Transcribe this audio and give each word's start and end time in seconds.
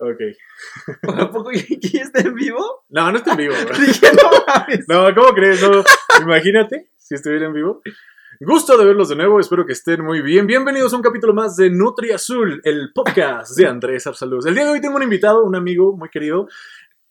Ok. 0.00 0.20
¿A 1.08 1.30
poco 1.30 1.50
aquí 1.50 1.98
está 1.98 2.20
en 2.20 2.34
vivo? 2.34 2.84
No, 2.88 3.10
no 3.10 3.18
está 3.18 3.32
en 3.32 3.36
vivo. 3.36 3.54
Dije, 3.78 4.06
no 4.86 5.14
¿cómo 5.14 5.34
crees? 5.34 5.60
No, 5.60 5.82
imagínate 6.22 6.90
si 6.96 7.16
estuviera 7.16 7.46
en 7.46 7.52
vivo. 7.52 7.82
Gusto 8.40 8.78
de 8.78 8.84
verlos 8.84 9.08
de 9.08 9.16
nuevo, 9.16 9.40
espero 9.40 9.66
que 9.66 9.72
estén 9.72 10.04
muy 10.04 10.22
bien. 10.22 10.46
Bienvenidos 10.46 10.92
a 10.92 10.96
un 10.96 11.02
capítulo 11.02 11.34
más 11.34 11.56
de 11.56 11.70
Nutri 11.70 12.12
Azul, 12.12 12.60
el 12.62 12.92
podcast 12.94 13.56
de 13.56 13.66
Andrés 13.66 14.06
Arsaluz. 14.06 14.46
El 14.46 14.54
día 14.54 14.66
de 14.66 14.70
hoy 14.70 14.80
tengo 14.80 14.94
un 14.94 15.02
invitado, 15.02 15.42
un 15.42 15.56
amigo 15.56 15.96
muy 15.96 16.08
querido, 16.10 16.46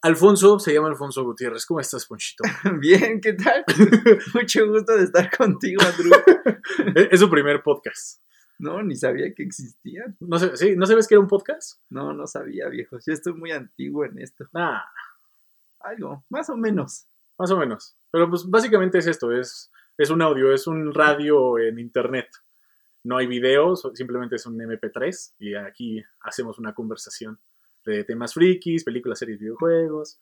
Alfonso, 0.01 0.57
se 0.57 0.73
llama 0.73 0.87
Alfonso 0.87 1.25
Gutiérrez. 1.25 1.65
¿Cómo 1.65 1.81
estás, 1.81 2.05
Ponchito? 2.05 2.43
Bien, 2.79 3.19
¿qué 3.19 3.33
tal? 3.33 3.65
Mucho 4.33 4.65
gusto 4.67 4.95
de 4.95 5.03
estar 5.03 5.29
contigo, 5.35 5.81
Andrew. 5.81 6.11
Es 7.11 7.19
su 7.19 7.29
primer 7.29 7.61
podcast. 7.61 8.21
No, 8.59 8.81
ni 8.81 8.95
sabía 8.95 9.33
que 9.33 9.43
existían. 9.43 10.17
No 10.19 10.39
sé, 10.39 10.57
¿sí? 10.57 10.75
¿No 10.75 10.85
sabes 10.85 11.07
que 11.07 11.15
era 11.15 11.21
un 11.21 11.27
podcast? 11.27 11.79
No, 11.89 12.13
no 12.13 12.25
sabía, 12.27 12.67
viejo. 12.69 12.97
Yo 13.05 13.13
estoy 13.13 13.33
muy 13.33 13.51
antiguo 13.51 14.05
en 14.05 14.19
esto. 14.19 14.47
Ah, 14.53 14.83
Algo, 15.79 16.23
más 16.29 16.49
o 16.49 16.57
menos. 16.57 17.05
más 17.37 17.51
o 17.51 17.57
menos. 17.57 17.95
Pero 18.11 18.29
pues 18.29 18.45
básicamente 18.49 18.97
es 18.97 19.07
esto, 19.07 19.31
es, 19.31 19.71
es 19.97 20.09
un 20.09 20.21
audio, 20.21 20.51
es 20.53 20.65
un 20.65 20.93
radio 20.93 21.59
en 21.59 21.77
internet. 21.77 22.27
No 23.03 23.17
hay 23.17 23.27
videos, 23.27 23.87
simplemente 23.93 24.35
es 24.35 24.45
un 24.45 24.57
MP3 24.57 25.33
y 25.39 25.55
aquí 25.55 26.03
hacemos 26.21 26.57
una 26.57 26.73
conversación 26.73 27.39
de 27.85 28.03
temas 28.03 28.33
frikis, 28.33 28.83
películas, 28.83 29.19
series, 29.19 29.39
videojuegos. 29.39 30.19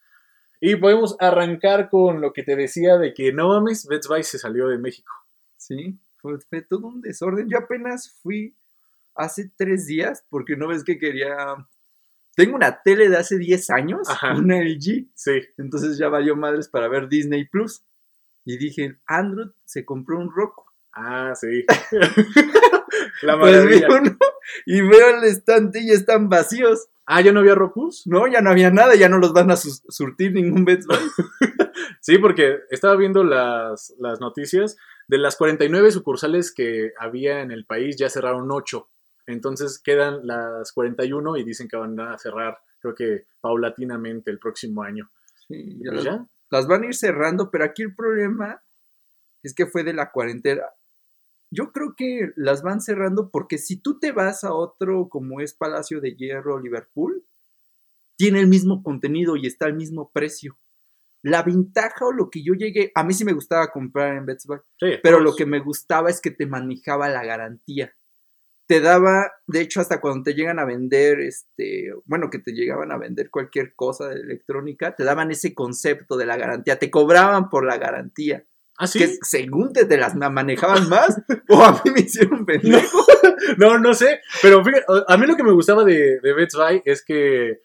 Y 0.60 0.76
podemos 0.76 1.16
arrancar 1.20 1.90
con 1.90 2.22
lo 2.22 2.32
que 2.34 2.44
te 2.44 2.56
decía 2.56 2.98
de 2.98 3.14
que 3.14 3.32
no 3.34 3.48
mames, 3.50 3.88
Best 3.88 4.08
Buy 4.08 4.24
se 4.24 4.38
salió 4.38 4.68
de 4.68 4.78
México. 4.78 5.12
Sí, 5.58 5.98
fue, 6.26 6.40
fue 6.50 6.62
todo 6.62 6.88
un 6.88 7.02
desorden. 7.02 7.48
Yo 7.50 7.58
apenas 7.60 8.12
fui 8.24 8.56
hace 9.16 9.52
tres 9.56 9.86
días 9.86 10.26
porque 10.30 10.56
no 10.58 10.68
ves 10.68 10.84
que 10.84 10.98
quería... 10.98 11.36
Tengo 12.36 12.56
una 12.58 12.82
tele 12.82 13.08
de 13.10 13.16
hace 13.18 13.38
10 13.38 13.70
años, 13.70 14.10
Ajá. 14.10 14.34
una 14.36 14.58
LG, 14.62 15.08
Sí, 15.14 15.32
entonces 15.58 15.98
ya 15.98 16.10
valió 16.10 16.36
madres 16.36 16.68
para 16.68 16.90
ver 16.90 17.08
Disney 17.08 17.46
Plus. 17.46 17.82
Y 18.44 18.58
dije, 18.58 18.98
Andrew 19.06 19.54
se 19.64 19.86
compró 19.86 20.20
un 20.20 20.30
Roku. 20.36 20.64
ah, 20.94 21.34
sí. 21.36 21.66
La 23.22 23.40
Pues 23.40 23.64
vi 23.66 23.80
maravilla. 23.82 23.88
uno 24.02 24.18
y 24.66 24.82
veo 24.82 25.18
el 25.18 25.24
estante 25.26 25.82
y 25.82 25.92
están 25.92 26.30
vacíos. 26.30 26.88
Ah, 27.06 27.22
¿ya 27.22 27.32
no 27.32 27.40
había 27.42 27.56
Rokus? 27.56 28.06
No, 28.08 28.28
ya 28.28 28.42
no 28.42 28.50
había 28.50 28.72
nada, 28.72 28.96
ya 28.96 29.10
no 29.10 29.18
los 29.20 29.32
van 29.34 29.52
a 29.52 29.56
surtir 29.58 30.34
ningún 30.34 30.66
Best 30.66 30.88
Buy. 30.88 30.98
Sí, 32.02 32.20
porque 32.20 32.60
estaba 32.70 32.96
viendo 32.96 33.24
las, 33.24 33.94
las 34.00 34.20
noticias. 34.20 34.78
De 35.08 35.18
las 35.18 35.36
49 35.36 35.92
sucursales 35.92 36.52
que 36.52 36.94
había 37.00 37.42
en 37.42 37.52
el 37.52 37.66
país, 37.66 37.96
ya 37.98 38.10
cerraron 38.10 38.52
8. 38.52 38.88
Entonces 39.28 39.80
quedan 39.80 40.26
las 40.26 40.72
41 40.72 41.38
y 41.38 41.44
dicen 41.44 41.68
que 41.68 41.78
van 41.78 42.00
a 42.00 42.18
cerrar, 42.18 42.60
creo 42.80 42.96
que 42.96 43.26
paulatinamente 43.42 44.32
el 44.32 44.40
próximo 44.40 44.84
año. 44.84 45.10
Sí, 45.48 45.56
Y 45.56 45.84
ya 45.84 45.92
pues 45.92 46.04
las, 46.04 46.04
ya. 46.04 46.28
las 46.52 46.68
van 46.68 46.84
a 46.84 46.88
ir 46.88 46.96
cerrando, 46.96 47.50
pero 47.52 47.66
aquí 47.66 47.84
el 47.84 47.96
problema 47.96 48.62
es 49.44 49.54
que 49.54 49.66
fue 49.66 49.84
de 49.84 49.94
la 49.94 50.12
cuarentena. 50.12 50.64
Yo 51.52 51.72
creo 51.72 51.96
que 51.96 52.32
las 52.36 52.64
van 52.64 52.82
cerrando 52.82 53.30
porque 53.30 53.58
si 53.58 53.78
tú 53.78 54.00
te 54.00 54.12
vas 54.12 54.44
a 54.44 54.54
otro 54.54 55.08
como 55.10 55.40
es 55.40 55.54
Palacio 55.54 56.02
de 56.02 56.16
Hierro, 56.16 56.60
Liverpool, 56.60 57.24
tiene 58.18 58.40
el 58.40 58.48
mismo 58.48 58.82
contenido 58.82 59.36
y 59.36 59.46
está 59.46 59.66
al 59.66 59.76
mismo 59.76 60.10
precio. 60.12 60.58
La 61.26 61.42
ventaja 61.44 62.06
o 62.06 62.12
lo 62.12 62.30
que 62.30 62.44
yo 62.44 62.54
llegué, 62.54 62.92
a 62.94 63.04
mí 63.04 63.14
sí 63.14 63.26
me 63.26 63.34
gustaba 63.34 63.72
comprar 63.72 64.16
en 64.16 64.26
Best 64.28 64.46
Buy, 64.46 64.60
Sí, 64.80 64.88
pero 65.02 65.20
lo 65.20 65.36
que 65.36 65.46
me 65.48 65.60
gustaba 65.60 66.10
es 66.12 66.22
que 66.22 66.30
te 66.32 66.46
manejaba 66.46 67.10
la 67.10 67.24
garantía. 67.26 67.94
Te 68.68 68.80
daba, 68.80 69.32
de 69.48 69.62
hecho, 69.62 69.80
hasta 69.82 70.02
cuando 70.02 70.24
te 70.24 70.34
llegan 70.34 70.60
a 70.60 70.66
vender, 70.66 71.20
este, 71.20 71.92
bueno, 72.06 72.30
que 72.30 72.40
te 72.40 72.52
llegaban 72.52 72.92
a 72.92 72.98
vender 72.98 73.30
cualquier 73.30 73.74
cosa 73.76 74.10
de 74.10 74.22
electrónica, 74.22 74.96
te 74.96 75.04
daban 75.04 75.30
ese 75.32 75.54
concepto 75.54 76.16
de 76.18 76.26
la 76.26 76.38
garantía, 76.38 76.78
te 76.80 76.90
cobraban 76.92 77.50
por 77.50 77.66
la 77.66 77.78
garantía, 77.78 78.44
Ah, 78.78 78.88
sí. 78.88 79.00
que 79.00 79.18
según 79.22 79.72
te, 79.72 79.86
te 79.86 79.98
las 79.98 80.16
ma- 80.16 80.30
manejaban 80.30 80.90
más, 80.90 81.16
o 81.50 81.64
a 81.64 81.82
mí 81.86 81.92
me 81.92 82.02
hicieron 82.02 82.46
pendejo. 82.46 83.00
No, 83.58 83.78
no 83.78 83.94
sé. 83.94 84.22
Pero 84.42 84.64
fíjate, 84.64 84.86
a 85.08 85.18
mí 85.18 85.28
lo 85.28 85.36
que 85.36 85.44
me 85.44 85.52
gustaba 85.52 85.84
de, 85.84 86.20
de 86.22 86.34
Best 86.34 86.56
Buy 86.56 86.82
es 86.86 87.04
que 87.06 87.60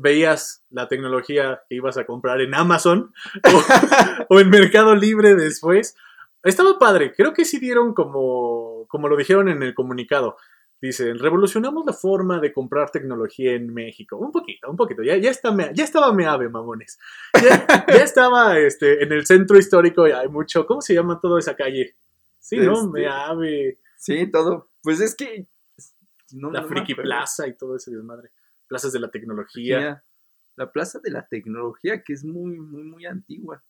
veías 0.00 0.64
la 0.70 0.88
tecnología 0.88 1.62
que 1.68 1.76
ibas 1.76 1.96
a 1.98 2.06
comprar 2.06 2.40
en 2.40 2.54
Amazon 2.54 3.12
o, 4.28 4.34
o 4.34 4.40
en 4.40 4.50
Mercado 4.50 4.94
Libre 4.94 5.34
después. 5.34 5.96
Estaba 6.42 6.78
padre. 6.78 7.12
Creo 7.16 7.32
que 7.32 7.44
sí 7.44 7.58
dieron 7.58 7.94
como, 7.94 8.86
como 8.88 9.08
lo 9.08 9.16
dijeron 9.16 9.48
en 9.48 9.62
el 9.62 9.74
comunicado. 9.74 10.36
Dicen, 10.80 11.16
revolucionamos 11.20 11.86
la 11.86 11.92
forma 11.92 12.40
de 12.40 12.52
comprar 12.52 12.90
tecnología 12.90 13.52
en 13.52 13.72
México. 13.72 14.16
Un 14.16 14.32
poquito, 14.32 14.68
un 14.68 14.76
poquito. 14.76 15.04
Ya, 15.04 15.16
ya, 15.16 15.30
está, 15.30 15.54
ya 15.72 15.84
estaba 15.84 16.12
Meave, 16.12 16.48
mamones. 16.48 16.98
Ya, 17.40 17.64
ya 17.86 18.02
estaba 18.02 18.58
este, 18.58 19.04
en 19.04 19.12
el 19.12 19.24
centro 19.24 19.56
histórico. 19.56 20.08
y 20.08 20.10
Hay 20.10 20.28
mucho. 20.28 20.66
¿Cómo 20.66 20.80
se 20.80 20.94
llama 20.94 21.20
toda 21.20 21.38
esa 21.38 21.54
calle? 21.54 21.94
Sí, 22.40 22.56
¿no? 22.56 22.72
Este, 22.72 22.88
Meave. 22.88 23.78
Sí, 23.96 24.26
todo. 24.32 24.70
Pues 24.82 25.00
es 25.00 25.14
que. 25.14 25.46
no- 26.32 26.50
la 26.50 26.62
no 26.62 26.66
Friki. 26.66 26.96
Plaza 26.96 27.46
y 27.46 27.56
todo 27.56 27.76
ese 27.76 27.92
desmadre. 27.92 28.32
Plazas 28.72 28.92
de 28.94 29.00
la 29.00 29.10
tecnología. 29.10 30.02
La 30.56 30.72
plaza 30.72 30.98
de 30.98 31.10
la 31.10 31.26
tecnología, 31.26 32.02
que 32.02 32.14
es 32.14 32.24
muy, 32.24 32.58
muy, 32.58 32.82
muy 32.84 33.04
antigua. 33.04 33.62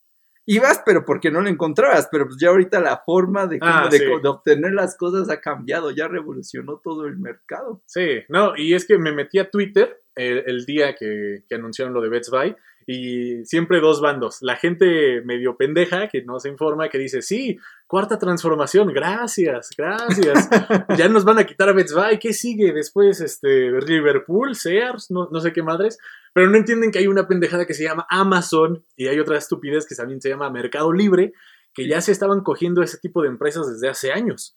Ibas, 0.47 0.81
pero 0.87 1.05
porque 1.05 1.29
no 1.31 1.41
la 1.41 1.51
encontrabas, 1.51 2.09
pero 2.11 2.27
pues 2.27 2.37
ya 2.41 2.51
ahorita 2.51 2.81
la 2.81 2.99
forma 2.99 3.47
de, 3.49 3.59
cómo- 3.59 3.73
Ah, 3.73 3.89
de, 3.91 3.99
sí. 3.99 4.05
de 4.05 4.29
obtener 4.29 4.73
las 4.75 4.97
cosas 4.97 5.29
ha 5.29 5.41
cambiado, 5.41 5.91
ya 5.91 6.07
revolucionó 6.07 6.79
todo 6.83 7.07
el 7.07 7.17
mercado. 7.19 7.83
Sí, 7.87 8.23
no, 8.29 8.57
y 8.57 8.75
es 8.75 8.85
que 8.87 8.97
me 8.99 9.11
metí 9.13 9.39
a 9.41 9.51
Twitter 9.51 10.02
el, 10.15 10.45
el 10.47 10.65
día 10.65 10.95
que, 10.95 11.45
que 11.49 11.55
anunciaron 11.55 11.95
lo 11.95 12.01
de 12.01 12.09
Best 12.09 12.31
Buy 12.31 12.55
y 12.87 13.45
siempre 13.45 13.81
dos 13.81 14.01
bandos. 14.01 14.39
La 14.43 14.57
gente 14.57 15.23
medio 15.23 15.57
pendeja 15.57 16.09
que 16.09 16.23
no 16.23 16.41
se 16.41 16.49
informa, 16.49 16.89
que 16.89 16.99
dice, 16.99 17.23
sí, 17.23 17.59
cuarta 17.87 18.19
transformación, 18.19 18.89
gracias, 18.89 19.71
gracias. 19.77 20.49
ya 20.97 21.09
nos 21.09 21.25
van 21.25 21.39
a 21.39 21.45
quitar 21.45 21.69
a 21.69 21.73
Best 21.73 21.95
Buy, 21.95 22.19
¿qué 22.19 22.33
sigue 22.33 22.73
después? 22.73 23.21
Este, 23.21 23.71
Liverpool, 23.81 24.55
Sears, 24.55 25.11
no, 25.11 25.29
no 25.31 25.41
sé 25.41 25.53
qué 25.53 25.63
madres. 25.63 25.99
Pero 26.33 26.49
no 26.49 26.57
entienden 26.57 26.91
que 26.91 26.99
hay 26.99 27.07
una 27.07 27.29
pendejada 27.29 27.67
que 27.67 27.75
se 27.75 27.85
llama 27.85 28.07
Amazon 28.09 28.85
y 28.97 29.09
hay 29.09 29.19
otra 29.21 29.37
estupidez 29.37 29.87
que 29.87 29.95
también 29.95 30.21
se 30.21 30.31
llama 30.31 30.51
Mercado 30.51 30.93
Libre, 30.93 31.33
que 31.75 31.87
ya 31.87 32.01
se 32.01 32.13
estaban 32.13 32.43
cogiendo 32.43 32.83
ese 32.83 32.99
tipo 32.99 33.23
de 33.23 33.29
empresas 33.29 33.71
desde 33.71 33.89
hace 33.89 34.13
años. 34.13 34.57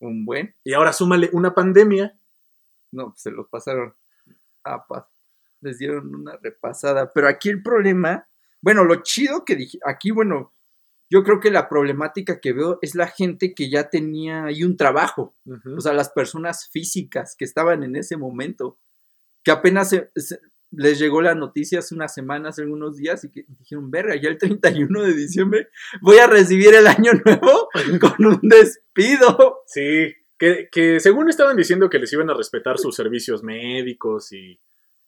Un 0.00 0.24
buen. 0.24 0.54
Y 0.64 0.74
ahora 0.74 0.92
súmale 0.92 1.30
una 1.32 1.54
pandemia. 1.54 2.14
No, 2.92 3.10
pues 3.10 3.22
se 3.22 3.30
los 3.30 3.48
pasaron 3.48 3.94
a 4.64 4.86
paz. 4.86 5.04
Les 5.60 5.78
dieron 5.78 6.14
una 6.14 6.36
repasada. 6.42 7.12
Pero 7.12 7.28
aquí 7.28 7.48
el 7.50 7.62
problema, 7.62 8.26
bueno, 8.60 8.84
lo 8.84 9.02
chido 9.02 9.44
que 9.44 9.56
dije, 9.56 9.78
aquí, 9.84 10.10
bueno, 10.10 10.52
yo 11.10 11.22
creo 11.22 11.38
que 11.38 11.50
la 11.50 11.68
problemática 11.68 12.40
que 12.40 12.52
veo 12.52 12.78
es 12.82 12.94
la 12.94 13.06
gente 13.06 13.54
que 13.54 13.70
ya 13.70 13.88
tenía 13.90 14.44
ahí 14.44 14.64
un 14.64 14.76
trabajo. 14.76 15.34
Ujú. 15.44 15.76
O 15.76 15.80
sea, 15.80 15.92
las 15.92 16.10
personas 16.10 16.68
físicas 16.70 17.36
que 17.38 17.44
estaban 17.44 17.82
en 17.84 17.94
ese 17.96 18.16
momento, 18.16 18.78
que 19.42 19.50
apenas 19.50 19.90
se- 19.90 20.10
se- 20.16 20.40
les 20.70 20.98
llegó 20.98 21.22
la 21.22 21.34
noticia 21.36 21.78
hace 21.78 21.94
unas 21.94 22.12
semanas, 22.12 22.58
algunos 22.58 22.96
días, 22.96 23.22
y 23.22 23.30
que 23.30 23.44
dijeron, 23.60 23.90
verga, 23.92 24.16
ya 24.16 24.28
el 24.28 24.38
31 24.38 25.02
de 25.02 25.14
diciembre 25.14 25.68
voy 26.00 26.18
a 26.18 26.26
recibir 26.26 26.74
el 26.74 26.86
año 26.88 27.12
nuevo 27.24 27.68
con 28.00 28.26
un 28.26 28.40
despido. 28.42 29.62
Sí, 29.66 30.12
que, 30.44 30.68
que 30.70 31.00
según 31.00 31.28
estaban 31.30 31.56
diciendo 31.56 31.88
que 31.90 31.98
les 31.98 32.12
iban 32.12 32.30
a 32.30 32.34
respetar 32.34 32.78
sus 32.78 32.94
servicios 32.94 33.42
médicos 33.42 34.32
y, 34.32 34.60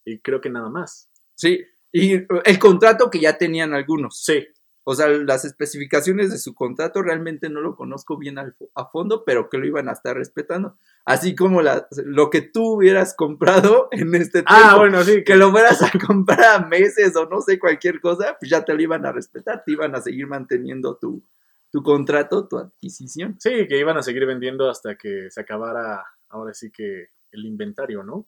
y 0.04 0.18
creo 0.20 0.40
que 0.40 0.50
nada 0.50 0.68
más. 0.70 1.08
Sí, 1.34 1.64
y 1.92 2.14
el 2.44 2.58
contrato 2.58 3.10
que 3.10 3.20
ya 3.20 3.38
tenían 3.38 3.74
algunos. 3.74 4.22
Sí, 4.24 4.46
O 4.84 4.94
sea, 4.94 5.08
las 5.08 5.44
especificaciones 5.44 6.30
de 6.30 6.38
su 6.38 6.54
contrato 6.54 7.02
realmente 7.02 7.48
no 7.50 7.60
lo 7.60 7.74
conozco 7.74 8.16
bien 8.16 8.38
al 8.38 8.54
a 8.74 8.86
fondo, 8.86 9.24
pero 9.24 9.48
que 9.50 9.58
lo 9.58 9.66
iban 9.66 9.88
a 9.88 9.92
estar 9.92 10.16
respetando. 10.16 10.76
Así 11.04 11.34
como 11.34 11.60
la- 11.62 11.88
lo 12.04 12.30
que 12.30 12.40
tú 12.40 12.74
hubieras 12.76 13.14
comprado 13.16 13.88
en 13.92 14.14
este 14.14 14.42
tiempo. 14.44 14.46
Ah, 14.48 14.76
bueno, 14.78 15.02
sí, 15.04 15.16
que 15.16 15.24
que 15.24 15.36
lo 15.36 15.50
fueras 15.50 15.82
a 15.82 15.90
comprar 16.06 16.44
a 16.44 16.66
meses 16.66 17.14
o 17.16 17.26
no 17.26 17.40
sé, 17.40 17.58
cualquier 17.58 18.00
cosa, 18.00 18.36
pues 18.38 18.50
ya 18.50 18.64
te 18.64 18.74
lo 18.74 18.80
iban 18.82 19.04
a 19.06 19.12
respetar, 19.12 19.62
te 19.64 19.72
iban 19.72 19.94
a 19.96 20.00
seguir 20.00 20.26
manteniendo 20.28 20.96
tu, 20.96 21.22
tu 21.76 21.82
contrato, 21.82 22.48
tu 22.48 22.56
adquisición. 22.56 23.36
sí, 23.38 23.66
que 23.68 23.78
iban 23.78 23.98
a 23.98 24.02
seguir 24.02 24.24
vendiendo 24.24 24.70
hasta 24.70 24.96
que 24.96 25.30
se 25.30 25.42
acabara, 25.42 26.02
ahora 26.30 26.54
sí 26.54 26.70
que 26.70 27.10
el 27.30 27.44
inventario, 27.44 28.02
¿no? 28.02 28.26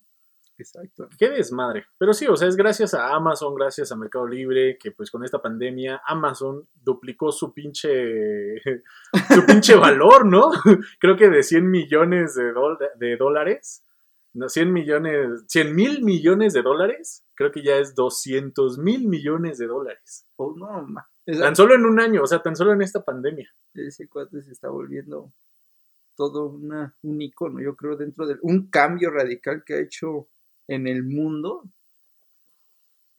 Exacto. 0.59 1.09
Qué 1.19 1.31
desmadre. 1.31 1.87
Pero 1.97 2.12
sí, 2.12 2.27
o 2.27 2.37
sea, 2.37 2.47
es 2.47 2.56
gracias 2.56 2.93
a 2.93 3.15
Amazon, 3.15 3.55
gracias 3.55 3.91
a 3.91 3.97
Mercado 3.97 4.27
Libre, 4.27 4.77
que 4.77 4.91
pues 4.91 5.11
con 5.11 5.25
esta 5.25 5.41
pandemia 5.41 6.03
Amazon 6.06 6.69
duplicó 6.75 7.33
su 7.33 7.55
pinche, 7.55 8.56
su 9.35 9.47
pinche 9.47 9.77
valor, 9.77 10.27
¿no? 10.27 10.50
Creo 11.00 11.17
que 11.17 11.31
de 11.31 11.43
100 11.43 11.71
millones 11.71 12.35
de, 12.35 13.17
dólares, 13.17 13.83
no, 14.35 14.50
100 14.50 14.71
millones, 14.71 15.45
100 15.49 15.75
mil 15.75 16.03
millones 16.05 16.53
de 16.53 16.61
dólares, 16.61 17.25
creo 17.35 17.50
que 17.50 17.62
ya 17.62 17.77
es 17.77 17.95
200 17.95 18.77
mil 18.77 19.09
millones 19.09 19.56
de 19.56 19.67
dólares. 19.67 20.27
Oh, 20.37 20.55
no, 20.55 20.87
ma. 20.87 21.09
Tan 21.37 21.55
solo 21.55 21.75
en 21.75 21.85
un 21.85 22.01
año, 22.01 22.23
o 22.23 22.27
sea, 22.27 22.41
tan 22.41 22.57
solo 22.57 22.73
en 22.73 22.81
esta 22.81 23.05
pandemia. 23.05 23.53
ese 23.75 24.09
cuate 24.09 24.41
se 24.41 24.53
está 24.53 24.71
volviendo 24.71 25.31
todo 26.17 26.47
una, 26.47 26.95
un 27.03 27.21
icono, 27.21 27.61
yo 27.61 27.77
creo, 27.77 27.97
dentro 27.97 28.27
de 28.27 28.37
un 28.41 28.69
cambio 28.71 29.11
radical 29.11 29.63
que 29.63 29.75
ha 29.75 29.81
hecho 29.81 30.27
en 30.67 30.87
el 30.87 31.05
mundo 31.05 31.65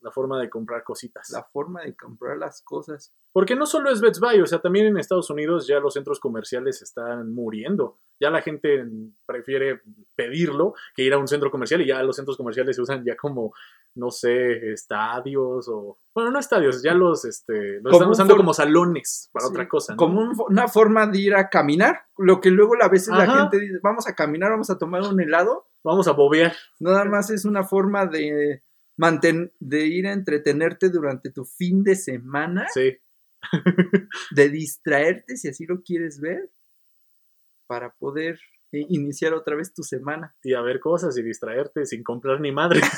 la 0.02 0.12
forma 0.12 0.40
de 0.40 0.50
comprar 0.50 0.84
cositas. 0.84 1.30
La 1.30 1.44
forma 1.44 1.84
de 1.84 1.96
comprar 1.96 2.38
las 2.38 2.62
cosas. 2.62 3.14
Porque 3.32 3.56
no 3.56 3.66
solo 3.66 3.92
es 3.92 4.02
Best 4.02 4.20
Buy, 4.20 4.42
o 4.42 4.48
sea, 4.48 4.60
también 4.60 4.88
en 4.88 4.98
Estados 4.98 5.30
Unidos 5.30 5.68
ya 5.68 5.80
los 5.80 5.94
centros 5.94 6.20
comerciales 6.20 6.82
están 6.82 7.34
muriendo. 7.34 8.00
Ya 8.20 8.30
la 8.30 8.42
gente 8.42 8.86
prefiere 9.26 9.82
pedirlo 10.16 10.74
que 10.96 11.04
ir 11.04 11.14
a 11.14 11.18
un 11.18 11.28
centro 11.28 11.52
comercial 11.52 11.82
y 11.82 11.88
ya 11.88 12.02
los 12.02 12.16
centros 12.16 12.38
comerciales 12.38 12.76
se 12.76 12.82
usan 12.82 13.04
ya 13.06 13.16
como, 13.16 13.54
no 13.96 14.12
sé, 14.12 14.72
estadios 14.72 15.68
o... 15.70 15.98
Bueno, 16.14 16.32
no 16.32 16.40
estadios, 16.40 16.82
ya 16.84 16.94
los, 16.94 17.26
este, 17.26 17.80
los 17.82 17.94
están 17.94 18.10
usando 18.10 18.38
como 18.38 18.54
salones 18.54 19.30
para 19.32 19.46
Sí, 19.48 19.52
otra 19.52 19.68
cosa. 19.70 19.94
¿no? 19.94 19.98
Como 19.98 20.22
un- 20.22 20.36
una 20.50 20.68
forma 20.68 21.08
de 21.08 21.20
ir 21.20 21.36
a 21.36 21.50
caminar. 21.50 22.02
Lo 22.18 22.40
que 22.42 22.50
luego 22.52 22.74
a 22.82 22.88
veces 22.90 23.10
la 23.10 23.26
gente 23.30 23.60
dice, 23.60 23.80
vamos 23.82 24.08
a 24.08 24.16
caminar, 24.16 24.52
vamos 24.52 24.70
a 24.70 24.78
tomar 24.78 25.02
un 25.04 25.20
helado. 25.22 25.68
Vamos 25.84 26.08
a 26.08 26.12
bobear. 26.12 26.54
Nada 26.80 27.06
más 27.06 27.30
es 27.30 27.46
una 27.46 27.64
forma 27.64 28.06
de, 28.06 28.64
manten 28.98 29.52
de 29.60 29.86
ir 29.88 30.08
a 30.08 30.12
entretenerte 30.14 30.90
durante 30.90 31.30
tu 31.32 31.46
fin 31.46 31.84
de 31.84 31.96
semana, 31.96 32.68
Sí. 32.74 32.98
de 34.32 34.50
distraerte 34.50 35.38
si 35.38 35.48
así 35.48 35.66
lo 35.66 35.82
quieres 35.82 36.20
ver, 36.20 36.50
para 37.68 37.92
poder 37.94 38.40
eh, 38.72 38.86
iniciar 38.90 39.34
otra 39.34 39.56
vez 39.56 39.74
tu 39.74 39.84
semana. 39.84 40.36
Y 40.44 40.54
a 40.54 40.62
ver 40.62 40.80
cosas 40.80 41.18
y 41.18 41.24
distraerte 41.24 41.86
sin 41.86 42.04
comprar 42.04 42.40
ni 42.42 42.52
madre. 42.52 42.82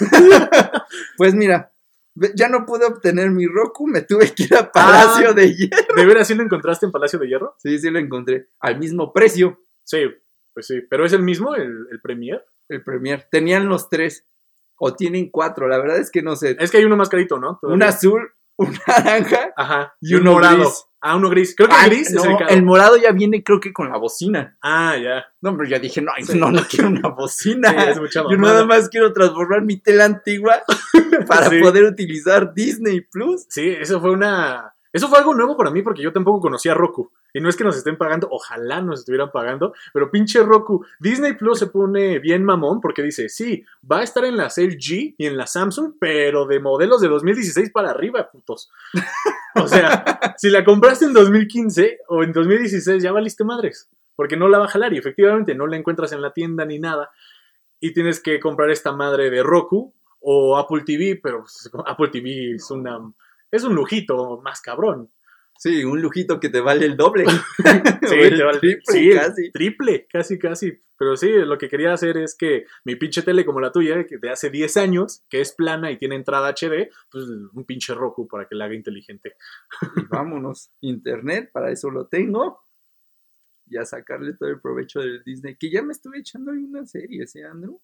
Pues 1.17 1.33
mira, 1.33 1.71
ya 2.35 2.49
no 2.49 2.65
pude 2.65 2.85
obtener 2.85 3.29
mi 3.31 3.45
Roku, 3.45 3.87
me 3.87 4.01
tuve 4.01 4.33
que 4.33 4.43
ir 4.43 4.55
a 4.55 4.71
Palacio 4.71 5.29
Ah. 5.29 5.33
de 5.33 5.53
Hierro. 5.55 5.95
¿De 5.95 6.05
veras 6.05 6.27
sí 6.27 6.35
lo 6.35 6.43
encontraste 6.43 6.85
en 6.85 6.91
Palacio 6.91 7.19
de 7.19 7.27
Hierro? 7.27 7.55
Sí, 7.59 7.77
sí 7.79 7.89
lo 7.89 7.99
encontré, 7.99 8.49
al 8.59 8.77
mismo 8.79 9.13
precio, 9.13 9.59
Sí, 9.83 9.99
pues 10.53 10.67
sí. 10.67 10.81
¿Pero 10.89 11.05
es 11.05 11.13
el 11.13 11.23
mismo, 11.23 11.55
el, 11.55 11.87
el 11.91 12.01
Premier? 12.01 12.45
el 12.69 12.83
Premier. 12.83 13.27
Tenían 13.31 13.67
los 13.67 13.89
tres, 13.89 14.25
o 14.77 14.93
tienen 14.95 15.29
cuatro, 15.29 15.67
la 15.67 15.77
verdad 15.77 15.97
es 15.97 16.09
que 16.11 16.21
no 16.21 16.35
sé. 16.35 16.55
Es 16.59 16.71
que 16.71 16.77
hay 16.77 16.85
uno 16.85 16.95
más 16.97 17.09
carito, 17.09 17.39
¿no? 17.39 17.59
Un 17.63 17.83
azul, 17.83 18.31
un 18.61 18.77
naranja 18.87 19.53
Ajá. 19.55 19.93
y 20.01 20.13
uno 20.15 20.35
gris. 20.37 20.85
Ah, 21.03 21.15
uno 21.15 21.29
gris. 21.29 21.55
Creo 21.55 21.67
que 21.67 21.75
Ay, 21.75 21.89
el 21.89 21.95
gris 21.95 22.11
no, 22.13 22.21
es 22.21 22.27
el 22.27 22.37
caro. 22.37 22.49
el 22.51 22.63
morado 22.63 22.95
ya 22.97 23.11
viene 23.11 23.43
creo 23.43 23.59
que 23.59 23.73
con 23.73 23.89
la 23.89 23.97
bocina. 23.97 24.55
Ah, 24.61 24.95
ya. 24.97 25.25
No, 25.41 25.57
pero 25.57 25.67
ya 25.67 25.79
dije, 25.79 25.99
no, 26.01 26.11
Sí. 26.21 26.37
no, 26.37 26.51
no 26.51 26.61
quiero 26.69 26.89
una 26.89 27.09
bocina. 27.09 27.69
Sí, 27.71 27.89
es 27.89 27.99
mucha 27.99 28.21
Yo 28.29 28.37
nada 28.37 28.65
más 28.67 28.87
quiero 28.89 29.11
transformar 29.11 29.63
mi 29.63 29.77
tela 29.77 30.05
antigua 30.05 30.61
para 31.27 31.49
Sí. 31.49 31.59
poder 31.59 31.85
utilizar 31.85 32.53
Disney 32.53 33.01
Plus. 33.01 33.45
Sí, 33.49 33.67
eso 33.79 33.99
fue 33.99 34.11
una. 34.11 34.73
Eso 34.93 35.07
fue 35.07 35.17
algo 35.17 35.33
nuevo 35.33 35.57
para 35.57 35.71
mí 35.71 35.81
porque 35.81 36.03
yo 36.03 36.11
tampoco 36.13 36.39
conocía 36.41 36.73
Roku. 36.75 37.11
Y 37.33 37.41
no 37.41 37.49
es 37.49 37.55
que 37.55 37.63
nos 37.63 37.77
estén 37.77 37.97
pagando, 37.97 38.27
ojalá 38.29 38.81
nos 38.81 38.99
estuvieran 38.99 39.31
pagando, 39.31 39.73
pero 39.93 40.11
pinche 40.11 40.41
Roku. 40.43 40.85
Disney 40.99 41.33
Plus 41.33 41.59
se 41.59 41.67
pone 41.67 42.19
bien 42.19 42.43
mamón 42.43 42.81
porque 42.81 43.01
dice, 43.01 43.29
sí, 43.29 43.65
va 43.89 43.99
a 43.99 44.03
estar 44.03 44.25
en 44.25 44.37
las 44.37 44.57
LG 44.57 45.15
y 45.17 45.25
en 45.25 45.37
la 45.37 45.47
Samsung, 45.47 45.93
pero 45.99 46.45
de 46.45 46.59
modelos 46.59 47.01
de 47.01 47.07
2016 47.07 47.71
para 47.71 47.91
arriba, 47.91 48.29
putos. 48.31 48.71
O 49.55 49.67
sea, 49.67 50.19
si 50.37 50.49
la 50.49 50.63
compraste 50.63 51.05
en 51.05 51.13
2015 51.13 51.99
o 52.07 52.23
en 52.23 52.33
2016, 52.33 53.01
ya 53.01 53.11
valiste 53.11 53.43
madres. 53.43 53.89
Porque 54.15 54.37
no 54.37 54.49
la 54.49 54.59
va 54.59 54.65
a 54.65 54.69
jalar 54.69 54.93
y 54.93 54.97
efectivamente 54.97 55.55
no 55.55 55.67
la 55.67 55.77
encuentras 55.77 56.11
en 56.11 56.21
la 56.21 56.33
tienda 56.33 56.65
ni 56.65 56.79
nada. 56.79 57.09
Y 57.79 57.93
tienes 57.93 58.19
que 58.19 58.39
comprar 58.39 58.69
esta 58.69 58.91
madre 58.91 59.29
de 59.29 59.41
Roku 59.41 59.93
o 60.19 60.57
Apple 60.57 60.83
TV, 60.85 61.19
pero 61.21 61.39
pues, 61.39 61.69
Apple 61.87 62.09
TV 62.09 62.55
es 62.55 62.69
una 62.69 62.99
es 63.51 63.63
un 63.63 63.75
lujito 63.75 64.39
más 64.43 64.61
cabrón. 64.61 65.09
Sí, 65.57 65.83
un 65.85 66.01
lujito 66.01 66.39
que 66.39 66.49
te 66.49 66.59
vale 66.59 66.85
el 66.85 66.97
doble. 66.97 67.25
Sí, 68.09 68.15
el 68.15 68.37
te 68.37 68.43
vale- 68.43 68.59
triple 68.59 68.83
sí, 68.93 69.09
casi. 69.13 69.51
triple, 69.51 70.07
casi, 70.11 70.39
casi. 70.39 70.73
Pero 70.97 71.15
sí, 71.17 71.29
lo 71.31 71.57
que 71.57 71.69
quería 71.69 71.93
hacer 71.93 72.17
es 72.17 72.35
que 72.35 72.65
mi 72.83 72.95
pinche 72.95 73.21
tele 73.23 73.45
como 73.45 73.59
la 73.59 73.71
tuya, 73.71 74.05
que 74.05 74.17
de 74.17 74.29
hace 74.29 74.49
10 74.49 74.77
años, 74.77 75.23
que 75.29 75.39
es 75.41 75.51
plana 75.53 75.91
y 75.91 75.97
tiene 75.97 76.15
entrada 76.15 76.49
HD, 76.49 76.89
pues 77.11 77.25
un 77.53 77.63
pinche 77.65 77.93
Roku 77.93 78.27
para 78.27 78.47
que 78.47 78.55
la 78.55 78.65
haga 78.65 78.75
inteligente. 78.75 79.35
Y 79.95 80.01
vámonos. 80.09 80.71
Internet, 80.81 81.49
para 81.53 81.71
eso 81.71 81.89
lo 81.89 82.07
tengo. 82.07 82.59
Y 83.67 83.77
a 83.77 83.85
sacarle 83.85 84.33
todo 84.33 84.49
el 84.49 84.59
provecho 84.59 84.99
del 84.99 85.23
Disney. 85.23 85.55
Que 85.55 85.71
ya 85.71 85.81
me 85.81 85.93
estuve 85.93 86.19
echando 86.19 86.51
una 86.51 86.85
serie, 86.85 87.25
¿sí, 87.27 87.41
Andrew? 87.41 87.79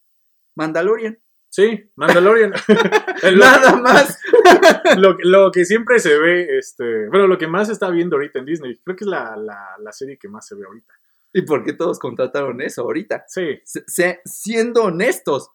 Mandalorian. 0.56 1.18
Sí, 1.58 1.90
Mandalorian. 1.96 2.54
lo, 3.24 3.38
Nada 3.38 3.76
más. 3.78 4.20
lo, 4.98 5.18
lo 5.24 5.52
que 5.52 5.66
siempre 5.66 5.98
se 5.98 6.16
ve, 6.20 6.56
este, 6.60 7.08
bueno, 7.08 7.26
lo 7.26 7.36
que 7.40 7.48
más 7.48 7.66
se 7.66 7.74
está 7.74 7.90
viendo 7.90 8.16
ahorita 8.16 8.38
en 8.38 8.46
Disney, 8.46 8.80
creo 8.84 8.96
que 8.96 9.06
es 9.06 9.10
la, 9.10 9.36
la, 9.36 9.58
la 9.80 9.92
serie 9.92 10.20
que 10.20 10.28
más 10.28 10.46
se 10.46 10.54
ve 10.54 10.66
ahorita. 10.68 10.94
¿Y 11.34 11.42
por 11.42 11.64
qué 11.64 11.74
todos 11.74 11.98
contrataron 11.98 12.62
eso 12.62 12.84
ahorita? 12.84 13.26
Sí, 13.28 13.60
Se- 13.64 13.84
se- 13.88 14.22
siendo 14.24 14.84
honestos. 14.84 15.50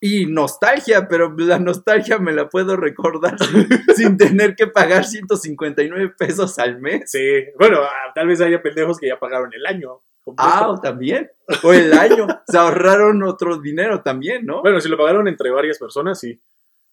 Y 0.00 0.24
nostalgia, 0.24 1.06
pero 1.06 1.34
la 1.36 1.58
nostalgia 1.58 2.18
me 2.18 2.32
la 2.32 2.48
puedo 2.48 2.74
recordar 2.76 3.36
sin, 3.38 3.66
sin 3.96 4.16
tener 4.16 4.56
que 4.56 4.68
pagar 4.68 5.04
159 5.04 6.14
pesos 6.16 6.58
al 6.58 6.80
mes. 6.80 7.10
sí. 7.10 7.44
Bueno, 7.58 7.80
ah, 7.82 8.12
tal 8.14 8.26
vez 8.28 8.40
haya 8.40 8.62
pendejos 8.62 8.96
que 8.98 9.08
ya 9.08 9.18
pagaron 9.18 9.52
el 9.52 9.66
año. 9.66 10.00
Completo. 10.24 10.50
Ah, 10.50 10.80
también. 10.82 11.30
O 11.62 11.72
el 11.72 11.92
año. 11.92 12.26
Se 12.46 12.56
ahorraron 12.58 13.22
otro 13.22 13.58
dinero 13.60 14.02
también, 14.02 14.46
¿no? 14.46 14.62
Bueno, 14.62 14.80
si 14.80 14.88
lo 14.88 14.96
pagaron 14.96 15.28
entre 15.28 15.50
varias 15.50 15.78
personas, 15.78 16.18
sí. 16.18 16.40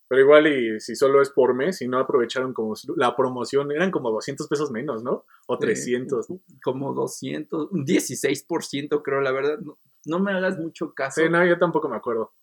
Pero 0.08 0.22
igual 0.22 0.48
y 0.48 0.80
si 0.80 0.96
solo 0.96 1.22
es 1.22 1.30
por 1.30 1.54
mes 1.54 1.82
y 1.82 1.88
no 1.88 2.00
aprovecharon 2.00 2.52
como 2.52 2.74
la 2.96 3.16
promoción, 3.16 3.72
eran 3.72 3.92
como 3.92 4.10
200 4.10 4.48
pesos 4.48 4.72
menos, 4.72 5.04
¿no? 5.04 5.26
O 5.48 5.58
300. 5.60 6.28
Como 6.64 6.94
200, 6.94 7.72
un 7.72 7.86
16% 7.86 9.02
creo, 9.04 9.22
la 9.22 9.32
verdad. 9.32 9.60
No, 9.60 9.78
no 10.06 10.20
me 10.20 10.32
hagas 10.32 10.58
mucho 10.58 10.94
caso. 10.96 11.22
Sí, 11.22 11.30
no, 11.30 11.46
yo 11.46 11.60
tampoco 11.60 11.88
me 11.90 11.96
acuerdo. 11.96 12.34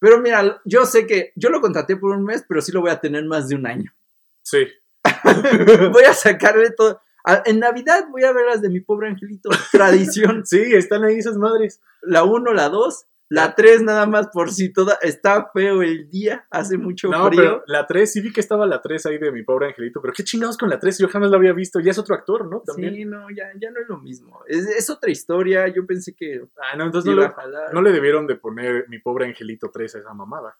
Pero 0.00 0.18
mira, 0.18 0.60
yo 0.64 0.84
sé 0.84 1.06
que 1.06 1.32
yo 1.36 1.48
lo 1.48 1.60
contraté 1.60 1.96
por 1.96 2.10
un 2.10 2.24
mes, 2.24 2.44
pero 2.48 2.60
sí 2.60 2.72
lo 2.72 2.80
voy 2.80 2.90
a 2.90 3.00
tener 3.00 3.24
más 3.24 3.48
de 3.48 3.54
un 3.54 3.68
año. 3.68 3.94
Sí. 4.42 4.66
Voy 5.92 6.04
a 6.04 6.12
sacarle 6.12 6.70
todo. 6.70 7.00
A- 7.24 7.42
En 7.46 7.60
Navidad 7.60 8.06
voy 8.10 8.24
a 8.24 8.32
ver 8.32 8.46
las 8.46 8.60
de 8.62 8.68
mi 8.70 8.80
pobre 8.80 9.08
angelito. 9.08 9.50
Tradición. 9.70 10.42
Sí, 10.46 10.60
están 10.74 11.04
ahí 11.04 11.18
esas 11.18 11.36
madres. 11.36 11.80
La 12.02 12.24
1, 12.24 12.52
la 12.52 12.68
2, 12.68 13.06
la 13.28 13.54
3 13.54 13.82
nada 13.82 14.04
más 14.06 14.28
por 14.28 14.50
si 14.50 14.70
toda 14.72 14.98
está 15.00 15.48
feo 15.54 15.80
el 15.82 16.10
día, 16.10 16.46
hace 16.50 16.76
mucho 16.76 17.08
No, 17.08 17.28
frío. 17.28 17.40
pero 17.40 17.62
la 17.66 17.86
3, 17.86 18.12
sí 18.12 18.20
vi 18.20 18.30
que 18.32 18.40
estaba 18.40 18.66
la 18.66 18.82
3 18.82 19.06
ahí 19.06 19.16
de 19.18 19.32
mi 19.32 19.42
pobre 19.42 19.68
angelito, 19.68 20.02
pero 20.02 20.12
qué 20.12 20.22
chingados 20.22 20.58
con 20.58 20.68
la 20.68 20.78
3, 20.78 20.98
yo 20.98 21.08
jamás 21.08 21.30
la 21.30 21.38
había 21.38 21.54
visto, 21.54 21.80
ya 21.80 21.92
es 21.92 21.98
otro 21.98 22.14
actor, 22.14 22.46
¿no? 22.50 22.60
También. 22.60 22.94
Sí, 22.94 23.04
no, 23.06 23.30
ya, 23.30 23.50
ya 23.58 23.70
no 23.70 23.80
es 23.80 23.88
lo 23.88 23.98
mismo. 23.98 24.42
Es, 24.46 24.66
es 24.66 24.90
otra 24.90 25.10
historia. 25.10 25.66
Yo 25.68 25.86
pensé 25.86 26.14
que 26.14 26.42
Ah, 26.58 26.76
no, 26.76 26.84
entonces 26.84 27.10
no 27.14 27.20
le, 27.20 27.26
a 27.26 27.30
jalar. 27.30 27.72
no 27.72 27.80
le 27.80 27.92
debieron 27.92 28.26
de 28.26 28.34
poner 28.36 28.86
mi 28.88 28.98
pobre 28.98 29.24
angelito 29.26 29.70
3 29.72 29.94
a 29.94 29.98
esa 30.00 30.12
mamada. 30.12 30.56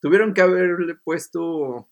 Tuvieron 0.00 0.32
que 0.34 0.42
haberle 0.42 0.94
puesto 1.02 1.88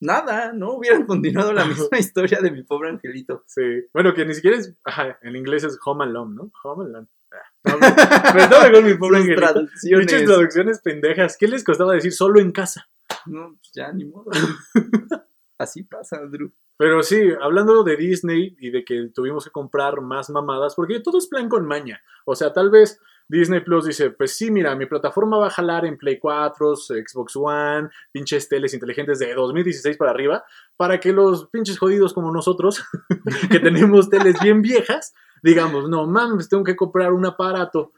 nada, 0.00 0.52
¿no? 0.52 0.74
Hubieran 0.74 1.06
continuado 1.06 1.52
la 1.52 1.64
misma 1.66 1.98
historia 1.98 2.40
de 2.40 2.50
mi 2.50 2.62
pobre 2.62 2.90
angelito. 2.90 3.44
Sí. 3.46 3.62
Bueno, 3.92 4.14
que 4.14 4.24
ni 4.24 4.34
siquiera 4.34 4.56
es, 4.56 4.74
ajá, 4.84 5.18
en 5.22 5.36
inglés 5.36 5.64
es 5.64 5.78
Home 5.84 6.04
Alone, 6.04 6.34
¿no? 6.34 6.52
Home 6.64 6.86
Alone. 6.86 7.06
Ah, 7.32 7.72
no, 7.72 7.78
pero 8.32 8.44
estaba 8.44 8.72
con 8.72 8.84
mi 8.84 8.94
pobre 8.94 9.18
angelito. 9.18 9.40
traducciones. 9.40 10.06
Pinches 10.06 10.24
traducciones 10.26 10.80
pendejas. 10.80 11.36
¿Qué 11.38 11.46
les 11.46 11.62
costaba 11.62 11.94
decir 11.94 12.12
solo 12.12 12.40
en 12.40 12.50
casa? 12.50 12.88
No, 13.26 13.56
pues 13.60 13.70
ya 13.74 13.92
ni 13.92 14.04
modo. 14.04 14.30
Así 15.58 15.82
pasa, 15.82 16.16
Andrew. 16.16 16.50
Pero 16.78 17.02
sí, 17.02 17.20
hablando 17.42 17.84
de 17.84 17.96
Disney 17.96 18.56
y 18.58 18.70
de 18.70 18.82
que 18.82 19.10
tuvimos 19.14 19.44
que 19.44 19.50
comprar 19.50 20.00
más 20.00 20.30
mamadas, 20.30 20.74
porque 20.74 21.00
todo 21.00 21.18
es 21.18 21.26
plan 21.26 21.50
con 21.50 21.66
maña. 21.66 22.00
O 22.24 22.34
sea, 22.34 22.54
tal 22.54 22.70
vez 22.70 22.98
Disney 23.30 23.60
Plus 23.60 23.84
dice, 23.84 24.10
pues 24.10 24.36
sí, 24.36 24.50
mira, 24.50 24.74
mi 24.74 24.86
plataforma 24.86 25.38
va 25.38 25.46
a 25.46 25.50
jalar 25.50 25.86
en 25.86 25.96
Play 25.96 26.18
4, 26.18 26.74
Xbox 26.74 27.36
One, 27.36 27.88
pinches 28.10 28.48
teles 28.48 28.74
inteligentes 28.74 29.20
de 29.20 29.32
2016 29.32 29.96
para 29.96 30.10
arriba, 30.10 30.44
para 30.76 30.98
que 30.98 31.12
los 31.12 31.48
pinches 31.48 31.78
jodidos 31.78 32.12
como 32.12 32.32
nosotros, 32.32 32.84
que 33.50 33.60
tenemos 33.60 34.10
teles 34.10 34.40
bien 34.40 34.62
viejas, 34.62 35.14
digamos, 35.44 35.88
no 35.88 36.08
mames, 36.08 36.48
tengo 36.48 36.64
que 36.64 36.74
comprar 36.74 37.12
un 37.12 37.24
aparato 37.24 37.92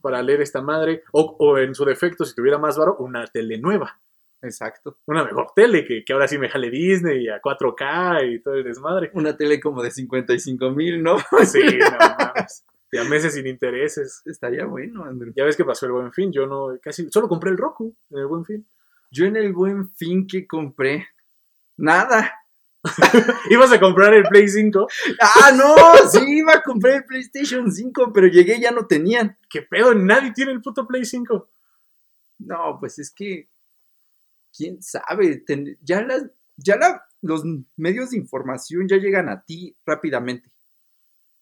para 0.00 0.22
leer 0.22 0.40
esta 0.40 0.62
madre, 0.62 1.02
o, 1.12 1.36
o 1.38 1.58
en 1.58 1.74
su 1.74 1.84
defecto, 1.84 2.24
si 2.24 2.34
tuviera 2.34 2.56
más 2.56 2.78
varo, 2.78 2.96
una 2.98 3.26
tele 3.26 3.58
nueva. 3.58 4.00
Exacto. 4.40 4.98
Una 5.06 5.22
mejor 5.22 5.48
tele, 5.54 5.84
que, 5.84 6.02
que 6.02 6.12
ahora 6.14 6.28
sí 6.28 6.38
me 6.38 6.48
jale 6.48 6.70
Disney 6.70 7.24
y 7.24 7.28
a 7.28 7.42
4K 7.42 8.32
y 8.32 8.40
todo 8.40 8.54
el 8.54 8.64
desmadre. 8.64 9.10
Una 9.14 9.36
tele 9.36 9.60
como 9.60 9.82
de 9.82 9.90
55 9.90 10.70
mil, 10.70 11.02
¿no? 11.02 11.18
Sí, 11.44 11.60
no 11.60 11.98
mames. 12.18 12.64
Y 12.90 12.96
a 12.98 13.04
meses 13.04 13.34
sin 13.34 13.46
intereses. 13.46 14.22
Estaría 14.24 14.64
bueno, 14.64 15.04
Andrew. 15.04 15.32
Ya 15.36 15.44
ves 15.44 15.56
que 15.56 15.64
pasó 15.64 15.86
el 15.86 15.92
buen 15.92 16.12
fin. 16.12 16.32
Yo 16.32 16.46
no, 16.46 16.68
casi, 16.80 17.10
solo 17.10 17.28
compré 17.28 17.50
el 17.50 17.58
Roku 17.58 17.94
en 18.10 18.18
el 18.18 18.26
buen 18.26 18.44
fin. 18.44 18.66
Yo 19.10 19.26
en 19.26 19.36
el 19.36 19.52
buen 19.52 19.90
fin 19.90 20.26
que 20.26 20.46
compré, 20.46 21.06
nada. 21.76 22.34
Ibas 23.50 23.72
a 23.72 23.80
comprar 23.80 24.14
el 24.14 24.22
Play 24.24 24.48
5. 24.48 24.86
Ah, 25.20 25.52
no, 25.56 25.74
sí, 26.08 26.20
iba 26.28 26.54
a 26.54 26.62
comprar 26.62 26.94
el 26.94 27.04
PlayStation 27.04 27.70
5, 27.70 28.12
pero 28.12 28.26
llegué 28.28 28.56
y 28.56 28.60
ya 28.62 28.70
no 28.70 28.86
tenían. 28.86 29.36
¿Qué 29.50 29.62
pedo? 29.62 29.94
Nadie 29.94 30.32
tiene 30.32 30.52
el 30.52 30.62
puto 30.62 30.86
Play 30.86 31.04
5. 31.04 31.48
No, 32.40 32.76
pues 32.78 32.98
es 32.98 33.10
que, 33.10 33.48
quién 34.56 34.80
sabe, 34.82 35.38
Ten- 35.38 35.76
ya, 35.82 36.02
las, 36.02 36.24
ya 36.56 36.76
la- 36.76 37.04
los 37.22 37.42
medios 37.76 38.10
de 38.10 38.18
información 38.18 38.86
ya 38.88 38.96
llegan 38.96 39.28
a 39.28 39.42
ti 39.42 39.74
rápidamente. 39.84 40.50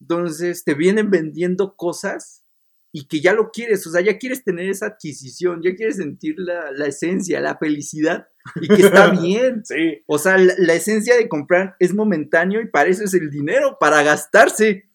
Entonces 0.00 0.64
te 0.64 0.74
vienen 0.74 1.10
vendiendo 1.10 1.76
cosas 1.76 2.44
y 2.92 3.06
que 3.08 3.20
ya 3.20 3.34
lo 3.34 3.50
quieres, 3.50 3.86
o 3.86 3.90
sea, 3.90 4.00
ya 4.00 4.16
quieres 4.16 4.42
tener 4.42 4.70
esa 4.70 4.86
adquisición, 4.86 5.60
ya 5.62 5.74
quieres 5.74 5.96
sentir 5.96 6.34
la, 6.38 6.70
la 6.72 6.86
esencia, 6.86 7.40
la 7.40 7.58
felicidad 7.58 8.28
y 8.60 8.68
que 8.68 8.82
está 8.82 9.10
bien. 9.20 9.62
Sí. 9.64 10.02
O 10.06 10.18
sea, 10.18 10.38
la, 10.38 10.54
la 10.56 10.74
esencia 10.74 11.16
de 11.16 11.28
comprar 11.28 11.76
es 11.78 11.94
momentáneo 11.94 12.60
y 12.62 12.68
para 12.68 12.88
eso 12.88 13.04
es 13.04 13.12
el 13.14 13.30
dinero, 13.30 13.76
para 13.78 14.02
gastarse. 14.02 14.88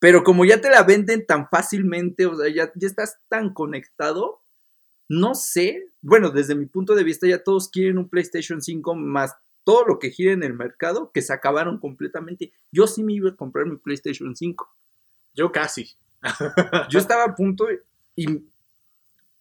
Pero 0.00 0.22
como 0.22 0.44
ya 0.44 0.60
te 0.60 0.70
la 0.70 0.82
venden 0.82 1.26
tan 1.26 1.48
fácilmente, 1.48 2.26
o 2.26 2.36
sea, 2.36 2.52
ya, 2.52 2.72
ya 2.74 2.88
estás 2.88 3.18
tan 3.28 3.52
conectado, 3.52 4.42
no 5.08 5.34
sé. 5.34 5.90
Bueno, 6.00 6.30
desde 6.30 6.54
mi 6.54 6.66
punto 6.66 6.94
de 6.94 7.04
vista, 7.04 7.26
ya 7.26 7.42
todos 7.42 7.68
quieren 7.68 7.98
un 7.98 8.08
PlayStation 8.08 8.60
5 8.60 8.94
más 8.94 9.36
todo 9.68 9.84
lo 9.84 9.98
que 9.98 10.08
gira 10.08 10.32
en 10.32 10.42
el 10.42 10.54
mercado, 10.54 11.10
que 11.12 11.20
se 11.20 11.30
acabaron 11.30 11.76
completamente. 11.76 12.52
Yo 12.72 12.86
sí 12.86 13.04
me 13.04 13.12
iba 13.12 13.28
a 13.28 13.36
comprar 13.36 13.66
mi 13.66 13.76
PlayStation 13.76 14.34
5. 14.34 14.66
Yo 15.34 15.52
casi. 15.52 15.94
Yo 16.88 16.98
estaba 16.98 17.24
a 17.24 17.34
punto 17.34 17.66
y 18.16 18.46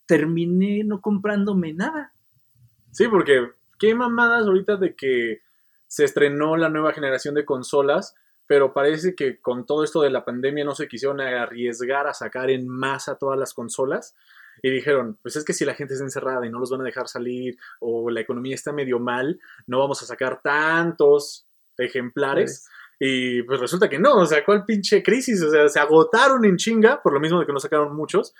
terminé 0.05 0.83
no 0.83 0.99
comprándome 0.99 1.71
nada. 1.71 2.11
Sí, 2.91 3.07
porque 3.07 3.51
qué 3.79 3.95
mamadas 3.95 4.47
ahorita 4.47 4.75
de 4.75 4.95
que 4.95 5.43
se 5.87 6.03
estrenó 6.03 6.57
la 6.57 6.67
nueva 6.67 6.91
generación 6.91 7.33
de 7.33 7.45
consolas, 7.45 8.13
pero 8.47 8.73
parece 8.73 9.15
que 9.15 9.39
con 9.39 9.65
todo 9.65 9.85
esto 9.85 10.01
de 10.01 10.09
la 10.09 10.25
pandemia 10.25 10.65
no 10.65 10.75
se 10.75 10.89
quisieron 10.89 11.21
arriesgar 11.21 12.05
a 12.05 12.13
sacar 12.13 12.49
en 12.49 12.67
masa 12.67 13.17
todas 13.17 13.39
las 13.39 13.53
consolas. 13.53 14.13
Y 14.61 14.69
dijeron, 14.69 15.17
pues 15.21 15.35
es 15.35 15.45
que 15.45 15.53
si 15.53 15.65
la 15.65 15.75
gente 15.75 15.93
está 15.93 16.05
encerrada 16.05 16.45
y 16.45 16.49
no 16.49 16.59
los 16.59 16.71
van 16.71 16.81
a 16.81 16.85
dejar 16.85 17.07
salir 17.07 17.57
o 17.79 18.09
la 18.09 18.21
economía 18.21 18.55
está 18.55 18.71
medio 18.71 18.99
mal, 18.99 19.39
no 19.67 19.79
vamos 19.79 20.01
a 20.01 20.05
sacar 20.05 20.41
tantos 20.41 21.47
ejemplares. 21.77 22.67
Y 22.99 23.43
pues 23.43 23.59
resulta 23.59 23.87
que 23.87 23.99
no, 23.99 24.15
o 24.15 24.25
sea, 24.25 24.43
¿cuál 24.43 24.65
pinche 24.65 25.03
crisis? 25.03 25.41
O 25.43 25.51
sea, 25.51 25.67
se 25.69 25.79
agotaron 25.79 26.43
en 26.45 26.57
chinga, 26.57 27.01
por 27.01 27.13
lo 27.13 27.19
mismo 27.19 27.39
de 27.39 27.45
que 27.45 27.53
no 27.53 27.59
sacaron 27.59 27.95
muchos. 27.95 28.33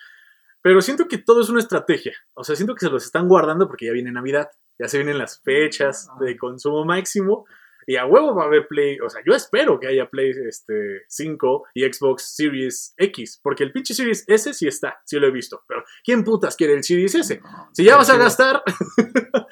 Pero 0.62 0.82
siento 0.82 1.08
que 1.08 1.20
todo 1.20 1.42
es 1.42 1.50
una 1.50 1.60
estrategia. 1.60 2.14
O 2.34 2.44
sea, 2.44 2.56
siento 2.56 2.74
que 2.74 2.86
se 2.86 2.92
los 2.92 3.06
están 3.06 3.28
guardando 3.28 3.68
porque 3.68 3.86
ya 3.86 3.92
viene 3.92 4.12
Navidad, 4.12 4.50
ya 4.80 4.88
se 4.88 4.98
vienen 4.98 5.18
las 5.18 5.42
fechas 5.42 6.10
de 6.20 6.36
consumo 6.38 6.84
máximo. 6.86 7.46
Y 7.90 7.96
a 7.96 8.06
huevo 8.06 8.36
va 8.36 8.44
a 8.44 8.46
haber 8.48 8.68
Play, 8.68 9.00
o 9.00 9.10
sea, 9.10 9.22
yo 9.26 9.34
espero 9.34 9.80
que 9.80 9.88
haya 9.88 10.10
Play 10.10 10.32
este, 10.46 11.04
5 11.08 11.68
y 11.74 11.86
Xbox 11.86 12.36
Series 12.36 12.94
X, 12.98 13.40
porque 13.42 13.64
el 13.64 13.72
pinche 13.72 13.94
Series 13.94 14.26
S 14.28 14.54
sí 14.54 14.68
está, 14.68 15.00
sí 15.06 15.18
lo 15.18 15.28
he 15.28 15.32
visto, 15.32 15.64
pero 15.66 15.86
¿quién 16.04 16.26
putas 16.26 16.58
quiere 16.58 16.74
el 16.74 16.84
Series 16.84 17.16
S? 17.16 17.42
Si 17.72 17.86
ya 17.86 17.96
vas 17.96 18.10
a 18.10 18.18
gastar, 18.18 18.62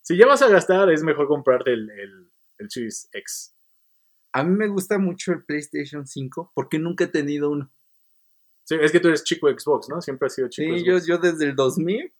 si 0.00 0.16
ya 0.16 0.26
vas 0.26 0.40
a 0.40 0.48
gastar, 0.48 0.90
es 0.90 1.02
mejor 1.02 1.28
comprarte 1.28 1.74
el, 1.74 1.90
el, 1.90 2.30
el 2.56 2.70
Series 2.70 3.10
X. 3.12 3.54
A 4.32 4.42
mí 4.42 4.56
me 4.56 4.66
gusta 4.68 4.98
mucho 4.98 5.32
el 5.32 5.44
PlayStation 5.44 6.06
5 6.06 6.52
porque 6.54 6.78
nunca 6.78 7.04
he 7.04 7.08
tenido 7.08 7.50
uno. 7.50 7.70
Sí, 8.64 8.76
es 8.80 8.92
que 8.92 8.98
tú 8.98 9.08
eres 9.08 9.24
chico 9.24 9.46
Xbox, 9.50 9.90
¿no? 9.90 10.00
Siempre 10.00 10.26
has 10.26 10.34
sido 10.34 10.48
chico 10.48 10.74
Sí, 10.74 10.84
yo, 10.84 10.94
Xbox. 10.98 11.06
yo 11.06 11.18
desde 11.18 11.44
el 11.44 11.54
2000 11.54 12.10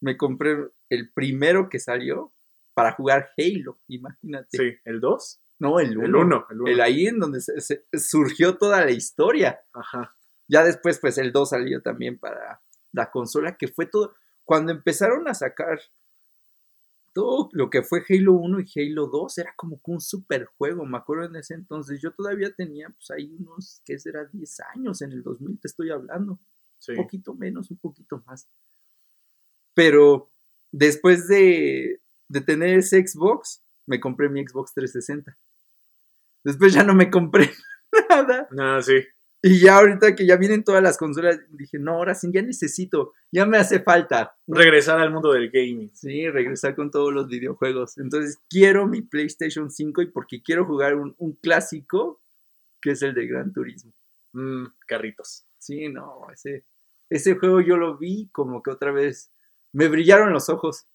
me 0.00 0.16
compré 0.16 0.68
el 0.90 1.12
primero 1.12 1.68
que 1.68 1.78
salió 1.78 2.32
para 2.74 2.92
jugar 2.92 3.30
Halo, 3.38 3.78
imagínate. 3.88 4.56
Sí, 4.58 4.76
¿el 4.84 5.00
2? 5.00 5.40
No, 5.60 5.78
el 5.80 5.96
1. 5.96 6.06
El 6.06 6.14
1, 6.16 6.46
el 6.50 6.60
1. 6.60 6.70
El 6.72 6.80
ahí 6.80 7.06
en 7.06 7.18
donde 7.20 7.40
se- 7.40 7.60
se- 7.60 7.84
surgió 7.92 8.58
toda 8.58 8.84
la 8.84 8.90
historia. 8.90 9.60
Ajá. 9.72 10.14
Ya 10.48 10.62
después, 10.64 10.98
pues 10.98 11.16
el 11.18 11.32
2 11.32 11.50
salió 11.50 11.80
también 11.80 12.18
para 12.18 12.60
la 12.92 13.10
consola, 13.10 13.56
que 13.56 13.68
fue 13.68 13.86
todo. 13.86 14.14
Cuando 14.44 14.72
empezaron 14.72 15.26
a 15.28 15.34
sacar 15.34 15.80
todo 17.12 17.48
lo 17.52 17.70
que 17.70 17.82
fue 17.82 18.02
Halo 18.08 18.32
1 18.32 18.58
y 18.60 18.66
Halo 18.90 19.06
2, 19.06 19.38
era 19.38 19.54
como 19.56 19.76
que 19.76 19.90
un 19.92 20.00
super 20.00 20.46
juego. 20.58 20.84
Me 20.84 20.98
acuerdo 20.98 21.26
en 21.26 21.36
ese 21.36 21.54
entonces, 21.54 22.00
yo 22.02 22.10
todavía 22.12 22.52
tenía, 22.52 22.88
pues 22.90 23.10
ahí 23.12 23.32
unos, 23.38 23.80
¿qué 23.84 23.98
será? 23.98 24.24
10 24.26 24.58
años 24.74 25.00
en 25.00 25.12
el 25.12 25.22
2000, 25.22 25.58
te 25.60 25.68
estoy 25.68 25.90
hablando. 25.90 26.38
Sí. 26.78 26.92
Un 26.92 26.98
poquito 27.04 27.34
menos, 27.34 27.70
un 27.70 27.78
poquito 27.78 28.22
más. 28.26 28.48
Pero 29.74 30.30
después 30.72 31.28
de, 31.28 32.00
de 32.34 32.40
tener 32.40 32.78
ese 32.78 33.06
Xbox, 33.06 33.62
me 33.86 34.00
compré 34.00 34.28
mi 34.28 34.44
Xbox 34.44 34.74
360. 34.74 35.38
Después 36.42 36.74
ya 36.74 36.82
no 36.82 36.92
me 36.92 37.08
compré 37.08 37.48
nada. 38.10 38.48
Nada, 38.50 38.82
sí. 38.82 38.94
Y 39.40 39.60
ya 39.60 39.76
ahorita 39.76 40.16
que 40.16 40.26
ya 40.26 40.36
vienen 40.36 40.64
todas 40.64 40.82
las 40.82 40.98
consolas, 40.98 41.38
dije, 41.50 41.78
no, 41.78 41.92
ahora 41.92 42.14
sí, 42.14 42.30
ya 42.32 42.42
necesito, 42.42 43.12
ya 43.30 43.46
me 43.46 43.58
hace 43.58 43.78
falta. 43.80 44.36
Regresar 44.48 44.98
al 44.98 45.12
mundo 45.12 45.32
del 45.32 45.50
gaming. 45.50 45.94
Sí, 45.94 46.28
regresar 46.28 46.74
con 46.74 46.90
todos 46.90 47.12
los 47.12 47.28
videojuegos. 47.28 47.98
Entonces 47.98 48.40
quiero 48.50 48.88
mi 48.88 49.02
PlayStation 49.02 49.70
5 49.70 50.02
y 50.02 50.06
porque 50.06 50.42
quiero 50.42 50.64
jugar 50.64 50.96
un, 50.96 51.14
un 51.18 51.34
clásico 51.34 52.20
que 52.82 52.92
es 52.92 53.02
el 53.02 53.14
de 53.14 53.28
Gran 53.28 53.52
Turismo. 53.52 53.92
Mm, 54.32 54.64
carritos. 54.88 55.44
Sí, 55.58 55.88
no, 55.88 56.26
ese, 56.32 56.64
ese 57.10 57.36
juego 57.36 57.60
yo 57.60 57.76
lo 57.76 57.96
vi 57.96 58.28
como 58.32 58.60
que 58.60 58.72
otra 58.72 58.90
vez 58.90 59.30
me 59.72 59.86
brillaron 59.86 60.32
los 60.32 60.48
ojos. 60.48 60.86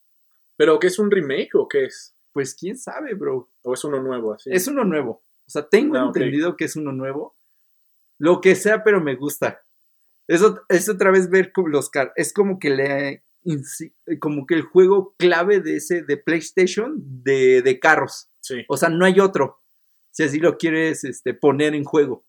¿Pero 0.60 0.78
qué 0.78 0.88
es 0.88 1.00
un 1.00 1.10
remake 1.10 1.56
o 1.56 1.70
qué 1.70 1.86
es? 1.86 2.14
Pues 2.34 2.54
quién 2.54 2.78
sabe, 2.78 3.14
bro. 3.14 3.50
¿O 3.62 3.74
es 3.74 3.82
uno 3.86 4.04
nuevo 4.04 4.34
así? 4.34 4.50
Es 4.52 4.68
uno 4.68 4.84
nuevo. 4.84 5.24
O 5.48 5.50
sea, 5.50 5.70
tengo 5.70 5.96
Ah, 5.98 6.08
entendido 6.08 6.58
que 6.58 6.66
es 6.66 6.76
uno 6.76 6.92
nuevo. 6.92 7.38
Lo 8.18 8.42
que 8.42 8.56
sea, 8.56 8.84
pero 8.84 9.00
me 9.00 9.16
gusta. 9.16 9.62
Eso 10.28 10.60
es 10.68 10.90
otra 10.90 11.12
vez 11.12 11.30
ver 11.30 11.54
como 11.54 11.70
los 11.70 11.90
car 11.90 12.12
es 12.18 12.34
como 12.34 12.60
que 12.60 12.72
le 12.72 13.24
como 14.20 14.46
que 14.46 14.56
el 14.56 14.64
juego 14.64 15.16
clave 15.18 15.62
de 15.62 15.78
ese 15.78 16.02
de 16.02 16.18
PlayStation 16.18 16.94
de, 17.24 17.62
de 17.62 17.80
carros. 17.80 18.28
Sí. 18.42 18.66
O 18.68 18.76
sea, 18.76 18.90
no 18.90 19.06
hay 19.06 19.22
otro. 19.22 19.62
Si 20.12 20.24
así 20.24 20.40
lo 20.40 20.58
quieres 20.58 21.06
este, 21.06 21.34
poner 21.34 21.74
en 21.74 21.86
juego. 21.86 22.26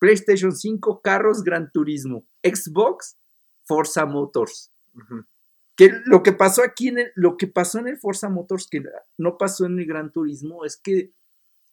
PlayStation 0.00 0.50
5, 0.56 1.02
carros, 1.02 1.44
Gran 1.44 1.70
Turismo. 1.70 2.26
Xbox, 2.42 3.16
Forza 3.62 4.06
Motors. 4.06 4.72
Que 5.76 5.90
lo 6.04 6.22
que 6.22 6.32
pasó 6.32 6.62
aquí 6.62 6.88
en 6.88 6.98
el, 6.98 7.12
lo 7.16 7.36
que 7.36 7.46
pasó 7.46 7.78
en 7.78 7.88
el 7.88 7.98
Forza 7.98 8.28
Motors 8.28 8.68
que 8.68 8.82
no 9.18 9.36
pasó 9.38 9.66
en 9.66 9.78
el 9.78 9.86
Gran 9.86 10.12
Turismo 10.12 10.64
es 10.64 10.76
que, 10.76 11.10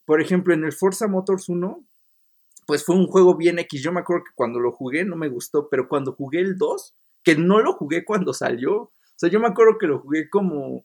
por 0.05 0.21
ejemplo, 0.21 0.53
en 0.53 0.63
el 0.63 0.73
Forza 0.73 1.07
Motors 1.07 1.49
1, 1.49 1.83
pues 2.65 2.83
fue 2.83 2.95
un 2.95 3.07
juego 3.07 3.35
bien 3.35 3.59
X. 3.59 3.83
Yo 3.83 3.91
me 3.91 3.99
acuerdo 3.99 4.23
que 4.23 4.31
cuando 4.33 4.59
lo 4.59 4.71
jugué 4.71 5.05
no 5.05 5.15
me 5.15 5.29
gustó, 5.29 5.69
pero 5.69 5.87
cuando 5.87 6.13
jugué 6.13 6.39
el 6.39 6.57
2, 6.57 6.95
que 7.23 7.35
no 7.35 7.59
lo 7.59 7.73
jugué 7.73 8.03
cuando 8.03 8.33
salió, 8.33 8.73
o 8.81 8.91
sea, 9.15 9.29
yo 9.29 9.39
me 9.39 9.47
acuerdo 9.47 9.77
que 9.77 9.87
lo 9.87 9.99
jugué 9.99 10.29
como 10.29 10.83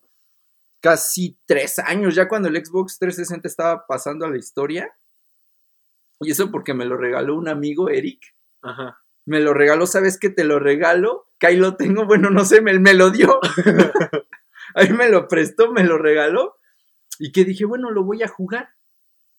casi 0.81 1.39
tres 1.47 1.79
años, 1.79 2.15
ya 2.15 2.29
cuando 2.29 2.49
el 2.49 2.65
Xbox 2.65 2.99
360 2.99 3.49
estaba 3.49 3.87
pasando 3.87 4.27
a 4.27 4.31
la 4.31 4.37
historia. 4.37 4.95
Y 6.21 6.31
eso 6.31 6.51
porque 6.51 6.75
me 6.75 6.85
lo 6.85 6.97
regaló 6.97 7.37
un 7.37 7.49
amigo, 7.49 7.89
Eric 7.89 8.35
Ajá. 8.63 8.99
Me 9.27 9.41
lo 9.41 9.53
regaló, 9.53 9.87
¿sabes 9.87 10.19
qué? 10.19 10.31
Te 10.31 10.45
lo 10.45 10.59
regalo, 10.59 11.27
que 11.39 11.49
ahí 11.49 11.57
lo 11.57 11.77
tengo, 11.77 12.07
bueno, 12.07 12.31
no 12.31 12.45
sé, 12.45 12.61
me, 12.61 12.79
me 12.79 12.95
lo 12.95 13.11
dio. 13.11 13.41
ahí 14.75 14.93
me 14.93 15.09
lo 15.09 15.29
prestó, 15.29 15.73
me 15.73 15.85
lo 15.85 15.99
regaló. 15.99 16.57
Y 17.19 17.33
que 17.33 17.45
dije, 17.45 17.65
bueno, 17.65 17.91
lo 17.91 18.05
voy 18.05 18.23
a 18.23 18.29
jugar. 18.29 18.71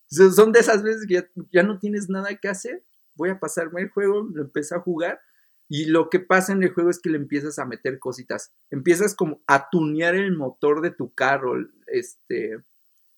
Son 0.10 0.52
de 0.52 0.60
esas 0.60 0.84
veces 0.84 1.06
que 1.08 1.16
ya, 1.16 1.28
ya 1.52 1.64
no 1.64 1.80
tienes 1.80 2.10
nada 2.10 2.36
que 2.36 2.50
hacer. 2.50 2.84
Voy 3.16 3.30
a 3.30 3.40
pasarme 3.40 3.82
el 3.82 3.90
juego, 3.90 4.28
lo 4.32 4.44
empecé 4.44 4.76
a 4.76 4.80
jugar. 4.80 5.22
Y 5.70 5.86
lo 5.86 6.10
que 6.10 6.20
pasa 6.20 6.54
en 6.54 6.64
el 6.64 6.74
juego 6.74 6.90
es 6.90 7.00
que 7.00 7.10
le 7.10 7.18
empiezas 7.18 7.60
a 7.60 7.66
meter 7.66 8.00
cositas. 8.00 8.52
Empiezas 8.70 9.16
como 9.16 9.42
a 9.48 9.70
tunear 9.70 10.16
el 10.16 10.36
motor 10.36 10.82
de 10.82 10.92
tu 10.92 11.14
carro. 11.14 11.56
Este, 11.88 12.58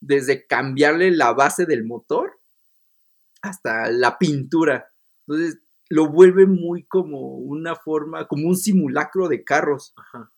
desde 0.01 0.45
cambiarle 0.45 1.11
la 1.11 1.33
base 1.33 1.65
del 1.65 1.83
motor 1.83 2.39
hasta 3.41 3.91
la 3.91 4.17
pintura. 4.17 4.91
Entonces, 5.27 5.59
lo 5.89 6.07
vuelve 6.07 6.45
muy 6.45 6.83
como 6.83 7.37
una 7.37 7.75
forma, 7.75 8.27
como 8.27 8.47
un 8.47 8.55
simulacro 8.55 9.27
de 9.27 9.43
carros. 9.43 9.93
Ajá. 9.97 10.31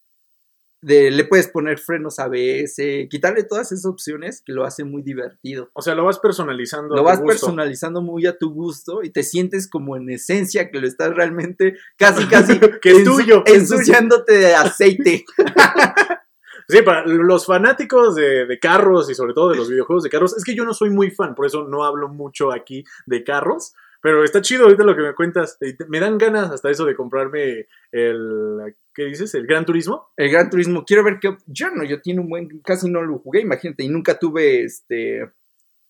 De, 0.83 1.11
le 1.11 1.25
puedes 1.25 1.47
poner 1.47 1.77
frenos 1.77 2.17
ABS, 2.17 2.77
quitarle 3.07 3.43
todas 3.43 3.71
esas 3.71 3.85
opciones 3.85 4.41
que 4.43 4.51
lo 4.51 4.63
hace 4.63 4.83
muy 4.83 5.03
divertido. 5.03 5.69
O 5.73 5.83
sea, 5.83 5.93
lo 5.93 6.05
vas 6.05 6.17
personalizando. 6.17 6.95
a 6.95 6.97
Lo 6.97 7.03
tu 7.03 7.05
vas 7.05 7.19
gusto. 7.19 7.31
personalizando 7.33 8.01
muy 8.01 8.25
a 8.25 8.35
tu 8.39 8.51
gusto 8.51 9.03
y 9.03 9.11
te 9.11 9.21
sientes 9.21 9.69
como 9.69 9.95
en 9.95 10.09
esencia 10.09 10.71
que 10.71 10.79
lo 10.79 10.87
estás 10.87 11.13
realmente 11.13 11.75
casi, 11.97 12.25
casi 12.25 12.59
que 12.81 12.91
es 12.93 13.03
tuyo. 13.03 13.43
ensuciándote 13.45 14.33
de 14.37 14.55
aceite. 14.55 15.25
Sí, 16.67 16.81
para 16.83 17.05
los 17.05 17.45
fanáticos 17.45 18.15
de, 18.15 18.45
de 18.45 18.57
carros 18.59 19.09
y 19.09 19.15
sobre 19.15 19.33
todo 19.33 19.49
de 19.49 19.57
los 19.57 19.69
videojuegos 19.69 20.03
de 20.03 20.09
carros, 20.09 20.37
es 20.37 20.43
que 20.45 20.55
yo 20.55 20.63
no 20.63 20.73
soy 20.73 20.89
muy 20.89 21.11
fan, 21.11 21.35
por 21.35 21.45
eso 21.45 21.67
no 21.67 21.83
hablo 21.83 22.07
mucho 22.07 22.53
aquí 22.53 22.85
de 23.05 23.25
carros, 23.25 23.73
pero 24.01 24.23
está 24.23 24.41
chido 24.41 24.63
ahorita 24.63 24.83
lo 24.83 24.95
que 24.95 25.01
me 25.03 25.13
cuentas. 25.15 25.57
te- 25.59 25.75
Me 25.87 25.99
dan 25.99 26.17
ganas 26.17 26.49
hasta 26.51 26.69
eso 26.69 26.85
de 26.85 26.95
comprarme 26.95 27.67
el, 27.91 28.75
¿qué 28.93 29.05
dices? 29.05 29.33
El 29.35 29.45
Gran 29.47 29.65
Turismo. 29.65 30.09
El 30.17 30.31
Gran 30.31 30.49
Turismo, 30.49 30.83
quiero 30.85 31.03
ver 31.03 31.19
qué. 31.19 31.37
Yo 31.47 31.69
no, 31.69 31.83
yo 31.83 32.01
tiene 32.01 32.19
un 32.21 32.29
buen. 32.29 32.59
Casi 32.61 32.89
no 32.89 33.01
lo 33.01 33.19
jugué, 33.19 33.41
imagínate, 33.41 33.83
y 33.83 33.89
nunca 33.89 34.17
tuve 34.17 34.63
este. 34.63 35.31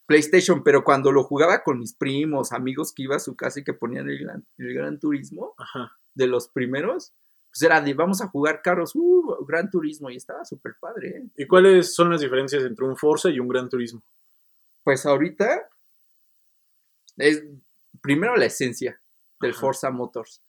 PlayStation, 0.07 0.61
pero 0.61 0.83
cuando 0.83 1.09
lo 1.13 1.23
jugaba 1.23 1.63
con 1.63 1.79
mis 1.79 1.93
primos, 1.93 2.51
amigos 2.51 2.91
que 2.91 3.03
iba 3.03 3.15
a 3.15 3.19
su 3.19 3.33
casa 3.37 3.61
y 3.61 3.63
que 3.63 3.71
ponían 3.73 4.09
el 4.09 4.19
Gran, 4.19 4.45
el 4.57 4.73
gran 4.73 4.99
Turismo, 4.99 5.53
Ajá. 5.57 5.95
de 6.15 6.27
los 6.27 6.49
primeros, 6.49 7.13
pues 7.49 7.61
era 7.61 7.79
de 7.79 7.93
vamos 7.93 8.21
a 8.21 8.27
jugar 8.27 8.61
carros, 8.61 8.91
uh, 8.93 9.45
Gran 9.47 9.69
Turismo, 9.71 10.09
y 10.09 10.17
estaba 10.17 10.43
súper 10.43 10.73
padre, 10.81 11.09
¿eh? 11.09 11.23
¿Y 11.37 11.45
cuáles 11.47 11.95
son 11.95 12.09
las 12.09 12.19
diferencias 12.19 12.63
entre 12.65 12.83
un 12.83 12.97
Forza 12.97 13.29
y 13.29 13.39
un 13.39 13.47
Gran 13.47 13.69
Turismo? 13.69 14.01
Pues 14.83 15.05
ahorita 15.05 15.69
es 17.15 17.43
primero 18.01 18.35
la 18.35 18.45
esencia 18.45 18.99
del 19.39 19.51
Ajá. 19.51 19.59
Forza 19.59 19.89
Motors. 19.91 20.41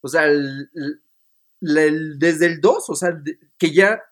O 0.00 0.08
sea, 0.08 0.24
el- 0.26 0.68
el- 0.74 1.00
el- 1.78 2.18
desde 2.18 2.46
el 2.46 2.60
2, 2.60 2.90
o 2.90 2.94
sea, 2.94 3.12
de- 3.12 3.38
que 3.58 3.72
ya 3.72 4.02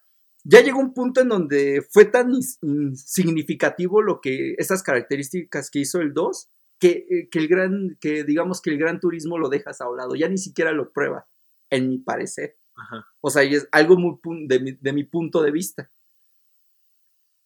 ya 0.45 0.61
llegó 0.61 0.81
un 0.81 0.93
punto 0.93 1.21
en 1.21 1.29
donde 1.29 1.87
fue 1.89 2.05
tan 2.05 2.33
ins- 2.33 2.59
in- 2.63 2.97
significativo 2.97 4.03
lo 4.03 4.21
que 4.21 4.55
esas 4.59 4.83
características 4.83 5.71
que 5.71 5.79
hizo 5.79 6.01
el 6.01 6.13
2 6.15 6.49
que, 6.81 7.07
eh, 7.09 7.29
que 7.31 7.39
el 7.39 7.47
gran 7.47 7.97
que 8.01 8.25
digamos 8.25 8.61
que 8.61 8.71
el 8.71 8.79
gran 8.79 8.99
turismo 8.99 9.39
lo 9.39 9.49
dejas 9.49 9.81
a 9.81 9.89
un 9.89 9.99
lado, 9.99 10.17
ya 10.17 10.29
ni 10.29 10.39
siquiera 10.39 10.73
lo 10.73 10.91
pruebas, 10.91 11.25
en 11.71 11.89
mi 11.91 11.99
parecer. 11.99 12.57
Ajá. 12.75 13.07
O 13.21 13.31
sea, 13.31 13.45
y 13.45 13.55
es 13.55 13.69
algo 13.71 13.97
muy 13.97 14.19
de 14.49 14.59
mi, 14.59 14.73
de 14.73 14.93
mi 14.93 15.05
punto 15.05 15.43
de 15.43 15.53
vista. 15.53 15.89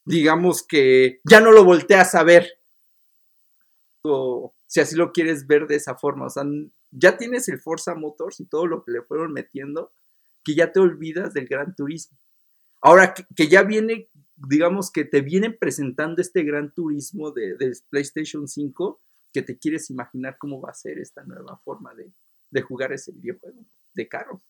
Digamos 0.07 0.63
que 0.63 1.21
ya 1.25 1.41
no 1.41 1.51
lo 1.53 1.65
volteas 1.65 2.15
a 2.15 2.23
ver. 2.23 2.49
O 4.03 4.55
si 4.67 4.81
así 4.81 4.97
lo 4.97 5.13
quieres 5.13 5.47
ver 5.47 5.67
de 5.67 5.77
esa 5.77 5.95
forma. 5.95 6.27
O 6.27 6.31
sea, 6.31 6.45
ya 6.91 7.17
tienes 7.17 7.49
el 7.49 7.61
Forza 7.61 7.95
Motors 7.95 8.41
y 8.41 8.47
todo 8.47 8.67
lo 8.67 8.85
que 8.85 8.93
le 8.93 9.03
fueron 9.03 9.33
metiendo, 9.33 9.91
que 10.45 10.55
ya 10.55 10.73
te 10.73 10.81
olvidas 10.81 11.35
del 11.35 11.47
Gran 11.47 11.75
Turismo. 11.75 12.19
Ahora 12.81 13.15
que, 13.15 13.25
que 13.35 13.49
ya 13.49 13.63
viene, 13.63 14.09
digamos 14.37 14.91
que 14.91 15.05
te 15.05 15.21
vienen 15.21 15.57
presentando 15.59 16.21
este 16.21 16.43
Gran 16.43 16.73
Turismo 16.73 17.31
de, 17.31 17.57
del 17.57 17.77
PlayStation 17.91 18.47
5, 18.47 19.01
que 19.33 19.43
te 19.43 19.59
quieres 19.59 19.91
imaginar 19.91 20.37
cómo 20.39 20.61
va 20.61 20.71
a 20.71 20.75
ser 20.75 20.99
esta 20.99 21.23
nueva 21.25 21.59
forma 21.65 21.95
de, 21.95 22.11
de 22.51 22.63
jugar 22.63 22.93
ese 22.93 23.13
videojuego 23.13 23.65
de 23.95 24.09
carros. 24.09 24.41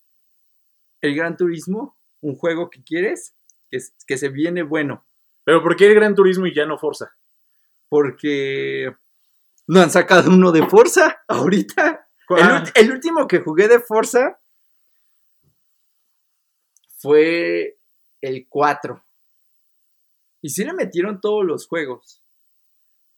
El 1.00 1.14
Gran 1.14 1.37
Turismo, 1.37 1.96
un 2.20 2.37
juego 2.37 2.70
que 2.70 2.82
quieres, 2.82 3.35
que, 3.70 3.78
que 4.06 4.18
se 4.18 4.28
viene 4.28 4.62
bueno, 4.62 5.04
Pero 5.44 5.62
¿por 5.62 5.76
qué 5.76 5.87
el 5.87 5.94
Gran 5.94 6.14
Turismo 6.14 6.46
y 6.46 6.54
ya 6.54 6.66
no 6.66 6.78
Forza? 6.78 7.12
porque 7.88 8.94
no 9.66 9.80
han 9.80 9.90
sacado 9.90 10.30
uno 10.30 10.52
de 10.52 10.66
Forza 10.66 11.23
ahorita. 11.28 12.08
El, 12.75 12.90
último 12.90 13.26
que 13.26 13.40
jugué 13.40 13.68
de 13.68 13.80
Forza 13.80 14.38
fue 16.99 17.78
el 18.20 18.46
4. 18.49 19.02
Y 20.42 20.50
sí 20.50 20.64
le 20.64 20.73
metieron 20.73 21.20
todos 21.20 21.44
los 21.44 21.66
juegos. 21.66 22.23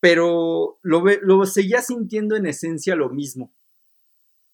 Pero 0.01 0.79
lo, 0.83 1.03
lo 1.23 1.47
seguía 1.47 1.83
sintiendo 1.83 2.37
en 2.37 2.47
esencia 2.47 2.95
lo 2.95 3.11
mismo. 3.11 3.53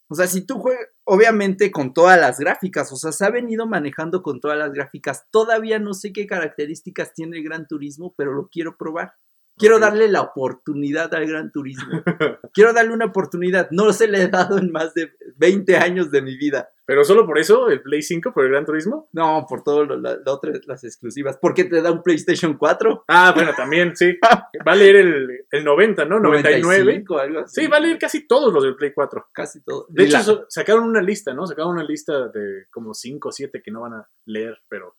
O 0.09 0.15
sea, 0.15 0.27
si 0.27 0.43
tú 0.43 0.59
juegas, 0.59 0.87
obviamente 1.05 1.71
con 1.71 1.93
todas 1.93 2.21
las 2.21 2.39
gráficas, 2.39 2.93
o 2.93 2.97
sea, 2.97 3.13
se 3.13 3.25
ha 3.25 3.31
venido 3.31 3.67
manejando 3.67 4.23
con 4.23 4.41
todas 4.41 4.59
las 4.59 4.73
gráficas. 4.73 5.27
Todavía 5.31 5.79
no 5.79 5.95
sé 5.95 6.13
qué 6.13 6.27
características 6.27 7.15
tiene 7.15 7.39
el 7.39 7.45
Gran 7.45 7.67
Turismo, 7.67 8.15
pero 8.17 8.33
lo 8.33 8.49
quiero 8.49 8.77
probar. 8.77 9.15
Quiero 9.57 9.79
darle 9.79 10.09
la 10.09 10.21
oportunidad 10.23 11.15
al 11.15 11.27
Gran 11.27 11.53
Turismo. 11.53 12.03
Quiero 12.53 12.73
darle 12.73 12.93
una 12.93 13.05
oportunidad. 13.07 13.69
No 13.71 13.93
se 13.93 14.09
le 14.09 14.23
he 14.23 14.29
dado 14.29 14.59
en 14.59 14.73
más 14.73 14.95
de 14.95 15.13
20 15.37 15.77
años 15.77 16.11
de 16.11 16.23
mi 16.23 16.37
vida. 16.37 16.71
Pero 16.87 17.05
solo 17.05 17.25
por 17.25 17.39
eso, 17.39 17.69
el 17.71 17.81
Play 17.81 18.03
5, 18.03 18.33
por 18.35 18.45
el 18.45 18.51
Gran 18.51 18.67
Turismo. 18.67 19.09
No, 19.13 19.47
por 19.49 19.63
todo 19.63 19.85
lo, 19.85 19.97
la, 19.97 20.17
la 20.17 20.39
las 20.67 20.85
exclusivas. 20.85 21.39
Porque 21.41 21.65
te 21.65 21.81
da 21.81 21.93
un 21.93 22.03
PlayStation 22.03 22.59
4. 22.59 23.05
Ah, 23.09 23.33
bueno, 23.35 23.53
también, 23.57 23.97
sí. 23.97 24.19
Va 24.67 24.73
a 24.73 24.77
leer 24.77 24.97
el, 24.97 25.47
el 25.51 25.65
90, 25.65 26.05
¿no? 26.05 26.19
99. 26.21 26.61
95, 26.63 27.19
algo 27.19 27.39
así. 27.41 27.61
Sí, 27.63 27.67
va 27.69 27.77
a 27.77 27.81
leer 27.81 27.97
casi 27.99 28.27
todos 28.27 28.53
los 28.53 28.63
del 28.65 28.75
Play 28.75 28.93
4. 28.93 29.29
Casi 29.33 29.61
todo. 29.63 29.87
De 29.89 30.05
hecho, 30.05 30.17
la- 30.41 30.45
sacaron 30.49 30.85
una 30.85 31.01
lista, 31.01 31.33
¿no? 31.33 31.47
Sacaron 31.47 31.71
una 31.73 31.85
lista 31.85 32.29
de 32.29 32.67
como 32.71 32.93
5 32.93 33.29
o 33.29 33.33
7 33.33 33.63
que 33.63 33.71
no 33.71 33.83
van 33.83 33.95
a 33.95 34.09
leer, 34.27 34.61
pero 34.69 34.97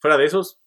fuera 0.00 0.18
de 0.18 0.24
esos, 0.24 0.58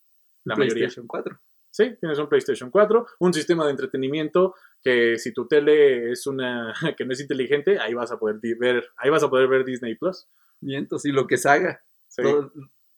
la 0.44 0.56
mayoría. 0.56 0.86
PlayStation 0.86 1.06
4. 1.06 1.38
Sí, 1.76 1.94
tienes 2.00 2.18
un 2.18 2.26
PlayStation 2.26 2.70
4, 2.70 3.06
un 3.18 3.34
sistema 3.34 3.66
de 3.66 3.72
entretenimiento 3.72 4.54
que 4.82 5.18
si 5.18 5.34
tu 5.34 5.46
tele 5.46 6.10
es 6.10 6.26
una 6.26 6.72
que 6.96 7.04
no 7.04 7.12
es 7.12 7.20
inteligente, 7.20 7.78
ahí 7.78 7.92
vas 7.92 8.10
a 8.10 8.18
poder 8.18 8.38
ver, 8.58 8.82
ahí 8.96 9.10
vas 9.10 9.22
a 9.22 9.28
poder 9.28 9.46
ver 9.46 9.62
Disney 9.66 9.94
Plus. 9.94 10.26
Mientos 10.62 11.04
y 11.04 11.12
lo 11.12 11.26
que 11.26 11.36
se 11.36 11.50
haga. 11.50 11.82
Sí. 12.08 12.22
todo- 12.22 12.50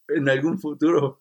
en 0.06 0.28
algún 0.28 0.60
futuro. 0.60 1.20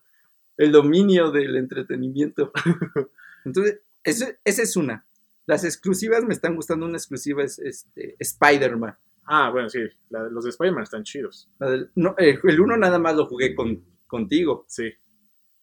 El 0.55 0.71
dominio 0.71 1.31
del 1.31 1.55
entretenimiento. 1.55 2.51
Entonces, 3.43 3.81
esa 4.03 4.35
es 4.45 4.75
una. 4.77 5.05
Las 5.47 5.63
exclusivas 5.63 6.23
me 6.25 6.33
están 6.35 6.55
gustando. 6.55 6.85
Una 6.85 6.97
exclusiva 6.97 7.43
es 7.43 7.57
este, 7.57 8.15
Spider-Man. 8.19 8.95
Ah, 9.25 9.49
bueno, 9.49 9.67
sí, 9.69 9.79
la- 10.09 10.29
los 10.29 10.43
de 10.43 10.51
Spider-Man 10.51 10.83
están 10.83 11.03
chidos. 11.03 11.49
La 11.57 11.71
del- 11.71 11.89
no, 11.95 12.13
el, 12.19 12.39
el 12.43 12.59
uno 12.61 12.77
nada 12.77 12.99
más 12.99 13.15
lo 13.15 13.25
jugué 13.25 13.55
con, 13.55 13.83
contigo. 14.05 14.63
Sí. 14.67 14.93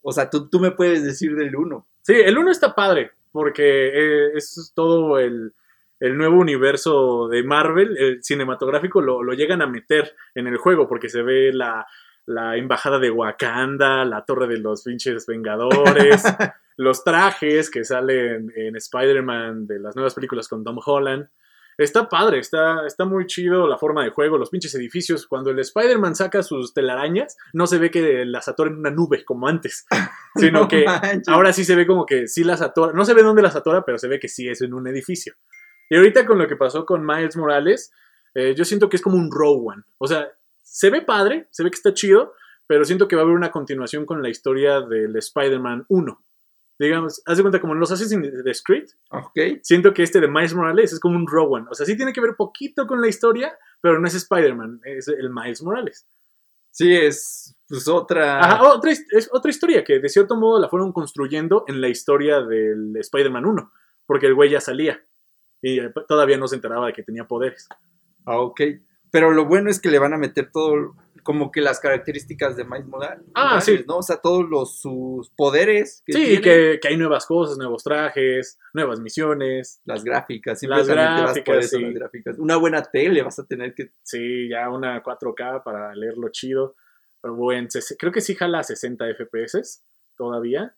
O 0.07 0.13
sea, 0.13 0.29
tú, 0.29 0.49
tú 0.51 0.61
me 0.61 0.71
puedes 0.71 1.03
decir 1.03 1.35
del 1.35 1.57
uno. 1.57 1.89
Sí, 2.03 2.13
el 2.13 2.37
1 2.37 2.51
está 2.51 2.75
padre, 2.75 3.13
porque 3.33 3.89
eh, 3.89 4.33
es 4.35 4.73
todo 4.75 5.19
el, 5.19 5.55
el 5.99 6.19
nuevo 6.19 6.37
universo 6.37 7.29
de 7.29 7.43
Marvel, 7.43 7.97
el 7.97 8.23
cinematográfico, 8.23 9.01
lo, 9.01 9.23
lo 9.23 9.33
llegan 9.33 9.63
a 9.63 9.67
meter 9.67 10.15
en 10.35 10.47
el 10.47 10.59
juego, 10.59 10.87
porque 10.87 11.09
se 11.09 11.23
ve 11.23 11.53
la, 11.55 11.87
la 12.27 12.57
embajada 12.59 12.99
de 12.99 13.11
Wakanda, 13.11 14.05
la 14.05 14.27
torre 14.27 14.47
de 14.47 14.59
los 14.59 14.83
pinches 14.83 15.27
Vengadores, 15.27 16.23
los 16.77 17.03
trajes 17.03 17.71
que 17.71 17.85
salen 17.85 18.53
en 18.55 18.77
Spider-Man 18.77 19.67
de 19.67 19.79
las 19.79 19.97
nuevas 19.97 20.15
películas 20.15 20.49
con 20.49 20.63
Tom 20.63 20.79
Holland. 20.85 21.27
Está 21.77 22.09
padre, 22.09 22.39
está, 22.39 22.87
está 22.87 23.05
muy 23.05 23.27
chido 23.27 23.67
la 23.67 23.79
forma 23.79 24.05
de 24.05 24.11
juego, 24.11 24.39
los 24.39 24.51
pinches 24.51 24.75
edificios. 24.75 25.27
Cuando 25.27 25.51
el 25.51 25.59
Spider-Man 25.59 26.15
saca 26.15 26.43
sus 26.43 26.73
telarañas, 26.73 27.37
no 27.53 27.67
se 27.67 27.79
ve 27.79 27.91
que 27.91 28.25
las 28.25 28.49
atora 28.49 28.71
en 28.71 28.79
una 28.79 28.91
nube 28.91 29.25
como 29.25 29.49
antes, 29.49 29.87
sino 30.37 30.63
No 30.63 30.69
que 30.69 30.85
manches. 30.85 31.29
ahora 31.29 31.53
sí 31.53 31.65
se 31.65 31.75
ve 31.77 31.87
como 31.87 32.07
que 32.07 32.29
sí 32.29 32.45
las 32.45 32.63
atora. 32.63 32.93
No 32.93 33.05
se 33.05 33.15
ve 33.15 33.23
dónde 33.23 33.43
las 33.43 33.57
atora, 33.57 33.85
pero 33.85 33.99
se 33.99 34.09
ve 34.09 34.21
que 34.21 34.29
sí 34.29 34.49
es 34.49 34.61
en 34.63 34.75
un 34.75 34.87
edificio. 34.87 35.35
Y 35.91 35.97
ahorita 35.97 36.25
con 36.27 36.39
lo 36.39 36.47
que 36.49 36.57
pasó 36.57 36.87
con 36.87 37.05
Miles 37.05 37.37
Morales, 37.37 37.93
eh, 38.35 38.55
yo 38.57 38.65
siento 38.65 38.89
que 38.89 38.97
es 38.97 39.03
como 39.03 39.17
un 39.17 39.31
Row 39.31 39.69
One. 39.71 39.83
O 39.99 40.07
sea, 40.07 40.29
se 40.63 40.91
ve 40.91 41.03
padre, 41.03 41.49
se 41.51 41.63
ve 41.63 41.71
que 41.71 41.77
está 41.77 41.93
chido, 41.93 42.35
pero 42.67 42.85
siento 42.85 43.07
que 43.09 43.17
va 43.17 43.23
a 43.23 43.25
haber 43.25 43.37
una 43.37 43.51
continuación 43.51 44.07
con 44.07 44.23
la 44.23 44.29
historia 44.29 44.81
del 44.81 45.15
Spider-Man 45.17 45.85
1. 45.89 46.25
Digamos, 46.79 47.23
haz 47.27 47.37
de 47.37 47.43
cuenta 47.45 47.61
como 47.61 47.75
en 47.75 47.81
los 47.81 47.93
Assassin's 47.93 48.63
Creed, 48.65 48.87
Ok. 49.11 49.39
siento 49.63 49.95
que 49.95 50.03
este 50.03 50.21
de 50.21 50.27
Miles 50.29 50.55
Morales 50.55 50.93
es 50.93 50.99
como 51.01 51.17
un 51.17 51.27
Rowan. 51.27 51.67
O 51.71 51.75
sea, 51.75 51.87
sí 51.87 51.97
tiene 51.97 52.13
que 52.13 52.21
ver 52.21 52.35
poquito 52.37 52.87
con 52.87 53.01
la 53.01 53.07
historia, 53.09 53.57
pero 53.81 54.01
no 54.01 54.07
es 54.09 54.15
Spider-Man, 54.15 54.81
es 54.85 55.07
el 55.09 55.31
Miles 55.31 55.63
Morales. 55.63 56.07
Sí, 56.71 56.93
es 56.93 57.57
pues 57.69 57.87
otra. 57.87 58.41
Ajá, 58.41 58.73
otra, 58.73 58.91
es 58.91 59.29
otra 59.33 59.51
historia 59.51 59.85
que 59.85 60.01
de 60.01 60.09
cierto 60.09 60.35
modo 60.35 60.61
la 60.61 60.69
fueron 60.69 60.93
construyendo 60.93 61.65
en 61.69 61.81
la 61.81 61.89
historia 61.89 62.41
del 62.43 62.97
Spider-Man 62.97 63.47
1, 63.47 63.73
porque 64.07 64.27
el 64.27 64.35
güey 64.35 64.51
ya 64.51 64.61
salía 64.61 65.01
y 65.63 65.79
eh, 65.79 65.93
todavía 66.09 66.37
no 66.37 66.49
se 66.49 66.57
enteraba 66.57 66.89
de 66.89 66.93
que 66.93 67.05
tenía 67.05 67.29
poderes. 67.29 67.69
Ah, 68.27 68.41
ok. 68.41 68.61
Pero 69.13 69.31
lo 69.31 69.45
bueno 69.45 69.71
es 69.71 69.81
que 69.81 69.91
le 69.91 70.01
van 70.01 70.13
a 70.13 70.19
meter 70.19 70.51
todo, 70.53 70.97
como 71.25 71.51
que 71.51 71.61
las 71.61 71.81
características 71.81 72.57
de 72.57 72.65
Miles 72.65 72.87
Morales. 72.87 73.25
Ah, 73.35 73.61
sí. 73.61 73.85
¿no? 73.89 73.97
O 73.97 74.03
sea, 74.03 74.19
todos 74.19 74.49
los, 74.49 74.79
sus 74.79 75.31
poderes. 75.31 76.03
Que 76.07 76.13
sí, 76.13 76.25
tiene, 76.25 76.41
que, 76.41 76.79
que 76.81 76.89
hay 76.89 76.97
nuevas 76.97 77.27
cosas, 77.27 77.59
nuevos 77.59 77.83
trajes, 77.83 78.59
nuevas 78.73 79.01
misiones. 79.01 79.81
Las 79.85 80.05
gráficas. 80.05 80.63
Las 80.63 80.87
simplemente 80.87 80.95
vas 80.95 81.09
por 81.17 81.35
gráficas, 81.35 81.65
eso, 81.65 81.77
sí. 81.79 81.83
las 81.83 81.95
gráficas. 81.95 82.39
Una 82.39 82.57
buena 82.57 82.83
tele 82.83 83.23
vas 83.23 83.39
a 83.41 83.47
tener 83.47 83.75
que. 83.75 83.91
Sí, 84.03 84.49
ya 84.49 84.71
una 84.71 85.03
4K 85.03 85.65
para 85.65 85.95
leerlo 85.95 86.29
chido. 86.29 86.77
Pero 87.21 87.35
bueno, 87.35 87.69
creo 87.99 88.13
que 88.13 88.21
sí 88.21 88.35
jala 88.35 88.59
a 88.59 88.63
60 88.63 89.07
FPS 89.15 89.83
todavía, 90.17 90.77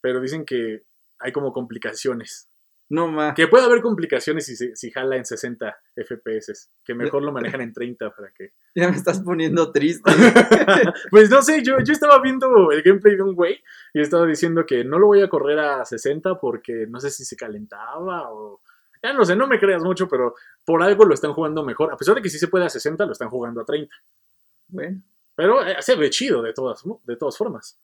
pero 0.00 0.20
dicen 0.20 0.44
que 0.44 0.82
hay 1.20 1.32
como 1.32 1.52
complicaciones. 1.52 2.48
No 2.88 3.08
más. 3.08 3.34
Que 3.34 3.48
puede 3.48 3.64
haber 3.64 3.82
complicaciones 3.82 4.46
si, 4.46 4.56
si 4.56 4.90
jala 4.92 5.16
en 5.16 5.24
60 5.24 5.76
FPS, 5.96 6.70
que 6.84 6.94
mejor 6.94 7.22
lo 7.22 7.32
manejan 7.32 7.60
en 7.60 7.72
30 7.72 8.14
para 8.14 8.30
que... 8.30 8.52
Ya 8.76 8.88
me 8.88 8.96
estás 8.96 9.20
poniendo 9.20 9.72
triste. 9.72 10.10
pues 11.10 11.28
no 11.30 11.42
sé, 11.42 11.62
yo, 11.62 11.78
yo 11.84 11.92
estaba 11.92 12.20
viendo 12.20 12.70
el 12.70 12.82
gameplay 12.82 13.16
de 13.16 13.22
un 13.22 13.34
güey 13.34 13.60
y 13.92 14.00
estaba 14.00 14.24
diciendo 14.26 14.64
que 14.64 14.84
no 14.84 14.98
lo 14.98 15.06
voy 15.06 15.22
a 15.22 15.28
correr 15.28 15.58
a 15.58 15.84
60 15.84 16.38
porque 16.38 16.86
no 16.88 17.00
sé 17.00 17.10
si 17.10 17.24
se 17.24 17.36
calentaba 17.36 18.30
o... 18.30 18.60
Ya 19.02 19.12
no 19.12 19.24
sé, 19.24 19.36
no 19.36 19.46
me 19.46 19.58
creas 19.58 19.82
mucho, 19.82 20.08
pero 20.08 20.34
por 20.64 20.82
algo 20.82 21.04
lo 21.04 21.14
están 21.14 21.32
jugando 21.32 21.64
mejor. 21.64 21.92
A 21.92 21.96
pesar 21.96 22.14
de 22.14 22.22
que 22.22 22.30
sí 22.30 22.38
se 22.38 22.48
puede 22.48 22.66
a 22.66 22.70
60, 22.70 23.04
lo 23.04 23.12
están 23.12 23.30
jugando 23.30 23.60
a 23.60 23.64
30. 23.64 23.94
bueno, 24.68 25.02
Pero 25.34 25.64
eh, 25.64 25.76
se 25.80 25.96
ve 25.96 26.10
chido 26.10 26.42
de 26.42 26.52
todas, 26.52 26.82
de 27.04 27.16
todas 27.16 27.36
formas. 27.36 27.78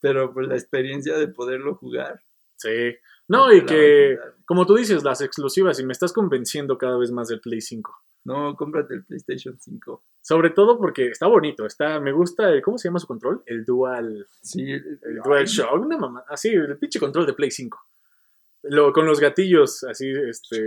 pero 0.00 0.32
pues 0.32 0.46
la 0.46 0.54
experiencia 0.54 1.16
de 1.16 1.28
poderlo 1.28 1.74
jugar. 1.74 2.20
Sí. 2.58 2.94
No, 3.28 3.52
y 3.52 3.64
que, 3.64 4.18
como 4.46 4.66
tú 4.66 4.74
dices, 4.76 5.04
las 5.04 5.20
exclusivas, 5.20 5.78
y 5.78 5.84
me 5.84 5.92
estás 5.92 6.12
convenciendo 6.12 6.78
cada 6.78 6.96
vez 6.96 7.10
más 7.10 7.28
del 7.28 7.40
Play 7.40 7.60
5. 7.60 7.94
No, 8.24 8.56
cómprate 8.56 8.94
el 8.94 9.04
PlayStation 9.04 9.58
5. 9.58 10.04
Sobre 10.20 10.50
todo 10.50 10.78
porque 10.78 11.08
está 11.08 11.26
bonito, 11.26 11.64
está, 11.66 12.00
me 12.00 12.12
gusta 12.12 12.50
el, 12.50 12.62
¿cómo 12.62 12.78
se 12.78 12.88
llama 12.88 12.98
su 12.98 13.06
control? 13.06 13.42
El 13.46 13.64
Dual, 13.64 14.26
Sí, 14.42 14.70
el 14.70 15.20
Dual 15.24 15.46
Shock, 15.46 15.80
una 15.80 15.96
mamá, 15.96 16.24
así, 16.28 16.48
el 16.48 16.78
pinche 16.78 16.98
control 16.98 17.26
de 17.26 17.34
Play 17.34 17.50
5. 17.50 17.78
Lo, 18.64 18.92
con 18.92 19.06
los 19.06 19.20
gatillos, 19.20 19.84
así, 19.84 20.10
este, 20.10 20.64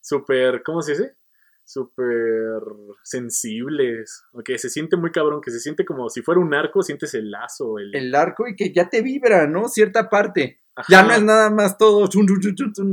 súper, 0.00 0.62
¿cómo 0.62 0.80
se 0.80 0.92
dice? 0.92 1.16
Súper 1.64 2.62
sensibles, 3.02 4.24
o 4.32 4.42
que 4.42 4.58
se 4.58 4.70
siente 4.70 4.96
muy 4.96 5.12
cabrón, 5.12 5.40
que 5.40 5.50
se 5.50 5.60
siente 5.60 5.84
como 5.84 6.08
si 6.08 6.22
fuera 6.22 6.40
un 6.40 6.54
arco, 6.54 6.82
sientes 6.82 7.14
el 7.14 7.30
lazo, 7.30 7.78
el... 7.78 7.94
el 7.94 8.14
arco 8.14 8.48
y 8.48 8.56
que 8.56 8.72
ya 8.72 8.88
te 8.88 9.02
vibra, 9.02 9.46
¿no? 9.46 9.68
Cierta 9.68 10.08
parte. 10.08 10.57
Ajá. 10.78 10.84
Ya 10.88 11.02
no 11.02 11.12
es 11.12 11.22
nada 11.22 11.50
más 11.50 11.76
todo. 11.78 12.06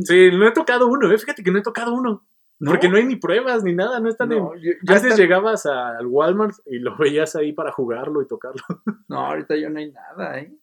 Sí, 0.01 0.29
no 0.31 0.47
he 0.47 0.51
tocado 0.51 0.87
uno, 0.87 1.11
eh, 1.11 1.17
fíjate 1.17 1.43
que 1.43 1.51
no 1.51 1.59
he 1.59 1.63
tocado 1.63 1.93
uno. 1.93 2.25
¿No? 2.57 2.71
Porque 2.71 2.87
no 2.87 2.95
hay 2.95 3.05
ni 3.05 3.17
pruebas 3.17 3.63
ni 3.65 3.75
nada, 3.75 3.99
no 3.99 4.09
están 4.09 4.31
en... 4.31 4.39
No, 4.39 4.55
yo- 4.55 4.71
ya 4.83 4.95
Antes 4.95 5.17
llegabas 5.17 5.65
al 5.65 6.07
Walmart 6.07 6.55
y 6.65 6.79
lo 6.79 6.95
veías 6.97 7.35
ahí 7.35 7.51
para 7.51 7.71
jugarlo 7.73 8.21
y 8.21 8.27
tocarlo. 8.27 8.63
No, 9.09 9.19
ahorita 9.27 9.55
ya 9.57 9.69
no 9.69 9.77
hay 9.79 9.91
nada, 9.91 10.39
¿eh? 10.39 10.53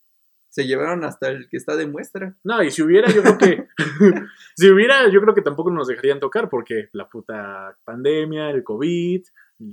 Se 0.48 0.66
llevaron 0.66 1.04
hasta 1.04 1.28
el 1.28 1.48
que 1.48 1.56
está 1.56 1.76
de 1.76 1.86
muestra. 1.86 2.34
No, 2.44 2.62
y 2.62 2.70
si 2.70 2.82
hubiera, 2.82 3.08
yo 3.10 3.22
creo 3.22 3.38
que. 3.38 3.66
si 4.56 4.68
hubiera, 4.70 5.08
yo 5.08 5.20
creo 5.20 5.34
que 5.34 5.40
tampoco 5.42 5.70
nos 5.70 5.86
dejarían 5.86 6.18
tocar 6.20 6.48
porque 6.50 6.88
la 6.92 7.08
puta 7.08 7.78
pandemia, 7.84 8.50
el 8.50 8.62
COVID, 8.64 9.22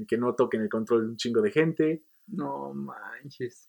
que 0.07 0.17
no 0.17 0.35
toquen 0.35 0.61
el 0.61 0.69
control 0.69 1.09
un 1.09 1.17
chingo 1.17 1.41
de 1.41 1.51
gente. 1.51 2.03
No 2.27 2.73
manches. 2.73 3.68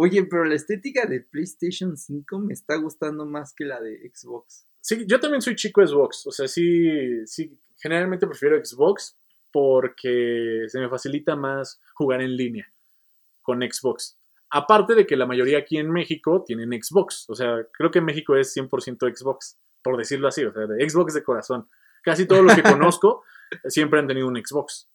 Oye, 0.00 0.24
pero 0.26 0.44
la 0.44 0.54
estética 0.54 1.06
de 1.06 1.22
PlayStation 1.22 1.96
5 1.96 2.38
me 2.38 2.52
está 2.52 2.76
gustando 2.76 3.26
más 3.26 3.52
que 3.52 3.64
la 3.64 3.80
de 3.80 4.08
Xbox. 4.14 4.64
Sí, 4.80 5.04
yo 5.08 5.18
también 5.18 5.42
soy 5.42 5.56
chico 5.56 5.84
Xbox. 5.84 6.24
O 6.28 6.30
sea, 6.30 6.46
sí, 6.46 7.26
sí, 7.26 7.58
generalmente 7.76 8.28
prefiero 8.28 8.64
Xbox 8.64 9.18
porque 9.50 10.66
se 10.68 10.78
me 10.78 10.88
facilita 10.88 11.34
más 11.34 11.80
jugar 11.94 12.22
en 12.22 12.36
línea 12.36 12.72
con 13.42 13.60
Xbox. 13.60 14.16
Aparte 14.50 14.94
de 14.94 15.04
que 15.04 15.16
la 15.16 15.26
mayoría 15.26 15.58
aquí 15.58 15.78
en 15.78 15.90
México 15.90 16.44
tienen 16.46 16.80
Xbox. 16.80 17.28
O 17.28 17.34
sea, 17.34 17.66
creo 17.72 17.90
que 17.90 17.98
en 17.98 18.04
México 18.04 18.36
es 18.36 18.56
100% 18.56 19.16
Xbox, 19.16 19.58
por 19.82 19.96
decirlo 19.96 20.28
así. 20.28 20.44
O 20.44 20.52
sea, 20.52 20.68
de 20.68 20.88
Xbox 20.88 21.14
de 21.14 21.24
corazón. 21.24 21.68
Casi 22.04 22.24
todos 22.24 22.44
los 22.44 22.54
que 22.54 22.62
conozco 22.62 23.24
siempre 23.64 23.98
han 23.98 24.06
tenido 24.06 24.28
un 24.28 24.36
Xbox. 24.36 24.88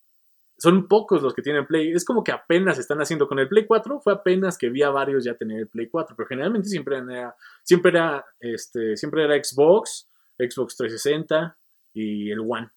Son 0.63 0.87
pocos 0.87 1.21
los 1.21 1.33
que 1.33 1.41
tienen 1.41 1.67
Play. 1.67 1.91
Es 1.91 2.05
como 2.05 2.23
que 2.23 2.31
apenas 2.31 2.79
están 2.79 3.01
haciendo 3.01 3.27
con 3.27 3.37
el 3.37 3.49
Play 3.49 3.65
4. 3.65 3.99
Fue 3.99 4.13
apenas 4.13 4.57
que 4.57 4.69
vi 4.69 4.81
a 4.81 4.91
varios 4.91 5.25
ya 5.25 5.35
tener 5.35 5.59
el 5.59 5.67
Play 5.67 5.89
4. 5.89 6.15
Pero 6.15 6.25
generalmente 6.25 6.69
siempre 6.69 6.99
era, 6.99 7.35
siempre 7.63 7.91
era, 7.91 8.25
este, 8.39 8.95
siempre 8.95 9.25
era 9.25 9.35
Xbox, 9.43 10.07
Xbox 10.37 10.77
360 10.77 11.57
y 11.95 12.31
el 12.31 12.39
One. 12.39 12.69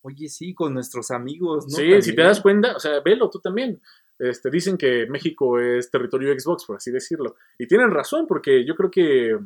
Oye, 0.00 0.30
sí, 0.30 0.54
con 0.54 0.72
nuestros 0.72 1.10
amigos, 1.10 1.66
¿no? 1.68 1.76
sí, 1.76 2.00
si 2.00 2.14
te 2.14 2.22
das 2.22 2.40
cuenta, 2.40 2.74
o 2.74 2.80
sea, 2.80 3.00
velo 3.00 3.28
tú 3.28 3.38
también. 3.38 3.82
Este, 4.18 4.48
dicen 4.50 4.78
que 4.78 5.06
México 5.10 5.60
es 5.60 5.90
territorio 5.90 6.32
Xbox, 6.40 6.64
por 6.64 6.76
así 6.76 6.90
decirlo. 6.90 7.36
Y 7.58 7.66
tienen 7.66 7.90
razón, 7.90 8.26
porque 8.26 8.64
yo 8.64 8.74
creo 8.74 8.90
que 8.90 9.38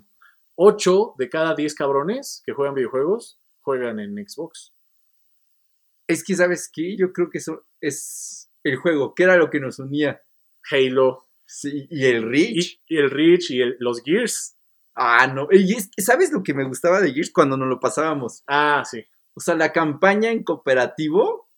8 0.54 1.14
de 1.18 1.28
cada 1.28 1.56
10 1.56 1.74
cabrones 1.74 2.40
que 2.46 2.52
juegan 2.52 2.76
videojuegos 2.76 3.40
juegan 3.62 3.98
en 3.98 4.14
Xbox. 4.28 4.72
Es 6.12 6.24
que, 6.24 6.34
¿sabes 6.36 6.70
qué? 6.72 6.96
Yo 6.96 7.12
creo 7.12 7.30
que 7.30 7.38
eso 7.38 7.64
es 7.80 8.50
el 8.64 8.76
juego, 8.76 9.14
que 9.14 9.24
era 9.24 9.36
lo 9.36 9.50
que 9.50 9.60
nos 9.60 9.78
unía. 9.78 10.20
Halo 10.70 11.26
Sí, 11.44 11.86
y 11.90 12.06
el 12.06 12.22
Reach. 12.30 12.80
y, 12.88 12.94
y 12.94 12.96
el 12.98 13.10
Reach 13.10 13.50
y 13.50 13.60
el- 13.60 13.76
los 13.78 14.02
Gears. 14.02 14.56
Ah, 14.94 15.26
no. 15.26 15.48
Y 15.50 15.74
es- 15.74 15.90
¿Sabes 15.98 16.32
lo 16.32 16.42
que 16.42 16.54
me 16.54 16.64
gustaba 16.64 17.00
de 17.00 17.12
Gears 17.12 17.30
cuando 17.32 17.56
nos 17.56 17.68
lo 17.68 17.80
pasábamos? 17.80 18.42
Ah, 18.46 18.82
sí. 18.90 19.04
O 19.34 19.40
sea, 19.40 19.54
la 19.54 19.72
campaña 19.72 20.30
en 20.30 20.44
cooperativo 20.44 21.48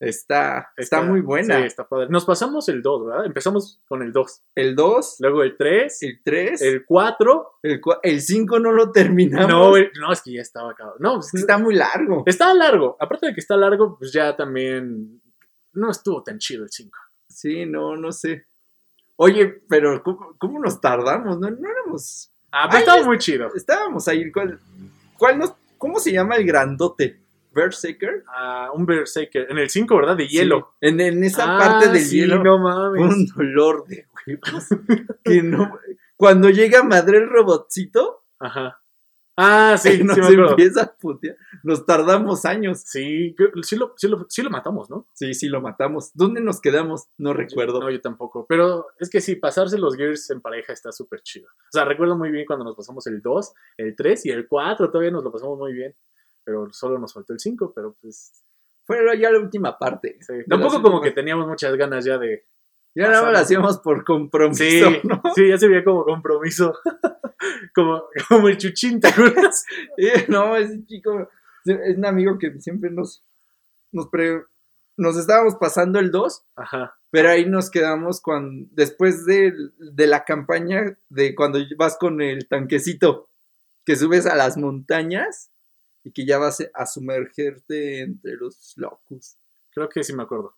está, 0.00 0.72
está, 0.76 1.02
muy 1.02 1.20
buena. 1.20 1.58
Sí, 1.60 1.64
está 1.66 1.86
padre. 1.88 2.08
Nos 2.10 2.24
pasamos 2.24 2.68
el 2.68 2.82
2, 2.82 3.06
¿verdad? 3.06 3.26
Empezamos 3.26 3.80
con 3.88 4.02
el 4.02 4.12
2. 4.12 4.42
El 4.54 4.76
2, 4.76 5.16
Luego 5.20 5.42
el 5.42 5.56
3, 5.56 6.02
el 6.02 6.20
3, 6.22 6.62
el 6.62 6.84
4. 6.84 7.50
el, 7.62 7.80
cua- 7.80 8.00
el 8.02 8.20
5 8.20 8.58
no 8.60 8.72
lo 8.72 8.90
terminamos. 8.92 9.48
No, 9.48 9.76
el- 9.76 9.90
no, 10.00 10.12
es 10.12 10.20
que 10.22 10.32
ya 10.32 10.42
estaba 10.42 10.72
acabado. 10.72 10.96
No, 11.00 11.14
pues, 11.14 11.26
Es 11.26 11.32
que 11.32 11.38
está 11.38 11.58
muy 11.58 11.74
largo. 11.74 12.22
Está 12.26 12.52
largo. 12.54 12.96
Aparte 13.00 13.26
de 13.26 13.34
que 13.34 13.40
está 13.40 13.56
largo, 13.56 13.96
pues 13.98 14.12
ya 14.12 14.36
también 14.36 15.20
no 15.72 15.90
estuvo 15.90 16.22
tan 16.22 16.38
chido 16.38 16.64
el 16.64 16.70
5. 16.70 16.98
Sí, 17.28 17.66
no, 17.66 17.96
no 17.96 18.12
sé. 18.12 18.46
Oye, 19.16 19.46
pero 19.68 20.02
¿cómo, 20.02 20.36
cómo 20.38 20.58
nos 20.60 20.80
tardamos? 20.80 21.38
No, 21.38 21.50
no 21.50 21.68
éramos. 21.70 22.30
Ah, 22.52 22.66
pero 22.68 22.76
Ay, 22.76 22.80
estaba 22.80 23.00
es- 23.00 23.06
muy 23.06 23.18
chido. 23.18 23.54
Estábamos 23.54 24.06
ahí. 24.08 24.30
¿Cuál, 24.30 24.58
cuál 25.18 25.38
nos, 25.38 25.54
¿Cómo 25.78 25.98
se 26.00 26.10
llama 26.12 26.36
el 26.36 26.46
grandote? 26.46 27.20
¿Berserker? 27.56 28.22
Ah, 28.28 28.70
un 28.72 28.86
Berserker. 28.86 29.48
En 29.50 29.58
el 29.58 29.68
5, 29.68 29.96
¿verdad? 29.96 30.16
De 30.16 30.28
hielo. 30.28 30.74
Sí, 30.80 30.88
En, 30.88 31.00
en 31.00 31.24
esa 31.24 31.56
Ah, 31.56 31.58
parte 31.58 31.88
del 31.88 32.02
sí, 32.02 32.20
hielo. 32.20 32.44
no 32.44 32.58
mames. 32.60 33.02
un 33.02 33.26
dolor 33.26 33.84
de 33.88 34.06
huevos. 34.28 34.68
que 35.24 35.42
no. 35.42 35.76
Cuando 36.16 36.50
llega 36.50 36.84
madre 36.84 37.18
el 37.18 37.28
robotcito, 37.28 38.22
Ajá. 38.38 38.80
Ah, 39.38 39.76
sí, 39.78 40.00
nos 40.04 40.16
me 40.16 40.48
empieza 40.48 40.82
a 40.84 40.96
putear. 40.96 41.36
Nos 41.62 41.84
tardamos 41.84 42.46
años. 42.46 42.80
Sí, 42.86 43.34
sí 43.62 43.76
lo, 43.76 43.92
sí, 43.96 44.08
lo, 44.08 44.24
sí 44.30 44.42
lo 44.42 44.48
matamos, 44.48 44.88
¿no? 44.88 45.06
Sí, 45.12 45.34
sí, 45.34 45.48
lo 45.48 45.60
matamos. 45.60 46.10
¿Dónde 46.14 46.40
nos 46.40 46.58
quedamos? 46.62 47.08
No 47.18 47.34
recuerdo. 47.34 47.80
No, 47.80 47.90
yo 47.90 48.00
tampoco. 48.00 48.46
Pero 48.48 48.86
es 48.98 49.10
que 49.10 49.20
sí, 49.20 49.36
pasarse 49.36 49.76
los 49.76 49.94
Gears 49.94 50.30
en 50.30 50.40
pareja 50.40 50.72
está 50.72 50.90
súper 50.90 51.20
chido. 51.20 51.48
O 51.50 51.70
sea, 51.72 51.84
recuerdo 51.84 52.16
muy 52.16 52.30
bien 52.30 52.46
cuando 52.46 52.64
nos 52.64 52.76
pasamos 52.76 53.06
el 53.08 53.20
2, 53.20 53.52
el 53.76 53.94
3 53.94 54.24
y 54.24 54.30
el 54.30 54.48
4. 54.48 54.90
Todavía 54.90 55.10
nos 55.10 55.22
lo 55.24 55.30
pasamos 55.30 55.58
muy 55.58 55.74
bien. 55.74 55.94
Pero 56.46 56.72
solo 56.72 56.98
nos 56.98 57.12
faltó 57.12 57.32
el 57.34 57.40
5, 57.40 57.72
pero 57.74 57.94
pues. 58.00 58.42
Fue 58.84 58.98
ya 59.20 59.32
la 59.32 59.40
última 59.40 59.76
parte. 59.76 60.16
sí. 60.20 60.32
Tampoco 60.48 60.80
como 60.80 61.00
que 61.02 61.10
teníamos 61.10 61.48
muchas 61.48 61.74
ganas 61.76 62.04
ya 62.04 62.16
de. 62.18 62.46
Ya 62.94 63.08
nada 63.08 63.24
más 63.24 63.32
lo 63.32 63.38
hacíamos 63.40 63.78
por 63.80 64.04
compromiso, 64.04 64.62
Sí, 64.62 65.00
¿no? 65.04 65.20
sí, 65.34 65.48
ya 65.48 65.58
se 65.58 65.68
veía 65.68 65.84
como 65.84 66.04
compromiso. 66.04 66.72
como, 67.74 68.04
como 68.28 68.48
el 68.48 68.56
chuchín, 68.56 69.00
¿te 69.00 69.08
acuerdas? 69.08 69.66
No, 70.28 70.56
ese 70.56 70.82
chico 70.86 71.28
es 71.66 71.98
un 71.98 72.06
amigo 72.06 72.38
que 72.38 72.58
siempre 72.60 72.90
nos, 72.90 73.22
nos, 73.92 74.08
pre- 74.08 74.44
nos 74.96 75.16
estábamos 75.18 75.56
pasando 75.56 75.98
el 75.98 76.10
2, 76.10 76.44
Ajá. 76.54 76.96
pero 77.10 77.28
ahí 77.28 77.44
nos 77.44 77.70
quedamos 77.70 78.20
cuando, 78.22 78.66
después 78.72 79.26
de, 79.26 79.52
de 79.78 80.06
la 80.06 80.24
campaña 80.24 80.96
de 81.10 81.34
cuando 81.34 81.58
vas 81.76 81.98
con 81.98 82.22
el 82.22 82.46
tanquecito, 82.48 83.28
que 83.84 83.96
subes 83.96 84.26
a 84.26 84.36
las 84.36 84.56
montañas 84.56 85.50
y 86.06 86.12
que 86.12 86.24
ya 86.24 86.38
vas 86.38 86.64
a 86.72 86.86
sumergerte 86.86 87.98
entre 88.00 88.36
los 88.36 88.74
locus, 88.76 89.36
Creo 89.74 89.88
que 89.88 90.04
sí 90.04 90.14
me 90.14 90.22
acuerdo. 90.22 90.54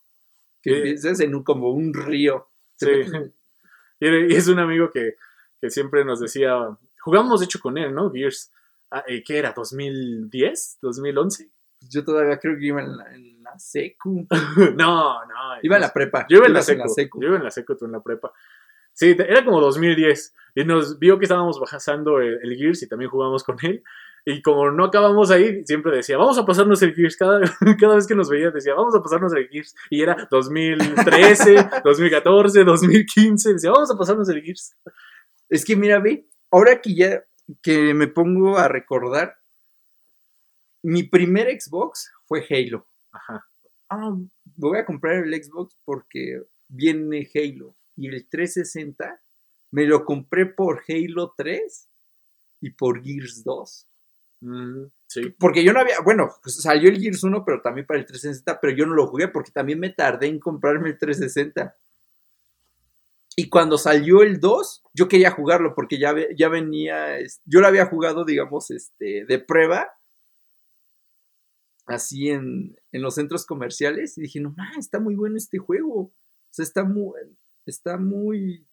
que 0.62 0.70
Sí. 0.70 0.76
empiezas 0.76 1.20
en 1.20 1.34
un, 1.34 1.42
como 1.42 1.70
un 1.70 1.94
río. 1.94 2.48
Sí. 2.76 2.86
Y 4.00 4.34
es 4.36 4.46
un 4.46 4.60
amigo 4.60 4.90
que, 4.92 5.16
que 5.60 5.70
siempre 5.70 6.04
nos 6.04 6.20
decía. 6.20 6.54
Jugamos 7.00 7.40
de 7.40 7.46
hecho 7.46 7.58
con 7.58 7.76
él, 7.78 7.92
¿no? 7.92 8.12
Gears. 8.12 8.52
Ah, 8.92 9.02
eh, 9.08 9.24
¿Qué 9.24 9.38
era? 9.38 9.52
¿2010? 9.52 10.78
¿2011? 10.80 11.50
Yo 11.90 12.04
todavía 12.04 12.38
creo 12.38 12.56
que 12.56 12.66
iba 12.66 12.80
en 12.80 12.96
la, 12.96 13.12
en 13.12 13.42
la 13.42 13.58
secu. 13.58 14.24
no, 14.76 15.24
no. 15.24 15.34
Iba 15.62 15.76
en 15.76 15.82
la 15.82 15.92
prepa. 15.92 16.26
Yo 16.28 16.36
iba 16.38 16.46
en 16.46 16.52
la, 16.52 16.62
seco, 16.62 17.20
Yo 17.20 17.26
iba 17.28 17.36
en 17.38 17.42
la 17.42 17.50
seco, 17.50 17.76
tú 17.76 17.86
en 17.86 17.92
la 17.92 18.00
prepa. 18.00 18.32
Sí, 18.92 19.16
era 19.18 19.44
como 19.44 19.60
2010. 19.60 20.34
Y 20.54 20.64
nos 20.64 20.96
vio 21.00 21.18
que 21.18 21.24
estábamos 21.24 21.58
bajando 21.58 22.20
el, 22.20 22.38
el 22.40 22.56
Gears 22.56 22.82
y 22.84 22.88
también 22.88 23.10
jugamos 23.10 23.42
con 23.42 23.56
él. 23.62 23.82
Y 24.24 24.42
como 24.42 24.70
no 24.70 24.84
acabamos 24.84 25.30
ahí, 25.30 25.64
siempre 25.64 25.96
decía, 25.96 26.18
vamos 26.18 26.38
a 26.38 26.44
pasarnos 26.44 26.82
el 26.82 26.94
Gears. 26.94 27.16
Cada, 27.16 27.40
cada 27.80 27.94
vez 27.94 28.06
que 28.06 28.14
nos 28.14 28.28
veía 28.28 28.50
decía, 28.50 28.74
vamos 28.74 28.94
a 28.94 29.02
pasarnos 29.02 29.32
el 29.34 29.48
Gears. 29.48 29.74
Y 29.90 30.02
era 30.02 30.28
2013, 30.30 31.70
2014, 31.84 32.64
2015. 32.64 33.52
Decía, 33.54 33.70
vamos 33.70 33.90
a 33.90 33.96
pasarnos 33.96 34.28
el 34.28 34.42
Gears. 34.42 34.76
Es 35.48 35.64
que 35.64 35.76
mira, 35.76 35.98
ve, 35.98 36.26
ahora 36.50 36.80
que 36.80 36.94
ya 36.94 37.24
que 37.62 37.94
me 37.94 38.08
pongo 38.08 38.58
a 38.58 38.68
recordar, 38.68 39.38
mi 40.82 41.02
primer 41.02 41.48
Xbox 41.60 42.10
fue 42.26 42.46
Halo. 42.48 42.86
Ajá. 43.12 43.46
Ah, 43.88 44.14
voy 44.56 44.78
a 44.78 44.84
comprar 44.84 45.24
el 45.24 45.42
Xbox 45.42 45.74
porque 45.84 46.42
viene 46.68 47.28
Halo. 47.34 47.74
Y 47.96 48.08
el 48.08 48.28
360 48.28 49.20
me 49.70 49.86
lo 49.86 50.04
compré 50.04 50.46
por 50.46 50.82
Halo 50.88 51.34
3 51.36 51.88
y 52.60 52.70
por 52.70 53.02
Gears 53.02 53.42
2. 53.44 53.87
Sí. 55.06 55.34
Porque 55.38 55.64
yo 55.64 55.72
no 55.72 55.80
había, 55.80 56.00
bueno, 56.00 56.30
pues 56.42 56.56
salió 56.62 56.90
el 56.90 57.00
Gears 57.00 57.24
1, 57.24 57.44
pero 57.44 57.60
también 57.60 57.86
para 57.86 57.98
el 57.98 58.06
360, 58.06 58.60
pero 58.60 58.76
yo 58.76 58.86
no 58.86 58.94
lo 58.94 59.06
jugué 59.06 59.28
porque 59.28 59.50
también 59.50 59.80
me 59.80 59.90
tardé 59.90 60.26
en 60.26 60.38
comprarme 60.38 60.90
el 60.90 60.98
360. 60.98 61.74
Y 63.36 63.48
cuando 63.48 63.78
salió 63.78 64.22
el 64.22 64.40
2, 64.40 64.82
yo 64.94 65.08
quería 65.08 65.30
jugarlo 65.30 65.74
porque 65.74 65.98
ya, 65.98 66.14
ya 66.36 66.48
venía, 66.48 67.18
yo 67.44 67.60
lo 67.60 67.68
había 67.68 67.86
jugado, 67.86 68.24
digamos, 68.24 68.70
este, 68.70 69.24
de 69.24 69.38
prueba, 69.38 69.88
así 71.86 72.30
en, 72.30 72.76
en 72.92 73.02
los 73.02 73.14
centros 73.14 73.46
comerciales, 73.46 74.18
y 74.18 74.22
dije, 74.22 74.40
no, 74.40 74.52
ma, 74.56 74.70
está 74.78 75.00
muy 75.00 75.14
bueno 75.14 75.36
este 75.36 75.58
juego. 75.58 76.00
O 76.00 76.12
sea, 76.50 76.64
está 76.64 76.84
muy, 76.84 77.12
está 77.64 77.96
muy... 77.96 78.66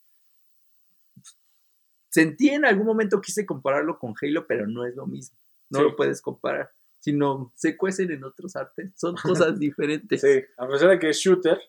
Sentí 2.10 2.50
en 2.50 2.66
algún 2.66 2.86
momento 2.86 3.22
quise 3.22 3.46
compararlo 3.46 4.00
con 4.00 4.16
Halo, 4.22 4.48
pero 4.48 4.68
no 4.68 4.86
es 4.86 4.96
lo 4.96 5.06
mismo. 5.06 5.38
No 5.70 5.80
Sí. 5.80 5.86
lo 5.86 5.96
puedes 5.96 6.22
comparar. 6.22 6.72
Sino 7.00 7.52
se 7.56 7.78
cuecen 7.78 8.12
en 8.12 8.24
otros 8.24 8.56
artes. 8.56 8.92
Son 8.96 9.16
cosas 9.52 9.60
diferentes. 9.60 10.22
Sí, 10.22 10.44
a 10.58 10.68
pesar 10.68 10.90
de 10.90 11.00
que 11.00 11.10
es 11.10 11.18
shooter 11.18 11.60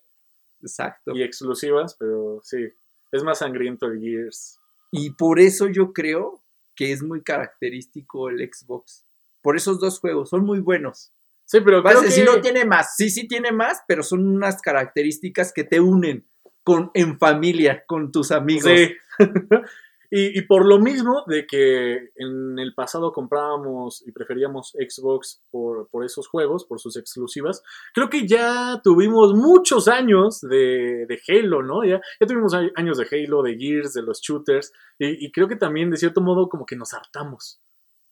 Exacto. 0.63 1.13
y 1.15 1.23
exclusivas, 1.23 1.95
pero 1.99 2.41
sí, 2.43 2.69
es 3.13 3.23
más 3.23 3.39
sangriento 3.39 3.87
el 3.87 4.01
Gears. 4.01 4.59
Y 4.91 5.11
por 5.11 5.39
eso 5.41 5.69
yo 5.69 5.93
creo 5.93 6.43
que 6.75 6.93
es 6.93 7.03
muy 7.03 7.23
característico 7.23 8.29
el 8.31 8.39
Xbox. 8.53 9.05
Por 9.43 9.57
esos 9.57 9.79
dos 9.81 9.99
juegos, 10.01 10.31
son 10.31 10.45
muy 10.45 10.61
buenos. 10.61 11.13
Sí, 11.45 11.61
pero 11.65 11.83
Vas 11.83 11.95
a 11.97 11.99
creo 11.99 12.09
decir, 12.11 12.25
que- 12.25 12.31
no 12.33 12.41
tiene 12.41 12.65
más. 12.65 12.97
Sí, 12.97 13.11
sí 13.11 13.29
tiene 13.29 13.53
más, 13.53 13.83
pero 13.87 14.03
son 14.03 14.27
unas 14.27 14.61
características 14.61 15.53
que 15.53 15.65
te 15.65 15.81
unen 15.81 16.27
con, 16.65 16.91
en 16.95 17.19
familia, 17.19 17.85
con 17.87 18.11
tus 18.11 18.33
amigos. 18.33 18.65
Sí. 18.71 18.93
Y, 20.11 20.39
y 20.39 20.43
por 20.43 20.67
lo 20.67 20.79
mismo 20.79 21.25
de 21.27 21.47
que 21.47 22.11
en 22.17 22.59
el 22.59 22.75
pasado 22.75 23.13
comprábamos 23.13 24.07
y 24.07 24.13
preferíamos 24.13 24.73
Xbox 24.73 25.43
por, 25.51 25.89
por 25.89 26.05
esos 26.05 26.29
juegos, 26.29 26.65
por 26.65 26.81
sus 26.81 26.97
exclusivas, 26.97 27.63
creo 27.95 28.09
que 28.09 28.27
ya 28.27 28.81
tuvimos 28.83 29.35
muchos 29.35 29.89
años 29.89 30.41
de, 30.41 31.07
de 31.07 31.21
Halo, 31.29 31.63
¿no? 31.63 31.85
Ya, 31.85 32.01
ya 32.21 32.27
tuvimos 32.27 32.55
años 32.55 32.99
de 32.99 33.07
Halo, 33.11 33.43
de 33.43 33.57
Gears, 33.57 33.95
de 33.95 34.03
los 34.03 34.21
shooters, 34.21 34.73
y, 34.99 35.27
y 35.27 35.33
creo 35.33 35.49
que 35.49 35.57
también 35.57 35.91
de 35.91 35.97
cierto 35.97 36.21
modo 36.21 36.49
como 36.49 36.67
que 36.67 36.77
nos 36.77 36.95
hartamos. 36.95 37.61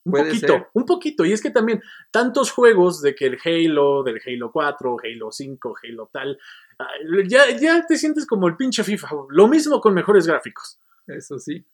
Un 0.05 0.13
poquito, 0.13 0.47
ser. 0.47 0.67
un 0.75 0.85
poquito. 0.85 1.25
Y 1.25 1.33
es 1.33 1.41
que 1.41 1.51
también 1.51 1.83
tantos 2.11 2.51
juegos 2.51 3.01
de 3.01 3.15
que 3.15 3.27
el 3.27 3.39
Halo, 3.43 4.03
del 4.03 4.21
Halo 4.25 4.53
4, 4.53 4.97
Halo 5.03 5.33
5, 5.33 5.75
Halo 5.83 6.11
tal, 6.13 6.39
ah, 6.79 6.87
ya, 7.27 7.57
ya 7.57 7.87
te 7.87 7.97
sientes 7.97 8.27
como 8.27 8.47
el 8.47 8.57
pinche 8.57 8.85
FIFA. 8.85 9.09
Lo 9.31 9.49
mismo 9.49 9.81
con 9.81 9.95
mejores 9.95 10.27
gráficos. 10.27 10.79
Eso 11.07 11.39
sí. 11.39 11.65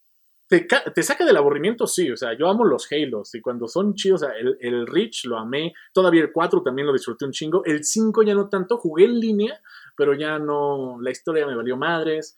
Te, 0.50 0.66
ca- 0.66 0.82
te 0.92 1.02
saca 1.04 1.24
del 1.24 1.36
aburrimiento, 1.36 1.86
sí. 1.86 2.10
O 2.10 2.16
sea, 2.16 2.36
yo 2.36 2.48
amo 2.48 2.64
los 2.64 2.90
Halos 2.90 3.32
y 3.36 3.40
cuando 3.40 3.68
son 3.68 3.94
chidos, 3.94 4.22
o 4.22 4.26
sea, 4.26 4.34
el, 4.36 4.56
el 4.60 4.84
Reach 4.86 5.24
lo 5.26 5.38
amé. 5.38 5.72
Todavía 5.92 6.22
el 6.22 6.32
4 6.32 6.62
también 6.64 6.86
lo 6.88 6.92
disfruté 6.92 7.24
un 7.24 7.30
chingo. 7.30 7.64
El 7.64 7.84
5 7.84 8.24
ya 8.24 8.34
no 8.34 8.48
tanto. 8.48 8.76
Jugué 8.76 9.04
en 9.04 9.20
línea, 9.20 9.60
pero 9.96 10.12
ya 10.12 10.40
no. 10.40 10.98
La 11.00 11.12
historia 11.12 11.46
me 11.46 11.54
valió 11.54 11.76
madres. 11.76 12.36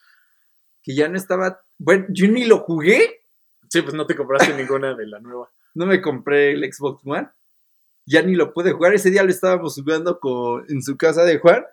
Que 0.82 0.94
ya 0.94 1.08
no 1.08 1.16
estaba. 1.16 1.62
Bueno, 1.78 2.04
yo 2.10 2.28
ni 2.28 2.44
lo 2.44 2.58
jugué. 2.58 3.22
Sí, 3.70 3.80
pues 3.80 3.94
no 3.94 4.04
te 4.06 4.14
compraste 4.14 4.54
ninguna 4.58 4.94
de 4.94 5.06
la 5.06 5.18
nueva. 5.18 5.50
No 5.74 5.86
me 5.86 6.02
compré 6.02 6.52
el 6.52 6.70
Xbox 6.70 7.00
One. 7.06 7.28
Ya 8.04 8.20
ni 8.20 8.34
lo 8.34 8.52
pude 8.52 8.72
jugar. 8.72 8.92
Ese 8.92 9.10
día 9.10 9.22
lo 9.22 9.30
estábamos 9.30 9.74
jugando 9.74 10.20
con, 10.20 10.66
en 10.68 10.82
su 10.82 10.98
casa 10.98 11.24
de 11.24 11.38
Juan. 11.38 11.64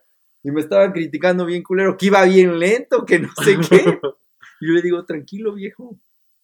Y 0.41 0.51
me 0.51 0.61
estaban 0.61 0.93
criticando 0.93 1.45
bien 1.45 1.63
culero 1.63 1.97
que 1.97 2.05
iba 2.05 2.23
bien 2.23 2.57
lento, 2.59 3.05
que 3.05 3.19
no 3.19 3.29
sé 3.43 3.57
qué. 3.69 3.99
Y 4.61 4.67
yo 4.67 4.73
le 4.73 4.81
digo, 4.81 5.03
tranquilo, 5.05 5.53
viejo. 5.53 5.97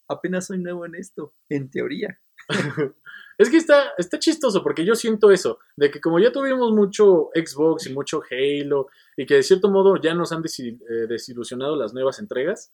Apenas 0.08 0.48
soy 0.48 0.60
nuevo 0.60 0.86
en 0.86 0.96
esto, 0.96 1.34
en 1.50 1.70
teoría. 1.70 2.20
Es 3.38 3.50
que 3.50 3.58
está, 3.58 3.92
está 3.98 4.18
chistoso 4.18 4.64
porque 4.64 4.86
yo 4.86 4.96
siento 4.96 5.30
eso, 5.30 5.60
de 5.76 5.92
que 5.92 6.00
como 6.00 6.20
ya 6.20 6.32
tuvimos 6.32 6.72
mucho 6.72 7.32
Xbox 7.36 7.88
y 7.88 7.94
mucho 7.94 8.22
Halo, 8.32 8.88
y 9.18 9.26
que 9.26 9.36
de 9.36 9.44
cierto 9.44 9.70
modo 9.70 9.98
ya 10.02 10.14
nos 10.14 10.32
han 10.32 10.42
eh, 10.42 10.78
desilusionado 11.10 11.76
las 11.76 11.94
nuevas 11.94 12.20
entregas 12.20 12.72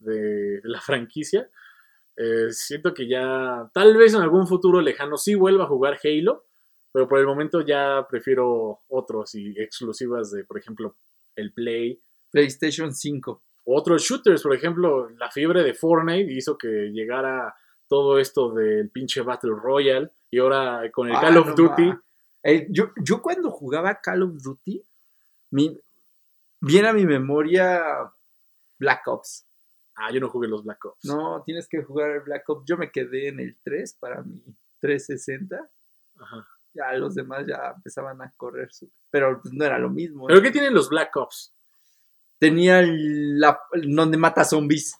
de 0.00 0.60
la 0.64 0.82
franquicia, 0.82 1.48
eh, 2.18 2.50
siento 2.50 2.92
que 2.92 3.08
ya 3.08 3.70
tal 3.72 3.96
vez 3.96 4.12
en 4.12 4.20
algún 4.20 4.46
futuro 4.46 4.82
lejano 4.82 5.16
sí 5.16 5.34
vuelva 5.34 5.64
a 5.64 5.68
jugar 5.68 5.98
Halo, 6.04 6.44
pero 6.92 7.08
por 7.08 7.18
el 7.18 7.26
momento 7.26 7.62
ya 7.62 8.06
prefiero 8.06 8.80
otros 8.88 9.34
y 9.34 9.58
exclusivas 9.58 10.30
de, 10.30 10.44
por 10.44 10.58
ejemplo, 10.58 10.98
el 11.36 11.54
Play. 11.54 12.02
PlayStation 12.30 12.94
5. 12.94 13.42
Otros 13.64 14.02
shooters, 14.02 14.42
por 14.42 14.54
ejemplo, 14.54 15.08
la 15.10 15.30
fiebre 15.30 15.62
de 15.62 15.74
Fortnite 15.74 16.32
hizo 16.32 16.56
que 16.58 16.90
llegara 16.92 17.54
todo 17.88 18.18
esto 18.18 18.52
del 18.52 18.88
pinche 18.90 19.20
Battle 19.22 19.52
Royale 19.54 20.10
y 20.30 20.38
ahora 20.38 20.82
con 20.92 21.08
el 21.08 21.14
Ah, 21.16 21.20
Call 21.20 21.36
of 21.36 21.46
no 21.48 21.54
Duty. 21.54 21.92
Eh, 22.42 22.66
yo, 22.70 22.90
yo 23.04 23.22
cuando 23.22 23.50
jugaba 23.50 23.94
Call 24.00 24.22
of 24.24 24.42
Duty, 24.42 24.82
mi, 25.50 25.78
viene 26.60 26.88
a 26.88 26.92
mi 26.92 27.06
memoria 27.06 27.80
Black 28.78 29.06
Ops. 29.06 29.46
Ah, 29.94 30.10
yo 30.10 30.20
no 30.20 30.28
jugué 30.30 30.48
los 30.48 30.64
Black 30.64 30.84
Ops. 30.86 31.04
No, 31.04 31.42
tienes 31.44 31.68
que 31.68 31.82
jugar 31.82 32.10
el 32.10 32.20
Black 32.20 32.48
Ops. 32.48 32.64
Yo 32.66 32.76
me 32.76 32.90
quedé 32.90 33.28
en 33.28 33.38
el 33.40 33.56
3 33.62 33.94
para 34.00 34.22
mi 34.22 34.42
360. 34.80 35.68
Ajá. 36.18 36.46
Ya 36.74 36.92
los 36.94 37.14
demás 37.14 37.46
ya 37.46 37.74
empezaban 37.76 38.20
a 38.22 38.32
correr. 38.36 38.72
su- 38.72 38.90
Pero 39.10 39.40
pues, 39.42 39.52
no 39.52 39.64
era 39.64 39.78
lo 39.78 39.90
mismo. 39.90 40.26
¿Pero 40.26 40.40
qué 40.40 40.50
tienen 40.50 40.72
los 40.74 40.88
Black 40.88 41.14
Ops? 41.16 41.52
Tenía 42.42 42.80
el- 42.80 43.38
la, 43.38 43.56
donde 43.72 44.16
mata 44.18 44.42
zombies. 44.44 44.96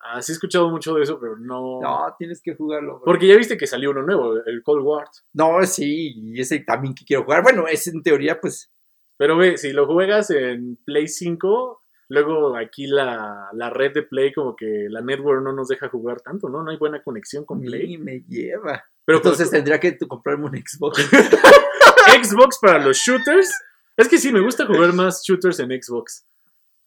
Ah, 0.00 0.22
sí 0.22 0.30
he 0.30 0.34
escuchado 0.34 0.70
mucho 0.70 0.94
de 0.94 1.02
eso, 1.02 1.18
pero 1.18 1.36
no... 1.36 1.80
No, 1.80 2.14
tienes 2.16 2.40
que 2.40 2.54
jugarlo. 2.54 2.96
bro. 2.98 3.04
Porque 3.04 3.26
ya 3.26 3.36
viste 3.36 3.56
que 3.56 3.66
salió 3.66 3.90
uno 3.90 4.02
nuevo, 4.02 4.36
el 4.46 4.62
Cold 4.62 4.84
War. 4.84 5.08
No, 5.32 5.66
sí, 5.66 6.12
y 6.14 6.40
ese 6.40 6.60
también 6.60 6.94
que 6.94 7.04
quiero 7.04 7.24
jugar. 7.24 7.42
Bueno, 7.42 7.66
es 7.66 7.88
en 7.88 8.04
teoría, 8.04 8.40
pues. 8.40 8.70
Pero 9.16 9.36
ve, 9.36 9.56
si 9.58 9.72
lo 9.72 9.86
juegas 9.86 10.30
en 10.30 10.76
Play 10.84 11.08
5, 11.08 11.80
luego 12.10 12.56
aquí 12.56 12.86
la, 12.86 13.48
la 13.52 13.70
red 13.70 13.92
de 13.92 14.02
Play 14.04 14.32
como 14.32 14.54
que 14.54 14.86
la 14.88 15.00
network 15.00 15.42
no 15.42 15.52
nos 15.52 15.66
deja 15.66 15.88
jugar 15.88 16.20
tanto, 16.20 16.48
¿no? 16.48 16.62
No 16.62 16.70
hay 16.70 16.76
buena 16.76 17.02
conexión 17.02 17.44
con 17.44 17.62
Play. 17.62 17.88
Ni 17.88 17.98
me 17.98 18.20
lleva. 18.28 18.84
Pero 19.04 19.20
pues, 19.20 19.32
Entonces 19.32 19.50
tendría 19.50 19.80
que 19.80 19.98
comprarme 20.06 20.44
un 20.44 20.56
Xbox. 20.56 20.98
Xbox 22.22 22.58
para 22.60 22.78
los 22.78 22.96
shooters. 22.96 23.50
Es 23.96 24.06
que 24.08 24.18
sí, 24.18 24.30
me 24.32 24.40
gusta 24.40 24.66
jugar 24.66 24.92
más 24.94 25.22
shooters 25.24 25.58
en 25.60 25.70
Xbox. 25.82 26.24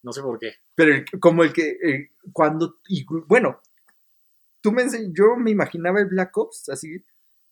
No 0.08 0.12
sé 0.14 0.22
por 0.22 0.38
qué. 0.38 0.54
Pero 0.74 0.94
el- 0.94 1.04
como 1.20 1.44
el 1.44 1.52
que 1.52 2.10
cuando 2.32 2.76
y, 2.88 3.04
bueno, 3.26 3.60
tú 4.62 4.72
me 4.72 4.84
yo 5.12 5.36
me 5.36 5.50
imaginaba 5.50 6.00
el 6.00 6.06
Black 6.06 6.34
Ops 6.38 6.70
así, 6.70 7.04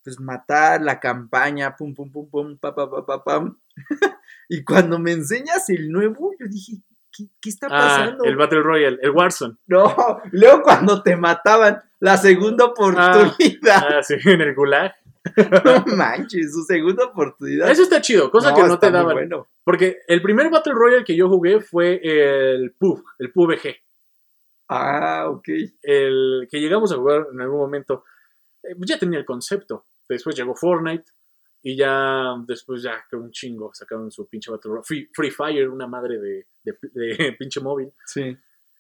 pues 0.03 0.19
matar 0.19 0.81
la 0.81 0.99
campaña, 0.99 1.77
pum 1.77 1.95
pum 1.95 2.11
pum 2.11 2.31
pum, 2.31 2.57
pa 2.57 2.75
pa 2.75 2.91
pa 2.91 3.05
pa 3.05 3.23
pam. 3.25 3.59
y 4.49 4.65
cuando 4.65 4.99
me 4.99 5.13
enseñas 5.13 5.69
el 5.69 5.93
nuevo, 5.93 6.33
yo 6.41 6.47
dije, 6.49 6.79
¿qué, 7.13 7.25
qué 7.43 7.51
está 7.51 7.67
Ah, 7.67 7.71
pasando? 7.71 8.25
el 8.25 8.37
Battle 8.37 8.63
Royale, 8.63 8.99
el 9.03 9.11
Warzone. 9.11 9.57
No, 9.67 9.95
luego 10.33 10.63
cuando 10.63 11.03
te 11.03 11.15
mataban 11.15 11.83
la 12.01 12.17
segunda 12.17 12.65
oportunidad, 12.65 13.35
Ah, 13.99 14.03
sí, 14.03 14.15
en 14.25 14.41
el 14.41 14.55
Gulag. 14.55 14.95
no 15.87 15.97
manches, 15.97 16.53
su 16.55 16.63
segunda 16.63 17.05
oportunidad. 17.05 17.69
Eso 17.69 17.83
está 17.83 18.01
chido, 18.01 18.31
cosa 18.31 18.55
que 18.55 18.63
no 18.63 18.79
te 18.79 18.91
daban. 18.91 19.13
bueno. 19.15 19.47
Porque 19.67 19.99
el 20.07 20.23
primer 20.23 20.49
Battle 20.49 20.75
Royale 20.75 21.03
que 21.05 21.17
yo 21.17 21.29
jugué 21.29 21.61
fue 21.61 21.99
el 22.01 22.71
PUBG, 22.79 23.03
el 23.19 23.33
PUBG. 23.33 23.75
Ah, 24.69 25.27
ok. 25.29 25.49
El 25.83 26.47
que 26.49 26.61
llegamos 26.61 26.93
a 26.93 26.97
jugar 26.97 27.27
en 27.33 27.41
algún 27.41 27.59
momento. 27.59 28.05
eh, 28.63 28.75
pues 28.77 28.89
ya 28.89 28.97
tenía 28.99 29.19
el 29.19 29.25
concepto. 29.25 29.85
Después 30.09 30.37
llegó 30.37 30.55
Fortnite. 30.55 31.05
Y 31.63 31.75
ya 31.77 32.35
después 32.47 32.81
ya 32.81 33.05
que 33.11 33.17
un 33.17 33.33
chingo 33.33 33.73
sacaron 33.75 34.09
su 34.13 34.29
pinche 34.29 34.53
Battle 34.53 34.69
Royale. 34.71 34.85
Free, 34.87 35.11
Free 35.13 35.31
Fire, 35.33 35.69
una 35.69 35.89
madre 35.89 36.19
de, 36.21 36.47
de- 36.63 36.79
de 36.93 37.33
pinche 37.39 37.61
móvil. 37.61 37.91
Sí. 38.05 38.37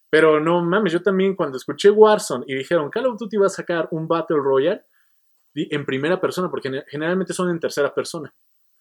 Pero 0.08 0.38
no 0.38 0.62
mames, 0.62 0.92
yo 0.92 1.02
también 1.02 1.34
cuando 1.34 1.56
escuché 1.56 1.90
Warzone 1.90 2.44
y 2.46 2.54
dijeron 2.54 2.88
Call 2.90 3.06
of 3.06 3.18
Duty 3.18 3.38
va 3.38 3.46
a 3.46 3.50
sacar 3.50 3.88
un 3.90 4.06
Battle 4.06 4.36
Royale 4.36 4.82
en 5.54 5.84
primera 5.84 6.20
persona, 6.20 6.48
porque 6.48 6.68
gene- 6.68 6.84
generalmente 6.86 7.32
son 7.32 7.50
en 7.50 7.58
tercera 7.58 7.92
persona. 7.92 8.32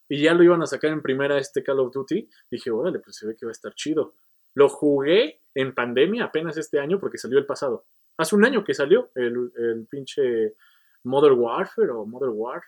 Y 0.07 0.21
ya 0.21 0.33
lo 0.33 0.43
iban 0.43 0.61
a 0.61 0.67
sacar 0.67 0.91
en 0.91 1.01
primera 1.01 1.37
este 1.37 1.63
Call 1.63 1.79
of 1.79 1.93
Duty. 1.93 2.29
Dije, 2.51 2.71
órale, 2.71 2.99
pues 2.99 3.15
se 3.15 3.27
ve 3.27 3.35
que 3.35 3.45
va 3.45 3.49
a 3.49 3.53
estar 3.53 3.73
chido. 3.73 4.13
Lo 4.53 4.69
jugué 4.69 5.41
en 5.53 5.73
pandemia 5.73 6.25
apenas 6.25 6.57
este 6.57 6.79
año 6.79 6.99
porque 6.99 7.17
salió 7.17 7.39
el 7.39 7.45
pasado. 7.45 7.85
Hace 8.17 8.35
un 8.35 8.45
año 8.45 8.63
que 8.63 8.73
salió 8.73 9.11
el, 9.15 9.51
el 9.57 9.87
pinche 9.89 10.55
Modern 11.03 11.39
Warfare 11.39 11.91
o 11.91 12.05
Modern 12.05 12.33
War. 12.35 12.63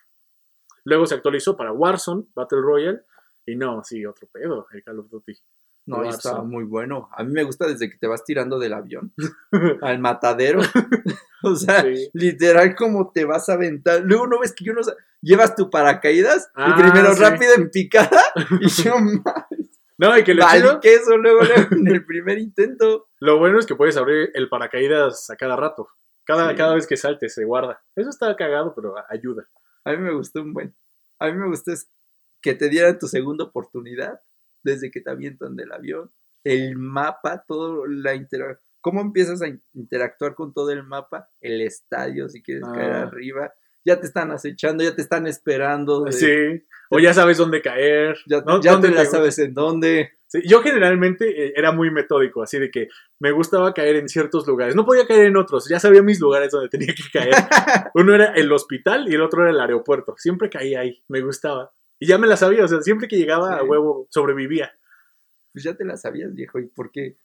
Luego 0.83 1.05
se 1.05 1.15
actualizó 1.15 1.55
para 1.55 1.71
Warzone, 1.71 2.25
Battle 2.33 2.61
Royale. 2.61 3.01
Y 3.45 3.55
no, 3.55 3.83
sí, 3.83 4.05
otro 4.05 4.27
pedo, 4.27 4.67
el 4.71 4.83
Call 4.83 4.99
of 4.99 5.09
Duty. 5.09 5.33
No, 5.87 6.03
está 6.03 6.41
muy 6.43 6.63
bueno. 6.65 7.09
A 7.13 7.23
mí 7.23 7.31
me 7.31 7.43
gusta 7.43 7.65
desde 7.65 7.89
que 7.89 7.97
te 7.97 8.07
vas 8.07 8.23
tirando 8.23 8.59
del 8.59 8.73
avión 8.73 9.13
al 9.81 9.99
matadero. 9.99 10.59
o 11.43 11.55
sea, 11.55 11.81
Sí. 11.81 12.09
literal 12.13 12.75
como 12.75 13.11
te 13.11 13.25
vas 13.25 13.49
a 13.49 13.53
aventar. 13.53 14.01
Luego 14.03 14.27
no 14.27 14.39
ves 14.39 14.53
que 14.53 14.65
yo 14.65 14.73
no 14.73 14.81
llevas 15.21 15.55
tu 15.55 15.69
paracaídas 15.69 16.49
Ah, 16.55 16.75
y 16.77 16.81
primero 16.81 17.13
sí. 17.13 17.21
rápido 17.21 17.53
en 17.55 17.69
picada 17.71 18.21
y 18.61 18.67
yo 18.67 18.93
No, 19.97 20.17
y 20.17 20.23
que 20.23 20.33
lo 20.35 20.43
vale 20.43 20.61
queso 20.81 21.17
luego, 21.17 21.41
luego 21.41 21.67
en 21.75 21.87
el 21.87 22.05
primer 22.05 22.37
intento. 22.37 23.07
Lo 23.19 23.39
bueno 23.39 23.57
es 23.57 23.65
que 23.65 23.75
puedes 23.75 23.97
abrir 23.97 24.29
el 24.33 24.49
paracaídas 24.49 25.29
a 25.29 25.35
cada 25.37 25.55
rato. 25.55 25.87
Cada, 26.25 26.49
Sí. 26.51 26.55
cada 26.57 26.75
vez 26.75 26.85
que 26.85 26.97
saltes 26.97 27.33
se 27.33 27.45
guarda. 27.45 27.81
Eso 27.95 28.09
está 28.09 28.35
cagado, 28.35 28.73
pero 28.75 28.93
ayuda. 29.09 29.47
A 29.85 29.91
mí 29.91 29.97
me 29.99 30.13
gustó 30.13 30.41
un 30.41 30.53
buen. 30.53 30.75
A 31.19 31.27
mí 31.27 31.33
me 31.33 31.47
gustó 31.47 31.71
es 31.71 31.89
que 32.41 32.53
te 32.53 32.67
dieran 32.69 32.99
tu 32.99 33.07
segunda 33.07 33.45
oportunidad 33.45 34.19
desde 34.67 34.91
que 34.91 35.01
te 35.01 35.09
avientan 35.09 35.55
del 35.55 35.71
avión. 35.71 36.11
El 36.43 36.77
mapa, 36.77 37.43
todo 37.47 37.85
la 37.87 38.13
intera 38.13 38.59
¿Cómo 38.79 39.01
empiezas 39.01 39.41
a 39.41 39.47
in- 39.47 39.61
interactuar 39.73 40.33
con 40.35 40.53
todo 40.53 40.69
el 40.71 40.83
mapa? 40.83 41.29
El 41.41 41.61
estadio, 41.61 42.29
si 42.29 42.41
quieres 42.43 42.63
caer 42.73 42.91
Ah. 42.91 43.01
arriba. 43.03 43.53
Ya 43.83 43.99
te 43.99 44.05
están 44.05 44.31
acechando, 44.31 44.83
ya 44.83 44.95
te 44.95 45.01
están 45.01 45.27
esperando. 45.27 46.03
de- 46.03 46.11
Sí. 46.11 46.65
O 46.89 46.99
ya 46.99 47.13
sabes 47.13 47.37
dónde 47.37 47.61
caer. 47.61 48.15
Ya, 48.27 48.41
¿no? 48.41 48.61
ya 48.61 48.73
¿Dónde 48.73 48.89
te 48.89 48.95
la 48.95 49.01
te- 49.03 49.09
sabes 49.09 49.39
en 49.39 49.53
dónde. 49.53 50.11
Sí, 50.27 50.41
Yo 50.45 50.61
generalmente 50.61 51.25
eh, 51.47 51.53
era 51.55 51.71
muy 51.71 51.89
metódico, 51.89 52.43
así 52.43 52.59
de 52.59 52.69
que 52.69 52.87
me 53.19 53.31
gustaba 53.31 53.73
caer 53.73 53.95
en 53.95 54.07
ciertos 54.09 54.45
lugares. 54.47 54.75
No 54.75 54.85
podía 54.85 55.07
caer 55.07 55.25
en 55.27 55.37
otros, 55.37 55.67
ya 55.69 55.79
sabía 55.79 56.01
mis 56.01 56.19
lugares 56.19 56.51
donde 56.51 56.67
tenía 56.69 56.93
que 56.93 57.03
caer. 57.11 57.31
Uno 57.95 58.13
era 58.13 58.33
el 58.35 58.51
hospital 58.51 59.07
y 59.09 59.15
el 59.15 59.21
otro 59.21 59.41
era 59.43 59.51
el 59.51 59.59
aeropuerto. 59.59 60.15
Siempre 60.17 60.49
caía 60.49 60.81
ahí, 60.81 61.01
me 61.07 61.21
gustaba. 61.21 61.71
Y 61.99 62.07
ya 62.07 62.17
me 62.17 62.27
la 62.27 62.37
sabía, 62.37 62.63
o 62.63 62.67
sea, 62.67 62.81
siempre 62.81 63.07
que 63.07 63.17
llegaba 63.17 63.57
a 63.57 63.63
huevo 63.63 64.07
sobrevivía. 64.09 64.71
Pues 65.51 65.63
ya 65.63 65.75
te 65.75 65.85
la 65.85 65.97
sabías, 65.97 66.33
viejo. 66.33 66.59
¿Y 66.59 66.67
por 66.67 66.91
qué? 66.91 67.17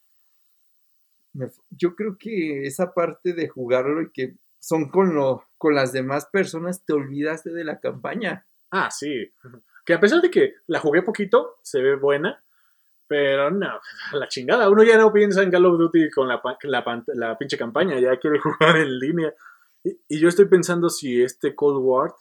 Yo 1.71 1.95
creo 1.95 2.17
que 2.19 2.67
esa 2.67 2.95
parte 2.95 3.33
de 3.33 3.49
jugarlo 3.49 4.03
y 4.03 4.11
que 4.11 4.37
son 4.59 4.89
con, 4.89 5.15
lo, 5.15 5.45
con 5.59 5.75
las 5.75 5.93
demás 5.93 6.27
personas, 6.27 6.85
te 6.85 6.93
olvidaste 6.93 7.51
de 7.51 7.65
la 7.65 7.81
campaña. 7.81 8.47
Ah, 8.71 8.91
sí. 8.91 9.33
Que 9.85 9.95
a 9.95 10.01
pesar 10.01 10.23
de 10.23 10.31
que 10.31 10.55
la 10.67 10.81
jugué 10.81 11.03
poquito, 11.03 11.59
se 11.63 11.83
ve 11.83 11.97
buena, 11.97 12.43
Pero 13.07 13.51
no, 13.51 13.81
la 14.13 14.29
chingada. 14.29 14.71
Uno 14.71 14.83
ya 14.85 14.97
no 14.97 15.13
piensa 15.13 15.43
en 15.43 15.51
Call 15.51 15.67
of 15.67 15.79
Duty 15.79 16.11
con 16.11 16.29
la, 16.29 16.41
la, 16.63 17.05
la 17.09 17.37
pinche 17.37 17.59
campaña, 17.59 17.99
ya 17.99 18.17
quiere 18.19 18.39
jugar 18.41 18.77
en 18.77 18.99
línea. 18.99 19.35
Y, 19.85 19.99
y 20.09 20.21
yo 20.21 20.29
estoy 20.29 20.47
pensando 20.47 20.89
si 20.89 21.23
este 21.23 21.55
Cold 21.55 21.79
War 21.83 22.15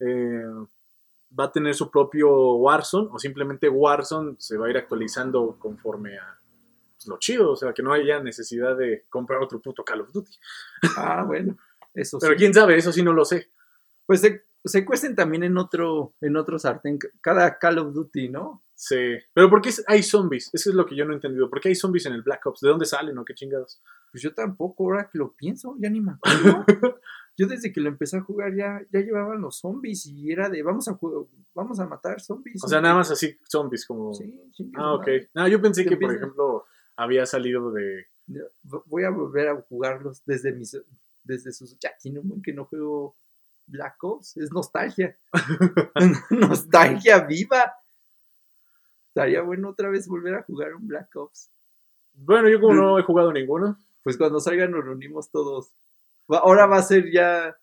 eh, 0.00 0.44
va 1.38 1.44
a 1.44 1.52
tener 1.52 1.74
su 1.74 1.90
propio 1.90 2.54
Warzone 2.56 3.08
o 3.12 3.18
simplemente 3.18 3.68
Warzone 3.68 4.36
se 4.38 4.56
va 4.56 4.66
a 4.66 4.70
ir 4.70 4.76
actualizando 4.76 5.56
conforme 5.58 6.18
a 6.18 6.38
pues, 6.96 7.06
lo 7.06 7.18
chido. 7.18 7.52
O 7.52 7.56
sea, 7.56 7.72
que 7.72 7.82
no 7.82 7.92
haya 7.92 8.20
necesidad 8.20 8.76
de 8.76 9.04
comprar 9.08 9.42
otro 9.42 9.60
puto 9.60 9.84
Call 9.84 10.02
of 10.02 10.12
Duty. 10.12 10.32
Ah, 10.96 11.24
bueno, 11.26 11.56
eso 11.94 12.18
Pero 12.18 12.32
sí. 12.32 12.38
quién 12.38 12.54
sabe, 12.54 12.76
eso 12.76 12.92
sí 12.92 13.02
no 13.02 13.12
lo 13.12 13.24
sé. 13.24 13.50
Pues 14.06 14.20
se, 14.20 14.44
se 14.64 14.84
cuesten 14.84 15.14
también 15.14 15.42
en 15.42 15.58
otro, 15.58 16.14
en 16.20 16.36
otro 16.36 16.58
sartén, 16.58 16.98
cada 17.20 17.58
Call 17.58 17.78
of 17.78 17.92
Duty, 17.92 18.28
¿no? 18.28 18.62
Sí. 18.74 19.16
Pero 19.34 19.50
¿por 19.50 19.60
qué 19.60 19.70
hay 19.86 20.02
zombies? 20.02 20.50
Eso 20.52 20.70
es 20.70 20.76
lo 20.76 20.86
que 20.86 20.96
yo 20.96 21.04
no 21.04 21.12
he 21.12 21.16
entendido. 21.16 21.50
¿Por 21.50 21.60
qué 21.60 21.68
hay 21.68 21.74
zombies 21.74 22.06
en 22.06 22.12
el 22.12 22.22
Black 22.22 22.46
Ops? 22.46 22.60
¿De 22.60 22.68
dónde 22.68 22.86
salen 22.86 23.18
o 23.18 23.24
qué 23.24 23.34
chingados? 23.34 23.82
Pues 24.10 24.22
yo 24.22 24.32
tampoco, 24.32 24.84
ahora 24.84 25.08
que 25.10 25.18
lo 25.18 25.32
pienso, 25.32 25.76
ya 25.78 25.90
ni 25.90 26.00
me 26.00 26.12
acuerdo. 26.22 26.64
Yo 27.38 27.46
desde 27.46 27.72
que 27.72 27.80
lo 27.80 27.88
empecé 27.88 28.16
a 28.16 28.22
jugar 28.22 28.52
ya, 28.54 28.82
ya 28.90 29.00
llevaban 29.00 29.40
los 29.40 29.58
zombies 29.58 30.06
y 30.06 30.32
era 30.32 30.50
de 30.50 30.60
vamos 30.62 30.88
a 30.88 30.98
vamos 31.54 31.78
a 31.78 31.86
matar 31.86 32.20
zombies. 32.20 32.62
O 32.64 32.68
sea, 32.68 32.80
nada 32.80 32.96
más 32.96 33.12
así 33.12 33.38
zombies 33.48 33.86
como... 33.86 34.12
Sí, 34.12 34.38
su 34.52 34.68
Ah, 34.74 34.94
ok. 34.94 35.06
No, 35.34 35.46
yo 35.46 35.62
pensé 35.62 35.84
Que 35.84 35.96
por 35.96 36.12
ejemplo, 36.12 36.66
había 36.96 37.24
salido 37.26 37.70
de... 37.70 38.06
Voy 38.62 39.04
a 39.04 39.10
volver 39.10 39.48
a 39.48 39.62
jugarlos 39.62 40.22
desde 40.26 40.52
mis 40.52 40.76
desde 41.28 41.52
sus 41.52 41.78
ya 41.78 41.90
tiene 42.00 42.20
un 42.20 42.28
buen 42.28 42.42
que 42.42 42.52
no 42.52 42.64
juego 42.64 43.14
Black 43.66 44.02
Ops, 44.02 44.36
es 44.38 44.50
nostalgia. 44.50 45.16
nostalgia 46.30 47.20
viva. 47.20 47.74
Estaría 49.08 49.42
bueno 49.42 49.70
otra 49.70 49.90
vez 49.90 50.08
volver 50.08 50.34
a 50.34 50.42
jugar 50.42 50.74
un 50.74 50.88
Black 50.88 51.14
Ops. 51.14 51.50
Bueno, 52.14 52.48
yo 52.48 52.60
como 52.60 52.74
no 52.74 52.98
he 52.98 53.02
jugado 53.02 53.32
ninguno. 53.32 53.78
Pues 54.02 54.16
cuando 54.16 54.40
salgan 54.40 54.72
nos 54.72 54.84
reunimos 54.84 55.30
todos. 55.30 55.70
Ahora 56.28 56.66
va 56.66 56.76
a 56.76 56.82
ser 56.82 57.10
ya 57.10 57.56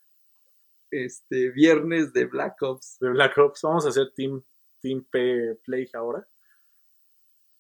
este 0.92 1.50
viernes 1.52 2.14
de 2.14 2.26
Black 2.26 2.62
Ops. 2.62 2.98
de 3.00 3.10
Black 3.10 3.38
Ops. 3.38 3.62
Vamos 3.62 3.86
a 3.86 3.90
hacer 3.90 4.12
Team, 4.16 4.42
team 4.82 5.06
P 5.10 5.58
Play 5.64 5.90
ahora. 5.94 6.26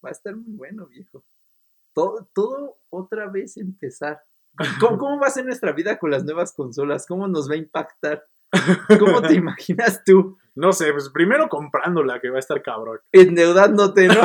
Va 0.03 0.09
a 0.09 0.11
estar 0.11 0.35
muy 0.35 0.55
bueno, 0.55 0.87
viejo. 0.87 1.23
Todo, 1.93 2.27
todo 2.33 2.77
otra 2.89 3.27
vez 3.27 3.57
empezar. 3.57 4.21
¿Cómo, 4.79 4.97
¿Cómo 4.97 5.19
va 5.19 5.27
a 5.27 5.31
ser 5.31 5.45
nuestra 5.45 5.71
vida 5.71 5.97
con 5.97 6.11
las 6.11 6.23
nuevas 6.23 6.53
consolas? 6.53 7.05
¿Cómo 7.05 7.27
nos 7.27 7.49
va 7.49 7.55
a 7.55 7.57
impactar? 7.57 8.25
¿Cómo 8.99 9.21
te 9.21 9.33
imaginas 9.35 10.03
tú? 10.03 10.37
No 10.55 10.71
sé, 10.71 10.91
pues 10.93 11.09
primero 11.09 11.49
comprándola, 11.49 12.19
que 12.19 12.29
va 12.29 12.37
a 12.37 12.39
estar 12.39 12.61
cabrón. 12.61 12.99
Endeudándote, 13.11 14.07
¿no? 14.07 14.21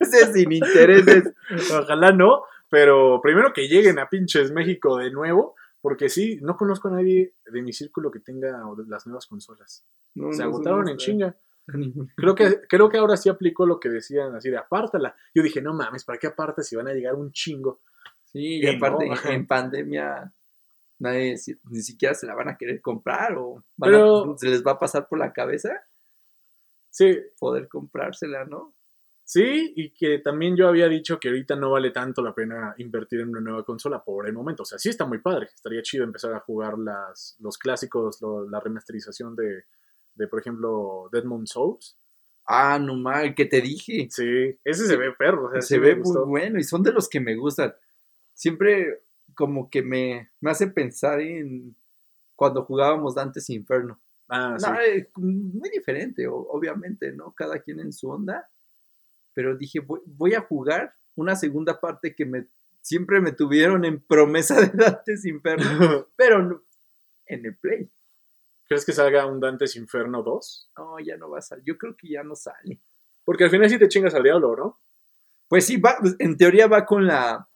Sin 0.32 0.52
intereses. 0.52 1.32
Ojalá 1.72 2.12
no, 2.12 2.42
pero 2.68 3.20
primero 3.22 3.52
que 3.52 3.68
lleguen 3.68 3.98
a 3.98 4.08
pinches 4.08 4.50
México 4.50 4.96
de 4.96 5.10
nuevo, 5.10 5.54
porque 5.80 6.08
sí, 6.08 6.38
no 6.42 6.56
conozco 6.56 6.88
a 6.88 6.92
nadie 6.92 7.34
de 7.44 7.62
mi 7.62 7.72
círculo 7.72 8.10
que 8.10 8.20
tenga 8.20 8.62
las 8.88 9.06
nuevas 9.06 9.26
consolas. 9.26 9.84
No, 10.14 10.32
Se 10.32 10.42
no 10.42 10.48
agotaron 10.50 10.88
en 10.88 10.96
chinga. 10.96 11.36
Creo 12.16 12.34
que, 12.34 12.62
creo 12.68 12.88
que 12.88 12.98
ahora 12.98 13.16
sí 13.16 13.28
aplicó 13.28 13.64
lo 13.64 13.78
que 13.78 13.88
decían 13.88 14.34
así 14.34 14.50
de 14.50 14.56
apártala. 14.58 15.14
Yo 15.34 15.42
dije, 15.42 15.62
no 15.62 15.72
mames, 15.72 16.04
¿para 16.04 16.18
qué 16.18 16.26
apartas 16.26 16.66
si 16.66 16.74
van 16.74 16.88
a 16.88 16.92
llegar 16.92 17.14
un 17.14 17.30
chingo? 17.30 17.80
Sí, 18.24 18.58
y 18.60 18.66
aparte 18.66 19.08
en 19.32 19.46
pandemia 19.46 20.32
nadie 20.98 21.36
ni 21.70 21.80
siquiera 21.82 22.14
se 22.14 22.26
la 22.26 22.34
van 22.34 22.48
a 22.48 22.56
querer 22.56 22.80
comprar 22.80 23.36
o 23.38 23.62
van 23.76 23.90
a- 23.90 23.96
Pero- 23.96 24.34
se 24.38 24.48
les 24.48 24.64
va 24.66 24.72
a 24.72 24.78
pasar 24.80 25.06
por 25.08 25.18
la 25.18 25.32
cabeza 25.32 25.70
Sí, 26.90 27.18
poder 27.38 27.68
comprársela, 27.68 28.44
¿no? 28.44 28.74
Sí, 29.32 29.72
y 29.76 29.90
que 29.90 30.18
también 30.18 30.56
yo 30.56 30.66
había 30.66 30.88
dicho 30.88 31.20
que 31.20 31.28
ahorita 31.28 31.54
no 31.54 31.70
vale 31.70 31.92
tanto 31.92 32.20
la 32.20 32.34
pena 32.34 32.74
invertir 32.78 33.20
en 33.20 33.28
una 33.28 33.40
nueva 33.40 33.64
consola 33.64 34.02
por 34.02 34.26
el 34.26 34.32
momento. 34.32 34.64
O 34.64 34.66
sea, 34.66 34.76
sí 34.76 34.88
está 34.88 35.06
muy 35.06 35.18
padre. 35.18 35.46
Estaría 35.54 35.82
chido 35.82 36.02
empezar 36.02 36.34
a 36.34 36.40
jugar 36.40 36.76
las, 36.76 37.36
los 37.38 37.56
clásicos, 37.56 38.20
lo- 38.20 38.50
la 38.50 38.58
remasterización 38.58 39.36
de, 39.36 39.66
de, 40.16 40.26
por 40.26 40.40
ejemplo, 40.40 41.08
Deadmon 41.12 41.46
Souls. 41.46 41.96
Ah, 42.44 42.80
no 42.80 42.96
mal, 42.96 43.36
que 43.36 43.44
te 43.44 43.60
dije. 43.60 44.08
Sí, 44.10 44.58
ese 44.64 44.88
se 44.88 44.96
ve 44.96 45.12
perro. 45.16 45.46
o 45.46 45.52
sea, 45.52 45.60
se 45.62 45.76
sí 45.76 45.78
ve 45.78 45.94
muy 45.94 46.24
bueno 46.26 46.58
y 46.58 46.64
son 46.64 46.82
de 46.82 46.90
los 46.92 47.08
que 47.08 47.20
me 47.20 47.36
gustan. 47.36 47.72
Siempre 48.34 49.04
como 49.36 49.70
que 49.70 49.80
me, 49.82 50.30
me 50.40 50.50
hace 50.50 50.66
pensar 50.66 51.20
en 51.20 51.76
cuando 52.34 52.64
jugábamos 52.64 53.14
Dantes 53.14 53.48
Inferno. 53.50 54.00
Ah, 54.28 54.56
sí. 54.58 54.66
No, 54.68 54.80
eh, 54.80 55.08
muy 55.14 55.70
diferente, 55.70 56.26
obviamente, 56.26 57.12
¿no? 57.12 57.32
Cada 57.32 57.60
quien 57.60 57.78
en 57.78 57.92
su 57.92 58.10
onda. 58.10 58.50
Pero 59.34 59.56
dije, 59.56 59.80
voy, 59.80 60.00
voy 60.06 60.34
a 60.34 60.40
jugar 60.40 60.94
una 61.16 61.36
segunda 61.36 61.80
parte 61.80 62.14
que 62.14 62.24
me 62.24 62.46
siempre 62.82 63.20
me 63.20 63.32
tuvieron 63.32 63.84
en 63.84 64.00
promesa 64.00 64.60
de 64.60 64.68
Dantes 64.68 65.24
Inferno, 65.26 66.06
pero 66.16 66.42
no- 66.42 66.62
en 67.26 67.44
el 67.46 67.54
Play. 67.56 67.88
¿Crees 68.66 68.84
que 68.84 68.92
salga 68.92 69.26
un 69.26 69.40
Dantes 69.40 69.76
Inferno 69.76 70.22
2? 70.22 70.70
No, 70.78 70.98
ya 71.00 71.16
no 71.16 71.28
va 71.30 71.38
a 71.38 71.42
salir. 71.42 71.64
Yo 71.64 71.76
creo 71.76 71.96
que 71.96 72.08
ya 72.08 72.22
no 72.22 72.34
sale. 72.36 72.78
Porque 73.24 73.44
al 73.44 73.50
final 73.50 73.68
sí 73.68 73.78
te 73.78 73.88
chingas 73.88 74.14
al 74.14 74.22
diablo, 74.22 74.56
¿no? 74.56 74.78
Pues 75.48 75.66
sí, 75.66 75.76
va, 75.76 75.96
en 76.18 76.36
teoría 76.36 76.66
va 76.68 76.86
con 76.86 77.06
la 77.06 77.46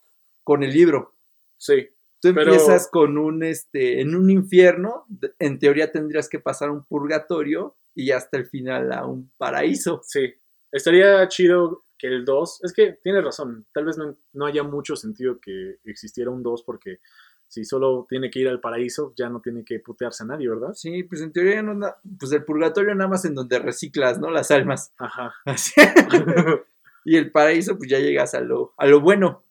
con 0.43 0.61
el 0.63 0.71
libro. 0.71 1.13
Sí. 1.57 1.89
Tú 2.21 2.33
Pero- 2.33 2.51
empiezas 2.53 2.87
con 2.89 3.17
un, 3.17 3.43
este, 3.43 4.01
en 4.01 4.15
un 4.15 4.29
infierno, 4.29 5.05
en 5.39 5.57
teoría 5.59 5.91
tendrías 5.91 6.27
que 6.29 6.39
pasar 6.39 6.69
un 6.69 6.83
purgatorio 6.85 7.75
y 7.95 8.11
hasta 8.11 8.37
el 8.37 8.45
final 8.47 8.91
a 8.93 9.05
un 9.05 9.31
paraíso. 9.37 10.01
Sí, 10.05 10.33
estaría 10.75 11.27
chido 11.27 11.83
que 11.97 12.07
el 12.07 12.25
2, 12.25 12.63
es 12.63 12.73
que 12.73 12.99
tienes 13.01 13.23
razón, 13.23 13.65
tal 13.73 13.85
vez 13.85 13.97
no, 13.97 14.15
no 14.33 14.45
haya 14.45 14.63
mucho 14.63 14.95
sentido 14.95 15.39
que 15.39 15.77
existiera 15.85 16.29
un 16.29 16.43
2 16.43 16.63
porque 16.63 16.99
si 17.47 17.63
solo 17.63 18.05
tiene 18.09 18.29
que 18.29 18.39
ir 18.39 18.49
al 18.49 18.59
paraíso 18.59 19.13
ya 19.15 19.29
no 19.29 19.39
tiene 19.39 19.63
que 19.63 19.79
putearse 19.79 20.23
a 20.23 20.27
nadie, 20.27 20.49
¿verdad? 20.49 20.73
Sí, 20.73 21.03
pues 21.03 21.21
en 21.21 21.31
teoría 21.31 21.61
no, 21.61 21.79
pues 22.19 22.31
el 22.33 22.43
purgatorio 22.43 22.93
nada 22.95 23.09
más 23.09 23.23
en 23.23 23.35
donde 23.35 23.59
reciclas, 23.59 24.19
¿no? 24.19 24.29
Las 24.29 24.51
almas. 24.51 24.91
Ajá. 24.97 25.33
y 27.05 27.15
el 27.15 27.31
paraíso, 27.31 27.77
pues 27.77 27.89
ya 27.89 27.99
llegas 27.99 28.33
a 28.33 28.41
lo, 28.41 28.73
a 28.77 28.87
lo 28.87 28.99
bueno. 28.99 29.43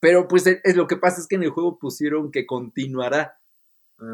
Pero 0.00 0.26
pues 0.26 0.46
es, 0.46 0.60
es 0.64 0.74
lo 0.74 0.86
que 0.86 0.96
pasa 0.96 1.20
es 1.20 1.28
que 1.28 1.36
en 1.36 1.44
el 1.44 1.50
juego 1.50 1.78
pusieron 1.78 2.32
que 2.32 2.46
continuará. 2.46 3.36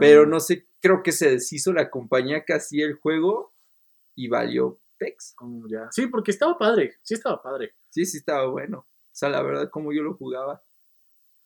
Pero 0.01 0.27
no 0.27 0.41
sé, 0.41 0.67
creo 0.81 1.05
que 1.05 1.13
se 1.13 1.31
deshizo 1.31 1.73
la 1.73 1.91
compañía 1.91 2.45
que 2.45 2.53
hacía 2.53 2.85
el 2.87 2.95
juego 2.95 3.53
y 4.17 4.27
valió 4.27 4.81
Pex. 4.99 5.35
Mm, 5.41 5.67
ya. 5.69 5.89
Sí, 5.91 6.07
porque 6.09 6.31
estaba 6.31 6.57
padre, 6.59 6.95
sí 7.03 7.15
estaba 7.15 7.43
padre. 7.43 7.75
Sí, 7.91 8.05
sí 8.07 8.19
estaba 8.19 8.47
bueno. 8.47 8.79
O 8.79 8.87
sea, 9.19 9.29
la 9.29 9.43
verdad, 9.43 9.71
como 9.71 9.93
yo 9.93 10.03
lo 10.03 10.15
jugaba. 10.15 10.63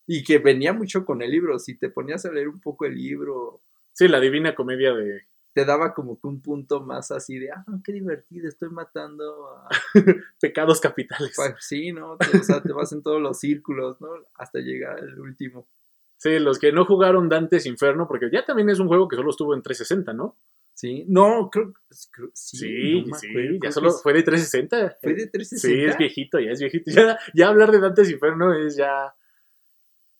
Y 0.07 0.23
que 0.23 0.39
venía 0.39 0.73
mucho 0.73 1.05
con 1.05 1.21
el 1.21 1.31
libro. 1.31 1.57
Si 1.59 1.75
te 1.77 1.89
ponías 1.89 2.25
a 2.25 2.31
leer 2.31 2.49
un 2.49 2.59
poco 2.59 2.85
el 2.85 2.95
libro, 2.95 3.61
Sí, 3.93 4.07
la 4.07 4.19
divina 4.19 4.55
comedia 4.55 4.93
de 4.93 5.27
te 5.53 5.65
daba 5.65 5.93
como 5.93 6.17
que 6.17 6.27
un 6.27 6.41
punto 6.41 6.79
más 6.79 7.11
así 7.11 7.37
de, 7.37 7.51
ah, 7.51 7.65
qué 7.83 7.91
divertido, 7.91 8.47
estoy 8.47 8.69
matando 8.69 9.49
a... 9.49 9.67
pecados 10.39 10.79
capitales. 10.79 11.33
Pa- 11.35 11.57
Sí, 11.59 11.91
¿no? 11.91 12.13
O 12.13 12.43
sea, 12.43 12.61
te 12.63 12.71
vas 12.71 12.93
en 12.93 13.03
todos 13.03 13.21
los 13.21 13.37
círculos, 13.37 13.99
¿no? 13.99 14.07
Hasta 14.35 14.59
llegar 14.59 14.97
al 14.99 15.19
último. 15.19 15.67
Sí, 16.15 16.39
los 16.39 16.57
que 16.57 16.71
no 16.71 16.85
jugaron 16.85 17.27
Dantes 17.27 17.65
Inferno, 17.65 18.07
porque 18.07 18.29
ya 18.31 18.45
también 18.45 18.69
es 18.69 18.79
un 18.79 18.87
juego 18.87 19.09
que 19.09 19.17
solo 19.17 19.29
estuvo 19.31 19.53
en 19.53 19.61
360, 19.61 20.13
¿no? 20.13 20.37
Sí, 20.81 21.05
no, 21.07 21.49
creo 21.51 21.73
que... 21.73 21.79
creo- 22.11 22.31
Sí, 22.33 22.57
Sí, 22.57 23.01
no 23.01 23.07
me 23.11 23.17
sí, 23.19 23.27
acuerdo, 23.29 23.59
ya 23.61 23.71
solo 23.71 23.91
fue 23.91 24.13
de 24.13 24.23
360. 24.23 24.97
¿Fue 24.99 25.13
de 25.13 25.19
Sí, 25.25 25.29
360? 25.29 25.91
es 25.91 25.97
viejito, 25.99 26.39
ya 26.39 26.49
es 26.51 26.59
viejito. 26.59 26.85
Ya, 26.95 27.19
ya 27.35 27.47
hablar 27.49 27.71
de 27.71 27.79
Dantes 27.79 28.09
Inferno 28.09 28.51
es 28.55 28.75
ya... 28.77 29.13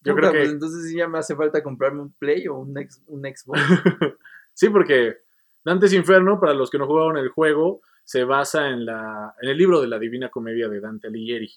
Yo 0.04 0.14
Puta, 0.14 0.30
creo 0.30 0.32
que... 0.34 0.38
pues 0.40 0.52
entonces 0.52 0.88
sí 0.88 0.98
ya 0.98 1.08
me 1.08 1.18
hace 1.18 1.36
falta 1.36 1.64
comprarme 1.64 2.02
un 2.04 2.12
Play 2.14 2.48
o 2.48 2.60
un, 2.60 2.78
ex- 2.78 3.02
un 3.08 3.22
Xbox. 3.24 3.60
sí, 4.54 4.70
porque 4.70 5.18
Dantes 5.66 5.94
Inferno, 5.94 6.40
para 6.40 6.54
los 6.54 6.70
que 6.70 6.78
no 6.78 6.86
jugaron 6.86 7.18
el 7.18 7.30
juego, 7.30 7.82
se 8.04 8.24
basa 8.24 8.68
en, 8.70 8.86
la, 8.86 9.34
en 9.42 9.50
el 9.50 9.58
libro 9.58 9.82
de 9.82 9.88
la 9.88 9.98
Divina 9.98 10.30
Comedia 10.30 10.70
de 10.70 10.80
Dante 10.80 11.08
Alighieri, 11.08 11.52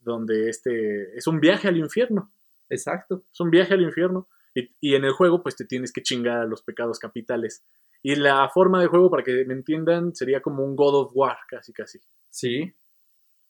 donde 0.00 0.48
este 0.48 1.16
es 1.18 1.26
un 1.26 1.38
viaje 1.40 1.68
al 1.68 1.76
infierno, 1.76 2.32
Exacto. 2.70 3.24
es 3.30 3.40
un 3.40 3.50
viaje 3.50 3.74
al 3.74 3.82
infierno, 3.82 4.26
y, 4.54 4.70
y 4.80 4.94
en 4.94 5.04
el 5.04 5.12
juego 5.12 5.42
pues 5.42 5.54
te 5.56 5.66
tienes 5.66 5.92
que 5.92 6.02
chingar 6.02 6.38
a 6.38 6.44
los 6.46 6.62
pecados 6.62 6.98
capitales. 6.98 7.62
Y 8.02 8.14
la 8.16 8.48
forma 8.48 8.80
de 8.80 8.86
juego, 8.86 9.10
para 9.10 9.22
que 9.22 9.44
me 9.44 9.54
entiendan, 9.54 10.14
sería 10.14 10.40
como 10.40 10.64
un 10.64 10.76
God 10.76 11.06
of 11.06 11.12
War, 11.14 11.38
casi 11.48 11.72
casi. 11.72 12.00
Sí. 12.30 12.72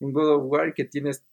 Un 0.00 0.12
God 0.12 0.36
of 0.36 0.42
War 0.46 0.74
que 0.74 0.84
tienes 0.84 1.24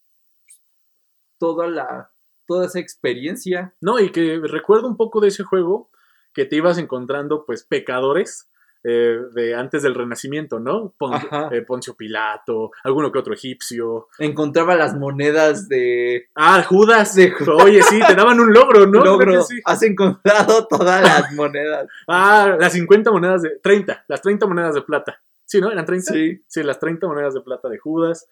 toda 1.37 1.67
la 1.67 2.09
toda 2.45 2.65
esa 2.65 2.79
experiencia. 2.79 3.73
No, 3.81 3.99
y 3.99 4.11
que 4.11 4.39
recuerdo 4.43 4.87
un 4.87 4.97
poco 4.97 5.21
de 5.21 5.29
ese 5.29 5.43
juego 5.43 5.89
que 6.33 6.45
te 6.45 6.57
ibas 6.57 6.77
encontrando 6.77 7.45
pues 7.45 7.63
pecadores 7.63 8.49
eh, 8.83 9.17
de 9.33 9.55
antes 9.55 9.81
del 9.83 9.95
Renacimiento, 9.95 10.59
¿no? 10.59 10.93
Pon- 10.97 11.13
eh, 11.51 11.61
Poncio 11.61 11.95
Pilato, 11.95 12.71
alguno 12.83 13.11
que 13.11 13.19
otro 13.19 13.33
egipcio. 13.33 14.07
Encontraba 14.19 14.75
las 14.75 14.95
monedas 14.95 15.67
de 15.69 16.27
Ah, 16.35 16.63
Judas. 16.63 17.15
De 17.15 17.33
Oye, 17.63 17.81
sí, 17.83 17.99
te 18.05 18.15
daban 18.15 18.39
un 18.39 18.53
logro, 18.53 18.85
¿no? 18.87 19.03
Logro. 19.03 19.41
sí. 19.43 19.59
Has 19.65 19.81
encontrado 19.83 20.67
todas 20.67 21.01
las 21.01 21.31
monedas. 21.33 21.87
Ah, 22.07 22.57
las 22.59 22.73
50 22.73 23.11
monedas 23.11 23.41
de... 23.41 23.51
30, 23.61 24.03
las 24.07 24.21
30 24.21 24.45
monedas 24.47 24.75
de 24.75 24.81
plata. 24.81 25.19
Sí, 25.45 25.61
¿no? 25.61 25.71
¿Eran 25.71 25.85
30? 25.85 26.13
Sí. 26.13 26.43
Sí, 26.47 26.63
las 26.63 26.79
30 26.79 27.07
monedas 27.07 27.33
de 27.33 27.41
plata 27.41 27.69
de 27.69 27.77
Judas. 27.77 28.27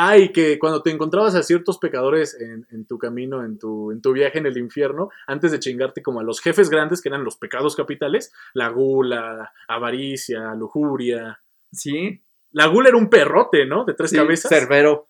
Ay, 0.00 0.30
que 0.30 0.60
cuando 0.60 0.80
te 0.80 0.90
encontrabas 0.90 1.34
a 1.34 1.42
ciertos 1.42 1.78
pecadores 1.78 2.40
en, 2.40 2.64
en 2.70 2.86
tu 2.86 2.98
camino, 2.98 3.44
en 3.44 3.58
tu, 3.58 3.90
en 3.90 4.00
tu 4.00 4.12
viaje 4.12 4.38
en 4.38 4.46
el 4.46 4.56
infierno, 4.56 5.10
antes 5.26 5.50
de 5.50 5.58
chingarte 5.58 6.02
como 6.02 6.20
a 6.20 6.22
los 6.22 6.40
jefes 6.40 6.70
grandes, 6.70 7.02
que 7.02 7.08
eran 7.08 7.24
los 7.24 7.36
pecados 7.36 7.74
capitales, 7.74 8.32
la 8.54 8.68
gula, 8.68 9.52
avaricia, 9.66 10.54
lujuria. 10.54 11.40
Sí. 11.72 12.22
La 12.52 12.66
gula 12.68 12.90
era 12.90 12.96
un 12.96 13.10
perrote, 13.10 13.66
¿no? 13.66 13.84
De 13.84 13.94
tres 13.94 14.10
sí, 14.10 14.16
cabezas. 14.16 14.48
Cerbero. 14.48 15.08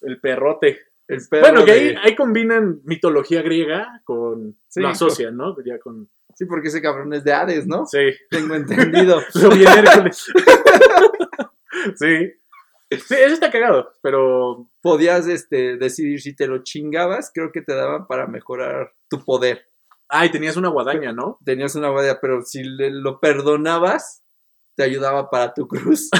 El 0.00 0.18
perrote. 0.18 0.80
El 1.06 1.20
perro 1.30 1.42
Bueno, 1.50 1.64
que 1.64 1.70
ahí, 1.70 1.84
de- 1.90 1.98
ahí 1.98 2.16
combinan 2.16 2.80
mitología 2.82 3.40
griega 3.42 4.00
con. 4.02 4.56
Sí, 4.66 4.80
lo 4.80 4.88
asocian, 4.88 5.36
¿no? 5.36 5.54
Ya 5.64 5.78
con. 5.78 6.08
Sí, 6.34 6.46
porque 6.46 6.68
ese 6.68 6.82
cabrón 6.82 7.14
es 7.14 7.22
de 7.22 7.34
Hades, 7.34 7.68
¿no? 7.68 7.86
Sí. 7.86 7.98
Tengo 8.30 8.56
entendido. 8.56 9.20
Lo 9.40 9.50
vi 9.50 9.62
en 9.64 9.68
Hércules. 9.86 10.26
sí. 11.94 12.32
Sí, 12.98 13.14
eso 13.14 13.34
está 13.34 13.50
cagado, 13.50 13.92
pero. 14.02 14.68
Podías 14.80 15.26
este, 15.28 15.76
decidir 15.76 16.20
si 16.20 16.34
te 16.34 16.46
lo 16.48 16.62
chingabas, 16.64 17.30
creo 17.32 17.52
que 17.52 17.62
te 17.62 17.74
daban 17.74 18.06
para 18.06 18.26
mejorar 18.26 18.92
tu 19.08 19.24
poder. 19.24 19.68
Ay, 20.08 20.30
tenías 20.30 20.56
una 20.56 20.68
guadaña, 20.68 21.12
¿no? 21.12 21.38
Tenías 21.44 21.74
una 21.76 21.88
guardia, 21.90 22.18
pero 22.20 22.42
si 22.42 22.64
le- 22.64 22.90
lo 22.90 23.20
perdonabas, 23.20 24.22
te 24.74 24.82
ayudaba 24.82 25.30
para 25.30 25.54
tu 25.54 25.68
cruz. 25.68 26.10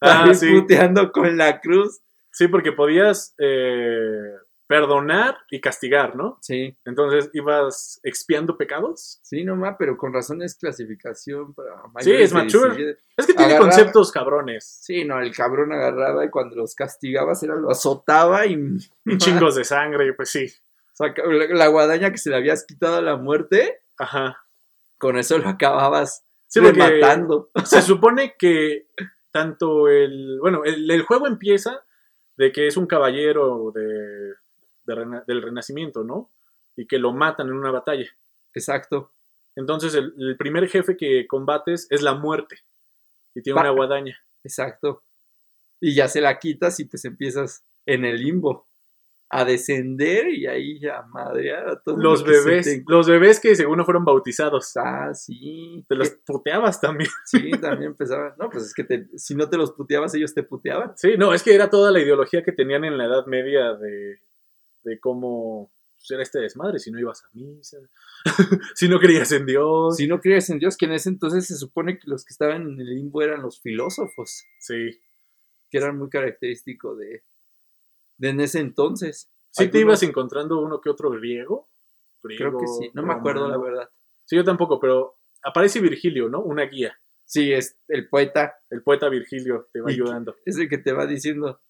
para 0.00 0.24
Ah, 0.24 0.28
ir 0.28 0.34
sí. 0.34 0.50
puteando 0.52 1.12
con 1.12 1.36
la 1.36 1.60
cruz. 1.60 2.00
Sí, 2.32 2.48
porque 2.48 2.72
podías 2.72 3.34
eh, 3.38 4.34
perdonar 4.72 5.36
y 5.50 5.60
castigar, 5.60 6.16
¿no? 6.16 6.38
Sí, 6.40 6.74
Entonces 6.86 7.28
ibas 7.34 8.00
expiando 8.02 8.56
pecados. 8.56 9.18
sí, 9.22 9.44
nomás, 9.44 9.76
pero 9.78 9.98
con 9.98 10.14
razón 10.14 10.40
es 10.42 10.54
clasificación 10.54 11.52
para 11.52 11.82
Sí, 12.00 12.10
es 12.12 12.32
mature. 12.32 12.74
17. 12.74 13.00
Es 13.18 13.26
que 13.26 13.34
tiene 13.34 13.52
Agarraba- 13.52 13.70
conceptos 13.70 14.10
cabrones. 14.10 14.64
Sí, 14.82 15.04
no, 15.04 15.20
el 15.20 15.34
cabrón 15.34 15.72
agarraba 15.74 16.24
y 16.24 16.30
cuando 16.30 16.56
los 16.56 16.74
castigabas 16.74 17.42
era 17.42 17.54
lo 17.54 17.70
azotaba 17.70 18.46
y 18.46 18.54
Y 19.04 19.18
chingos 19.18 19.56
de 19.56 19.64
sangre, 19.64 20.14
pues 20.14 20.30
sí. 20.30 20.46
saca- 20.94 21.22
la, 21.26 21.46
la 21.54 21.66
guadaña 21.66 22.10
que 22.10 22.16
se 22.18 22.30
le 22.30 22.36
habías 22.36 22.64
quitado 22.64 22.96
a 22.96 23.02
la 23.02 23.16
muerte, 23.16 23.82
Ajá. 23.98 24.38
con 24.96 25.18
eso 25.18 25.36
lo 25.36 25.48
acababas 25.50 26.24
Sí, 26.48 26.60
rematando. 26.60 27.50
se 27.64 27.82
supone 27.82 28.36
que 28.38 28.86
tanto 29.30 29.88
el. 29.88 30.38
Bueno, 30.40 30.64
el, 30.64 30.90
el 30.90 31.02
juego 31.02 31.26
empieza 31.26 31.84
de 32.38 32.50
que 32.52 32.66
es 32.66 32.76
un 32.78 32.86
caballero 32.86 33.70
de, 33.74 34.32
de 34.84 34.94
rena- 34.94 35.24
del 35.26 35.42
Renacimiento, 35.42 36.04
¿no? 36.04 36.30
Y 36.76 36.86
que 36.86 36.98
lo 36.98 37.12
matan 37.12 37.48
en 37.48 37.54
una 37.54 37.70
batalla. 37.70 38.10
Exacto. 38.54 39.10
Entonces, 39.56 39.94
el, 39.94 40.14
el 40.18 40.36
primer 40.36 40.68
jefe 40.68 40.96
que 40.96 41.26
combates 41.26 41.86
es 41.90 42.02
la 42.02 42.14
muerte. 42.14 42.60
Y 43.34 43.42
tiene 43.42 43.60
una 43.60 43.70
guadaña. 43.70 44.18
Exacto. 44.44 45.02
Y 45.80 45.94
ya 45.94 46.08
se 46.08 46.20
la 46.20 46.38
quitas 46.38 46.78
y 46.80 46.84
pues 46.84 47.04
empiezas 47.04 47.62
en 47.86 48.04
el 48.04 48.18
limbo 48.22 48.66
a 49.34 49.46
descender 49.46 50.28
y 50.28 50.46
ahí 50.46 50.78
ya 50.78 51.02
madrear 51.08 51.66
a 51.66 51.80
todos 51.80 51.98
Los 51.98 52.22
bebés, 52.22 52.82
los 52.86 53.08
bebés 53.08 53.40
que 53.40 53.56
según 53.56 53.78
no 53.78 53.84
fueron 53.86 54.04
bautizados. 54.04 54.76
Ah, 54.76 55.14
sí. 55.14 55.82
Te 55.88 55.94
los 55.94 56.10
puteabas 56.10 56.80
también. 56.80 57.08
Sí, 57.24 57.50
también 57.52 57.92
empezaban. 57.92 58.34
No, 58.38 58.50
pues 58.50 58.64
es 58.64 58.74
que 58.74 58.84
te- 58.84 59.08
si 59.16 59.34
no 59.34 59.48
te 59.48 59.56
los 59.56 59.72
puteabas, 59.72 60.14
ellos 60.14 60.34
te 60.34 60.42
puteaban. 60.42 60.92
Sí, 60.96 61.14
no, 61.16 61.32
es 61.32 61.42
que 61.42 61.54
era 61.54 61.70
toda 61.70 61.90
la 61.90 62.00
ideología 62.00 62.42
que 62.42 62.52
tenían 62.52 62.84
en 62.84 62.98
la 62.98 63.06
Edad 63.06 63.24
Media 63.26 63.72
de, 63.72 64.20
de 64.84 64.98
cómo 65.00 65.72
era 66.10 66.22
este 66.22 66.40
desmadre, 66.40 66.78
si 66.80 66.90
no 66.90 66.98
ibas 66.98 67.22
a 67.24 67.28
misa, 67.32 67.78
si 68.74 68.88
no 68.88 68.98
creías 68.98 69.30
en 69.32 69.46
Dios. 69.46 69.96
Si 69.96 70.06
no 70.08 70.20
creías 70.20 70.50
en 70.50 70.58
Dios, 70.58 70.76
que 70.76 70.86
en 70.86 70.92
ese 70.92 71.08
entonces 71.08 71.46
se 71.46 71.56
supone 71.56 71.98
que 71.98 72.08
los 72.10 72.24
que 72.24 72.32
estaban 72.32 72.62
en 72.62 72.80
el 72.80 72.86
limbo 72.96 73.22
eran 73.22 73.40
los 73.42 73.60
filósofos, 73.60 74.44
Sí. 74.58 75.00
que 75.70 75.78
eran 75.78 75.96
muy 75.96 76.08
característico 76.10 76.96
de, 76.96 77.22
de 78.18 78.28
en 78.30 78.40
ese 78.40 78.58
entonces. 78.58 79.30
¿Sí 79.50 79.68
te 79.68 79.80
ibas 79.80 80.02
encontrando 80.02 80.60
uno 80.60 80.80
que 80.80 80.90
otro 80.90 81.10
griego? 81.10 81.68
Creo 82.22 82.58
que 82.58 82.66
sí, 82.66 82.90
no 82.94 83.02
me 83.04 83.12
acuerdo 83.14 83.48
la 83.48 83.58
verdad. 83.58 83.90
Sí, 84.24 84.36
yo 84.36 84.44
tampoco, 84.44 84.80
pero 84.80 85.18
aparece 85.42 85.80
Virgilio, 85.80 86.28
¿no? 86.28 86.40
Una 86.42 86.64
guía. 86.64 86.96
Sí, 87.24 87.52
es 87.52 87.78
el 87.88 88.08
poeta, 88.08 88.54
El 88.70 88.82
poeta 88.82 89.08
Virgilio 89.08 89.68
te 89.72 89.80
va 89.80 89.90
ayudando. 89.90 90.36
es 90.44 90.56
el 90.58 90.68
que 90.68 90.78
te 90.78 90.92
va 90.92 91.06
diciendo 91.06 91.60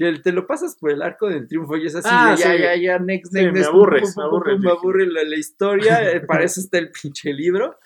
que 0.00 0.18
te 0.20 0.32
lo 0.32 0.46
pasas 0.46 0.76
por 0.76 0.90
el 0.90 1.02
arco 1.02 1.28
del 1.28 1.46
triunfo 1.46 1.76
y 1.76 1.84
es 1.84 1.94
así, 1.94 2.08
Ah, 2.10 2.30
de 2.30 2.36
ya, 2.42 2.52
sí. 2.52 2.62
ya, 2.62 2.76
ya, 2.76 2.98
next, 2.98 3.30
Sí, 3.30 3.38
next, 3.38 3.52
me 3.52 3.58
next, 3.58 3.68
aburres, 3.68 4.02
pum, 4.02 4.14
pum, 4.14 4.22
me 4.22 4.24
aburres, 4.24 4.54
pum, 4.56 4.64
me 4.64 4.70
aburre 4.70 5.06
la, 5.06 5.24
la 5.24 5.36
historia, 5.36 6.10
eh, 6.16 6.20
para 6.20 6.44
eso 6.44 6.58
está 6.60 6.78
el 6.78 6.90
pinche 6.90 7.34
libro 7.34 7.78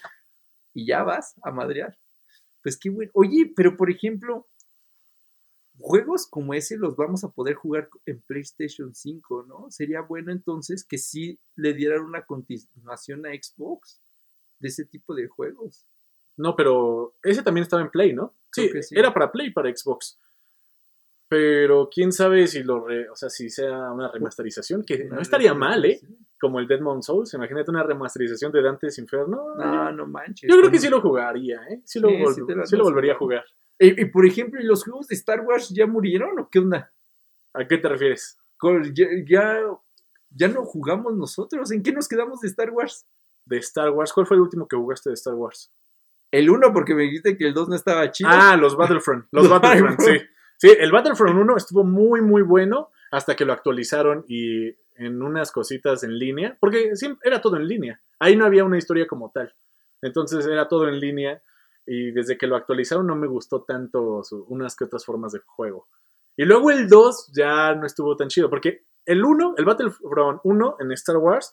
y 0.73 0.87
ya 0.87 1.03
vas 1.03 1.35
a 1.43 1.51
madrear. 1.51 1.99
Pues 2.63 2.79
qué 2.79 2.89
bueno. 2.91 3.11
Oye, 3.15 3.53
pero 3.57 3.77
por 3.77 3.91
ejemplo, 3.91 4.47
juegos 5.79 6.29
como 6.29 6.55
ese 6.55 6.77
los 6.77 6.95
vamos 6.95 7.25
a 7.25 7.31
poder 7.31 7.55
jugar 7.57 7.89
en 8.07 8.21
PlayStation 8.21 8.95
5, 8.95 9.47
¿no? 9.49 9.67
Sería 9.71 10.01
bueno 10.01 10.31
entonces 10.31 10.85
que 10.85 10.99
sí 10.99 11.41
le 11.57 11.75
dieran 11.75 12.03
una 12.03 12.25
continuación 12.25 13.27
a 13.27 13.31
Xbox 13.31 14.01
de 14.61 14.69
ese 14.69 14.85
tipo 14.85 15.17
de 15.17 15.27
juegos. 15.27 15.85
No, 16.37 16.55
pero 16.55 17.15
ese 17.25 17.43
también 17.43 17.63
estaba 17.65 17.83
en 17.83 17.91
Play, 17.91 18.13
¿no? 18.13 18.35
Sí, 18.53 18.71
sí. 18.83 18.95
era 18.97 19.13
para 19.13 19.33
Play, 19.33 19.51
para 19.51 19.75
Xbox. 19.75 20.17
Pero 21.29 21.89
quién 21.93 22.13
sabe 22.13 22.47
si 22.47 22.63
lo 22.63 22.87
re- 22.87 23.09
o 23.09 23.17
sea, 23.17 23.29
si 23.31 23.49
sea 23.51 23.91
una 23.93 24.11
remasterización, 24.11 24.85
que 24.85 25.05
no 25.05 25.21
estaría 25.21 25.55
mal, 25.55 25.85
¿eh? 25.85 26.01
Como 26.39 26.61
el 26.61 26.67
Deadmon 26.69 27.03
Souls, 27.03 27.33
imagínate 27.35 27.71
una 27.71 27.83
remasterización 27.83 28.53
de 28.53 28.63
Dante's 28.63 28.99
Inferno. 28.99 29.55
No, 29.57 29.91
no 29.93 30.07
manches. 30.07 30.51
Yo 30.51 30.59
creo 30.59 30.71
que 30.71 30.79
sí 30.79 30.89
lo 30.89 31.01
jugaría, 31.01 31.61
¿eh? 31.71 31.81
Sí 31.85 31.99
lo, 32.01 32.09
Sí, 32.09 32.15
vol- 32.17 32.35
sí 32.35 32.43
te 32.47 32.55
lo 32.55 32.67
sí 32.67 32.77
lo 32.77 32.83
andas 32.83 32.93
volvería 32.93 33.13
a 33.15 33.17
jugar. 33.17 33.45
Y, 33.79 34.03
y, 34.03 34.05
por 34.07 34.27
ejemplo, 34.27 34.61
¿y 34.61 34.65
los 34.65 34.85
juegos 34.85 35.09
de 35.09 35.15
Star 35.17 35.41
Wars 35.41 35.71
ya 35.71 35.87
murieron 35.87 36.39
o 36.39 36.49
qué 36.51 36.59
onda? 36.59 36.93
¿A 37.55 37.67
qué 37.67 37.79
te 37.79 37.89
refieres? 37.89 38.37
Con- 38.59 38.95
Ya, 38.95 39.07
ya, 39.27 39.61
ya 40.31 40.49
no 40.49 40.65
jugamos 40.65 41.15
nosotros. 41.17 41.71
¿En 41.73 41.83
qué 41.83 41.93
nos 41.93 42.07
quedamos 42.07 42.41
de 42.41 42.49
Star 42.49 42.71
Wars? 42.71 43.07
De 43.47 43.57
Star 43.59 43.91
Wars, 43.91 44.13
¿cuál 44.13 44.27
fue 44.27 44.37
el 44.37 44.43
último 44.43 44.69
que 44.69 44.77
jugaste 44.77 45.09
de 45.11 45.15
Star 45.15 45.35
Wars? 45.35 45.73
El 46.31 46.51
1 46.51 46.73
porque 46.73 46.95
me 46.95 47.03
dijiste 47.05 47.37
que 47.37 47.47
el 47.47 47.55
2 47.55 47.69
no 47.69 47.77
estaba 47.77 48.11
chido. 48.11 48.29
Ah, 48.33 48.57
los 48.57 48.77
Battlefront. 48.77 49.27
Los 49.33 49.45
Los 49.49 49.61
Battlefront, 49.61 50.01
sí. 50.01 50.19
Sí, 50.65 50.75
el 50.81 50.93
Battlefront 50.93 51.39
1 51.39 51.59
estuvo 51.59 51.85
muy, 51.85 52.23
muy 52.23 52.41
bueno 52.41 52.89
hasta 53.11 53.37
que 53.37 53.45
lo 53.45 53.53
actualizaron 53.53 54.25
y 54.27 54.75
en 54.97 55.21
unas 55.21 55.53
cositas 55.53 56.05
en 56.05 56.19
línea, 56.19 56.57
porque 56.59 56.97
siempre 56.97 57.29
era 57.29 57.43
todo 57.43 57.57
en 57.57 57.69
línea. 57.69 58.01
Ahí 58.19 58.35
no 58.35 58.47
había 58.47 58.65
una 58.65 58.79
historia 58.79 59.07
como 59.07 59.31
tal. 59.31 59.55
Entonces 60.01 60.47
era 60.47 60.67
todo 60.67 60.89
en 60.89 61.01
línea 61.01 61.43
y 61.85 62.13
desde 62.13 62.39
que 62.39 62.47
lo 62.47 62.57
actualizaron 62.57 63.07
no 63.07 63.15
me 63.15 63.27
gustó 63.27 63.61
tanto 63.65 64.23
unas 64.49 64.75
que 64.75 64.85
otras 64.85 65.05
formas 65.05 65.33
de 65.33 65.41
juego. 65.45 65.87
Y 66.35 66.47
luego 66.47 66.71
el 66.71 66.89
2 66.89 67.33
ya 67.37 67.75
no 67.75 67.85
estuvo 67.85 68.17
tan 68.17 68.29
chido, 68.29 68.49
porque 68.49 68.87
el 69.05 69.23
1, 69.23 69.57
el 69.59 69.67
Battlefront 69.67 70.41
1 70.45 70.77
en 70.81 70.93
Star 70.93 71.19
Wars, 71.19 71.53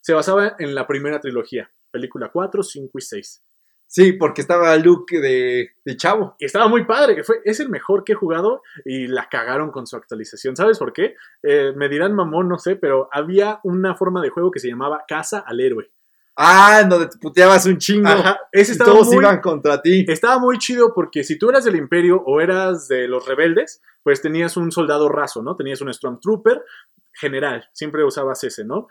se 0.00 0.14
basaba 0.14 0.56
en 0.58 0.74
la 0.74 0.84
primera 0.84 1.20
trilogía, 1.20 1.70
película 1.92 2.30
4, 2.32 2.64
5 2.64 2.98
y 2.98 3.02
6. 3.02 3.44
Sí, 3.90 4.12
porque 4.12 4.42
estaba 4.42 4.76
Luke 4.76 5.18
de, 5.18 5.70
de 5.82 5.96
chavo. 5.96 6.36
Y 6.38 6.44
estaba 6.44 6.68
muy 6.68 6.84
padre, 6.84 7.16
que 7.16 7.24
fue, 7.24 7.40
es 7.42 7.58
el 7.58 7.70
mejor 7.70 8.04
que 8.04 8.12
he 8.12 8.16
jugado 8.16 8.60
y 8.84 9.06
la 9.06 9.30
cagaron 9.30 9.70
con 9.70 9.86
su 9.86 9.96
actualización. 9.96 10.56
¿Sabes 10.56 10.78
por 10.78 10.92
qué? 10.92 11.14
Eh, 11.42 11.72
me 11.74 11.88
dirán 11.88 12.14
mamón, 12.14 12.48
no 12.48 12.58
sé, 12.58 12.76
pero 12.76 13.08
había 13.10 13.60
una 13.64 13.94
forma 13.94 14.20
de 14.20 14.28
juego 14.28 14.50
que 14.50 14.60
se 14.60 14.68
llamaba 14.68 15.04
Casa 15.08 15.42
al 15.46 15.60
Héroe. 15.60 15.90
Ah, 16.36 16.84
donde 16.86 17.06
te 17.08 17.16
puteabas 17.16 17.64
un 17.64 17.78
chingo. 17.78 18.08
Ajá, 18.08 18.38
ese 18.52 18.72
y 18.72 18.74
estaba 18.74 18.92
todos 18.92 19.06
muy, 19.06 19.16
iban 19.16 19.40
contra 19.40 19.80
ti. 19.80 20.04
estaba 20.06 20.38
muy 20.38 20.58
chido 20.58 20.92
porque 20.94 21.24
si 21.24 21.38
tú 21.38 21.48
eras 21.48 21.64
del 21.64 21.76
Imperio 21.76 22.22
o 22.26 22.42
eras 22.42 22.88
de 22.88 23.08
los 23.08 23.26
rebeldes, 23.26 23.80
pues 24.02 24.20
tenías 24.20 24.58
un 24.58 24.70
soldado 24.70 25.08
raso, 25.08 25.42
¿no? 25.42 25.56
Tenías 25.56 25.80
un 25.80 25.92
Stormtrooper 25.92 26.62
general, 27.14 27.68
siempre 27.72 28.04
usabas 28.04 28.44
ese, 28.44 28.66
¿no? 28.66 28.86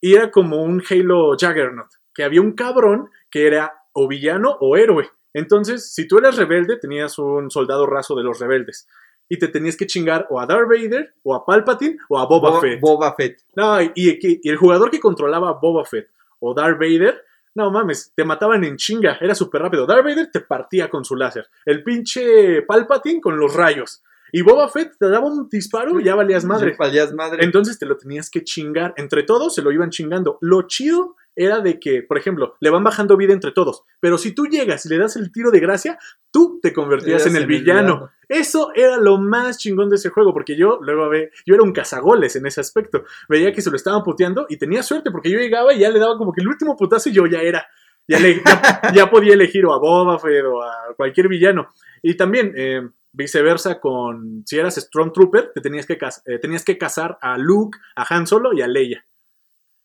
Y 0.00 0.14
era 0.14 0.30
como 0.30 0.62
un 0.62 0.82
Halo 0.88 1.32
Juggernaut, 1.32 1.90
que 2.14 2.22
había 2.22 2.40
un 2.40 2.52
cabrón 2.52 3.10
que 3.28 3.46
era 3.46 3.79
o 3.92 4.08
villano 4.08 4.56
o 4.60 4.76
héroe. 4.76 5.08
Entonces, 5.32 5.92
si 5.94 6.08
tú 6.08 6.18
eras 6.18 6.36
rebelde, 6.36 6.76
tenías 6.76 7.18
un 7.18 7.50
soldado 7.50 7.86
raso 7.86 8.14
de 8.16 8.24
los 8.24 8.38
rebeldes. 8.40 8.88
Y 9.28 9.38
te 9.38 9.46
tenías 9.46 9.76
que 9.76 9.86
chingar 9.86 10.26
o 10.30 10.40
a 10.40 10.46
Darth 10.46 10.68
Vader, 10.68 11.14
o 11.22 11.34
a 11.36 11.44
Palpatine, 11.46 11.98
o 12.08 12.18
a 12.18 12.26
Boba 12.26 12.50
Bo- 12.50 12.60
Fett. 12.60 12.80
Boba 12.80 13.14
Fett. 13.14 13.38
No, 13.54 13.80
y, 13.80 13.92
y- 13.94 14.40
y 14.42 14.48
el 14.50 14.56
jugador 14.56 14.90
que 14.90 14.98
controlaba 14.98 15.50
a 15.50 15.52
Boba 15.52 15.84
Fett 15.84 16.08
o 16.40 16.52
Darth 16.52 16.78
Vader, 16.80 17.22
no 17.54 17.70
mames, 17.70 18.12
te 18.16 18.24
mataban 18.24 18.64
en 18.64 18.76
chinga, 18.76 19.18
era 19.20 19.34
súper 19.36 19.62
rápido. 19.62 19.86
Darth 19.86 20.04
Vader 20.04 20.30
te 20.32 20.40
partía 20.40 20.88
con 20.90 21.04
su 21.04 21.14
láser. 21.14 21.46
El 21.64 21.84
pinche 21.84 22.62
Palpatine 22.62 23.20
con 23.20 23.38
los 23.38 23.54
rayos. 23.54 24.02
Y 24.32 24.42
Boba 24.42 24.68
Fett 24.68 24.92
te 24.98 25.08
daba 25.08 25.26
un 25.26 25.48
disparo 25.48 25.98
y 26.00 26.04
ya 26.04 26.14
valías 26.14 26.44
madre. 26.44 26.76
Valías 26.78 27.12
madre. 27.12 27.44
Entonces 27.44 27.78
te 27.78 27.86
lo 27.86 27.96
tenías 27.96 28.30
que 28.30 28.42
chingar. 28.44 28.94
Entre 28.96 29.24
todos 29.24 29.54
se 29.54 29.62
lo 29.62 29.70
iban 29.72 29.90
chingando. 29.90 30.38
Lo 30.40 30.62
chido 30.68 31.16
era 31.36 31.60
de 31.60 31.78
que, 31.80 32.02
por 32.02 32.18
ejemplo, 32.18 32.56
le 32.60 32.70
van 32.70 32.84
bajando 32.84 33.16
vida 33.16 33.32
entre 33.32 33.52
todos. 33.52 33.84
Pero 34.00 34.18
si 34.18 34.34
tú 34.34 34.46
llegas 34.46 34.84
y 34.84 34.88
le 34.88 34.98
das 34.98 35.16
el 35.16 35.32
tiro 35.32 35.50
de 35.50 35.60
gracia, 35.60 35.98
tú 36.30 36.58
te 36.62 36.72
convertías 36.72 37.24
en 37.26 37.36
el 37.36 37.46
villano. 37.46 38.10
Eso 38.28 38.72
era 38.74 38.96
lo 38.98 39.18
más 39.18 39.58
chingón 39.58 39.88
de 39.90 39.96
ese 39.96 40.10
juego, 40.10 40.32
porque 40.32 40.56
yo 40.56 40.78
luego 40.82 41.08
ve, 41.08 41.30
yo 41.46 41.54
era 41.54 41.62
un 41.64 41.72
cazagoles 41.72 42.36
en 42.36 42.46
ese 42.46 42.60
aspecto. 42.60 43.04
Veía 43.28 43.52
que 43.52 43.62
se 43.62 43.70
lo 43.70 43.76
estaban 43.76 44.02
puteando 44.02 44.46
y 44.48 44.56
tenía 44.58 44.82
suerte, 44.82 45.10
porque 45.10 45.30
yo 45.30 45.38
llegaba 45.38 45.72
y 45.74 45.78
ya 45.80 45.90
le 45.90 45.98
daba 45.98 46.16
como 46.18 46.32
que 46.32 46.40
el 46.40 46.48
último 46.48 46.76
putazo 46.76 47.08
y 47.08 47.12
yo 47.12 47.26
ya 47.26 47.40
era. 47.40 47.66
Ya, 48.08 48.18
le- 48.18 48.42
ya, 48.44 48.92
ya 48.94 49.10
podía 49.10 49.34
elegir 49.34 49.64
o 49.66 49.72
a 49.72 49.78
Boba 49.78 50.18
Fett 50.18 50.44
o 50.44 50.62
a 50.62 50.94
cualquier 50.96 51.28
villano. 51.28 51.68
Y 52.02 52.16
también, 52.16 52.52
eh, 52.56 52.82
Viceversa 53.12 53.80
con, 53.80 54.44
si 54.46 54.56
eras 54.56 54.76
Stormtrooper, 54.76 55.50
te 55.52 55.60
tenías 55.60 55.84
que, 55.86 55.94
eh, 56.26 56.38
tenías 56.38 56.64
que 56.64 56.78
cazar 56.78 57.18
a 57.20 57.36
Luke, 57.38 57.76
a 57.96 58.04
Han 58.14 58.26
Solo 58.26 58.52
y 58.52 58.62
a 58.62 58.68
Leia. 58.68 59.04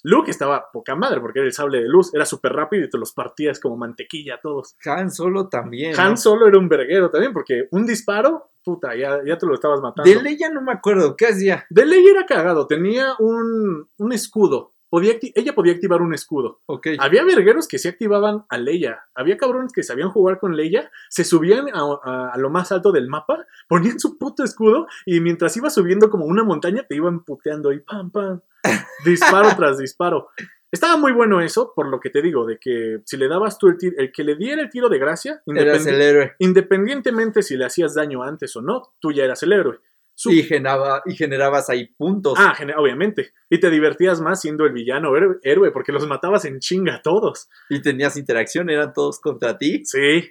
Luke 0.06 0.30
estaba 0.30 0.70
poca 0.72 0.95
madre 0.95 1.20
porque 1.20 1.39
era 1.39 1.47
el 1.47 1.53
sable 1.53 1.80
de 1.80 1.89
luz, 1.89 2.14
era 2.14 2.26
súper 2.26 2.53
rápido 2.53 2.86
y 2.86 2.89
te 2.89 2.97
los 2.99 3.12
partías 3.12 3.60
como 3.60 3.76
mantequilla 3.76 4.36
a 4.36 4.39
todos. 4.39 4.76
Han 4.86 5.10
Solo 5.10 5.49
también. 5.49 5.99
Han 5.99 6.12
¿no? 6.12 6.18
Solo 6.18 6.47
era 6.47 6.60
un 6.60 6.70
verguero 6.70 7.10
también 7.10 7.34
porque 7.34 7.68
un 7.72 7.88
disparo, 7.88 8.51
puta, 8.64 8.95
ya, 8.95 9.22
ya 9.26 9.36
te 9.38 9.47
lo 9.47 9.56
estabas 9.56 9.82
matando. 9.82 10.08
De 10.08 10.22
Leia 10.22 10.51
no 10.51 10.62
me 10.62 10.74
acuerdo. 10.74 11.16
¿Qué 11.18 11.26
hacía? 11.26 11.66
De 11.72 11.88
Leia 11.88 12.12
era 12.12 12.26
cagado, 12.28 12.68
tenía 12.68 13.16
un, 13.18 13.89
un 13.97 14.14
escudo. 14.14 14.74
Podía 14.90 15.14
ella 15.22 15.54
podía 15.56 15.74
activar 15.74 16.02
un 16.02 16.14
escudo. 16.14 16.62
Había 17.00 17.24
vergueros 17.24 17.68
que 17.68 17.78
sí 17.80 17.88
activaban 17.88 18.46
a 18.50 18.58
Leia. 18.58 19.04
Había 19.14 19.36
cabrones 19.38 19.74
que 19.74 19.84
sabían 19.84 20.10
jugar 20.10 20.40
con 20.40 20.56
Leia, 20.56 20.90
se 21.10 21.24
subían 21.24 21.68
a, 21.74 21.82
a- 22.04 22.30
a 22.34 22.38
lo 22.38 22.50
más 22.50 22.72
alto 22.72 22.92
del 22.92 23.08
mapa, 23.10 23.46
ponían 23.68 24.00
su 24.00 24.18
puto 24.18 24.44
escudo 24.44 24.88
y 25.06 25.20
mientras 25.20 25.56
iba 25.58 25.70
subiendo 25.70 26.10
como 26.10 26.26
una 26.26 26.44
montaña 26.44 26.86
te 26.88 26.96
iban 26.96 27.24
puteando 27.24 27.72
y 27.74 27.80
pam, 27.80 28.12
pam. 28.12 28.42
Disparo 29.06 29.50
tras 29.56 29.78
disparo. 29.78 30.30
Estaba 30.72 30.98
muy 30.98 31.12
bueno 31.14 31.40
eso, 31.42 31.72
por 31.76 31.88
lo 31.88 32.00
que 32.00 32.10
te 32.10 32.22
digo, 32.22 32.46
de 32.46 32.58
que 32.60 33.00
si 33.06 33.16
le 33.18 33.28
dabas 33.30 33.58
tú 33.58 33.68
el 33.68 33.78
tiro, 33.78 33.96
el 33.98 34.12
que 34.12 34.24
le 34.26 34.36
diera 34.36 34.62
el 34.62 34.70
tiro 34.70 34.90
de 34.90 34.98
gracia, 35.00 35.42
el 35.56 36.02
héroe. 36.02 36.34
independientemente 36.40 37.44
si 37.44 37.56
le 37.56 37.66
hacías 37.66 37.94
daño 37.96 38.24
antes 38.24 38.56
o 38.56 38.62
no, 38.62 38.94
tú 39.00 39.12
ya 39.12 39.24
eras 39.24 39.42
el 39.44 39.54
héroe. 39.54 39.80
Su- 40.18 40.32
Y, 40.32 40.43
generaba, 40.43 41.01
y 41.05 41.13
generabas 41.16 41.70
ahí 41.70 41.88
puntos. 41.88 42.34
Ah, 42.39 42.55
obviamente. 42.78 43.34
Y 43.49 43.59
te 43.59 43.70
divertías 43.70 44.22
más 44.22 44.41
siendo 44.41 44.66
el 44.66 44.72
villano 44.72 45.16
héroe, 45.16 45.38
héroe, 45.43 45.72
porque 45.72 45.91
los 45.91 46.07
matabas 46.07 46.45
en 46.45 46.59
chinga 46.59 46.95
a 46.95 47.01
todos. 47.01 47.49
Y 47.70 47.82
tenías 47.82 48.16
interacción, 48.18 48.70
eran 48.70 48.93
todos 48.93 49.20
contra 49.20 49.57
ti. 49.57 49.84
Sí, 49.86 50.22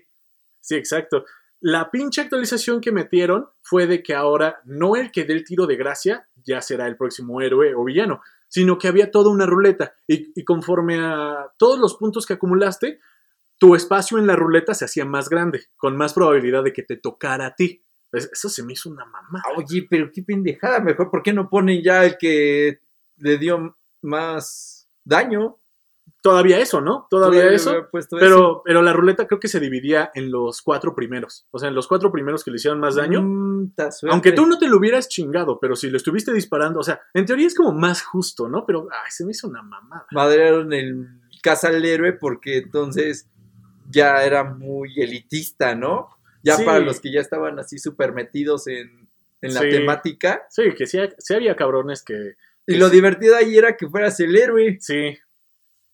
sí, 0.60 0.74
exacto. 0.74 1.24
La 1.60 1.90
pinche 1.90 2.20
actualización 2.22 2.80
que 2.80 2.92
metieron 2.92 3.48
fue 3.62 3.86
de 3.86 4.02
que 4.02 4.14
ahora 4.14 4.60
no 4.64 4.96
el 4.96 5.10
que 5.12 5.24
dé 5.24 5.34
el 5.34 5.44
tiro 5.44 5.66
de 5.66 5.76
gracia 5.76 6.28
ya 6.44 6.60
será 6.60 6.86
el 6.86 6.96
próximo 6.96 7.40
héroe 7.40 7.74
o 7.74 7.84
villano, 7.84 8.20
sino 8.48 8.76
que 8.78 8.88
había 8.88 9.10
toda 9.10 9.30
una 9.30 9.46
ruleta 9.46 9.94
y, 10.06 10.32
y 10.38 10.44
conforme 10.44 10.98
a 11.00 11.52
todos 11.58 11.78
los 11.78 11.94
puntos 11.96 12.26
que 12.26 12.34
acumulaste, 12.34 13.00
tu 13.58 13.74
espacio 13.74 14.18
en 14.18 14.26
la 14.26 14.36
ruleta 14.36 14.74
se 14.74 14.84
hacía 14.84 15.04
más 15.06 15.28
grande, 15.30 15.62
con 15.76 15.96
más 15.96 16.12
probabilidad 16.12 16.64
de 16.64 16.72
que 16.72 16.82
te 16.82 16.96
tocara 16.96 17.46
a 17.46 17.54
ti. 17.54 17.82
Es- 18.14 18.30
Eso 18.32 18.48
se 18.48 18.62
me 18.62 18.72
hizo 18.72 18.88
una 18.90 19.04
mamá. 19.04 19.42
Oye, 19.56 19.86
pero 19.88 20.10
qué 20.12 20.22
pendejada. 20.22 20.80
Mejor, 20.80 21.10
¿por 21.10 21.22
qué 21.22 21.32
no 21.32 21.48
ponen 21.48 21.82
ya 21.82 22.04
el 22.04 22.16
que 22.18 22.80
le 23.18 23.38
dio 23.38 23.76
más 24.02 24.88
daño? 25.04 25.58
Todavía 26.22 26.58
eso, 26.58 26.80
¿no? 26.80 27.06
Todavía 27.10 27.42
eso. 27.54 27.70
Pero, 28.18 28.62
pero 28.64 28.80
la 28.80 28.94
ruleta 28.94 29.26
creo 29.26 29.38
que 29.38 29.48
se 29.48 29.60
dividía 29.60 30.10
en 30.14 30.30
los 30.30 30.62
cuatro 30.62 30.94
primeros. 30.94 31.46
O 31.50 31.58
sea, 31.58 31.68
en 31.68 31.74
los 31.74 31.86
cuatro 31.86 32.10
primeros 32.10 32.42
que 32.42 32.50
le 32.50 32.56
hicieron 32.56 32.80
más 32.80 32.94
daño. 32.94 33.20
Mm. 33.22 33.72
Aunque 34.12 34.32
tú 34.32 34.46
no 34.46 34.58
te 34.58 34.66
lo 34.68 34.78
hubieras 34.78 35.08
chingado, 35.08 35.58
pero 35.60 35.76
si 35.76 35.90
lo 35.90 35.98
estuviste 35.98 36.32
disparando, 36.32 36.80
o 36.80 36.82
sea, 36.82 37.00
en 37.12 37.26
teoría 37.26 37.46
es 37.46 37.54
como 37.54 37.72
más 37.72 38.02
justo, 38.02 38.48
¿no? 38.48 38.64
Pero, 38.64 38.88
ay, 38.90 39.10
se 39.10 39.24
me 39.26 39.32
hizo 39.32 39.48
una 39.48 39.62
mamada. 39.62 40.06
madrearon 40.12 40.72
el 40.72 41.06
caza 41.42 41.68
al 41.68 41.84
héroe 41.84 42.14
porque 42.14 42.56
entonces 42.58 43.28
ya 43.90 44.24
era 44.24 44.44
muy 44.44 44.98
elitista, 44.98 45.74
¿no? 45.74 46.08
Ya 46.44 46.56
Sí. 46.56 46.64
para 46.64 46.78
los 46.78 47.00
que 47.00 47.10
ya 47.10 47.20
estaban 47.20 47.58
así 47.58 47.78
súper 47.78 48.12
metidos 48.12 48.66
en, 48.68 49.08
en 49.40 49.54
la 49.54 49.60
Sí. 49.62 49.70
temática. 49.70 50.46
Sí, 50.50 50.72
que 50.76 50.86
sí, 50.86 50.98
sí 51.18 51.34
había 51.34 51.56
cabrones 51.56 52.02
que. 52.04 52.34
Y 52.66 52.76
lo 52.76 52.88
divertido 52.90 53.34
ahí 53.36 53.58
era 53.58 53.76
que 53.76 53.88
fueras 53.88 54.20
el 54.20 54.36
héroe. 54.36 54.76
Sí, 54.80 55.16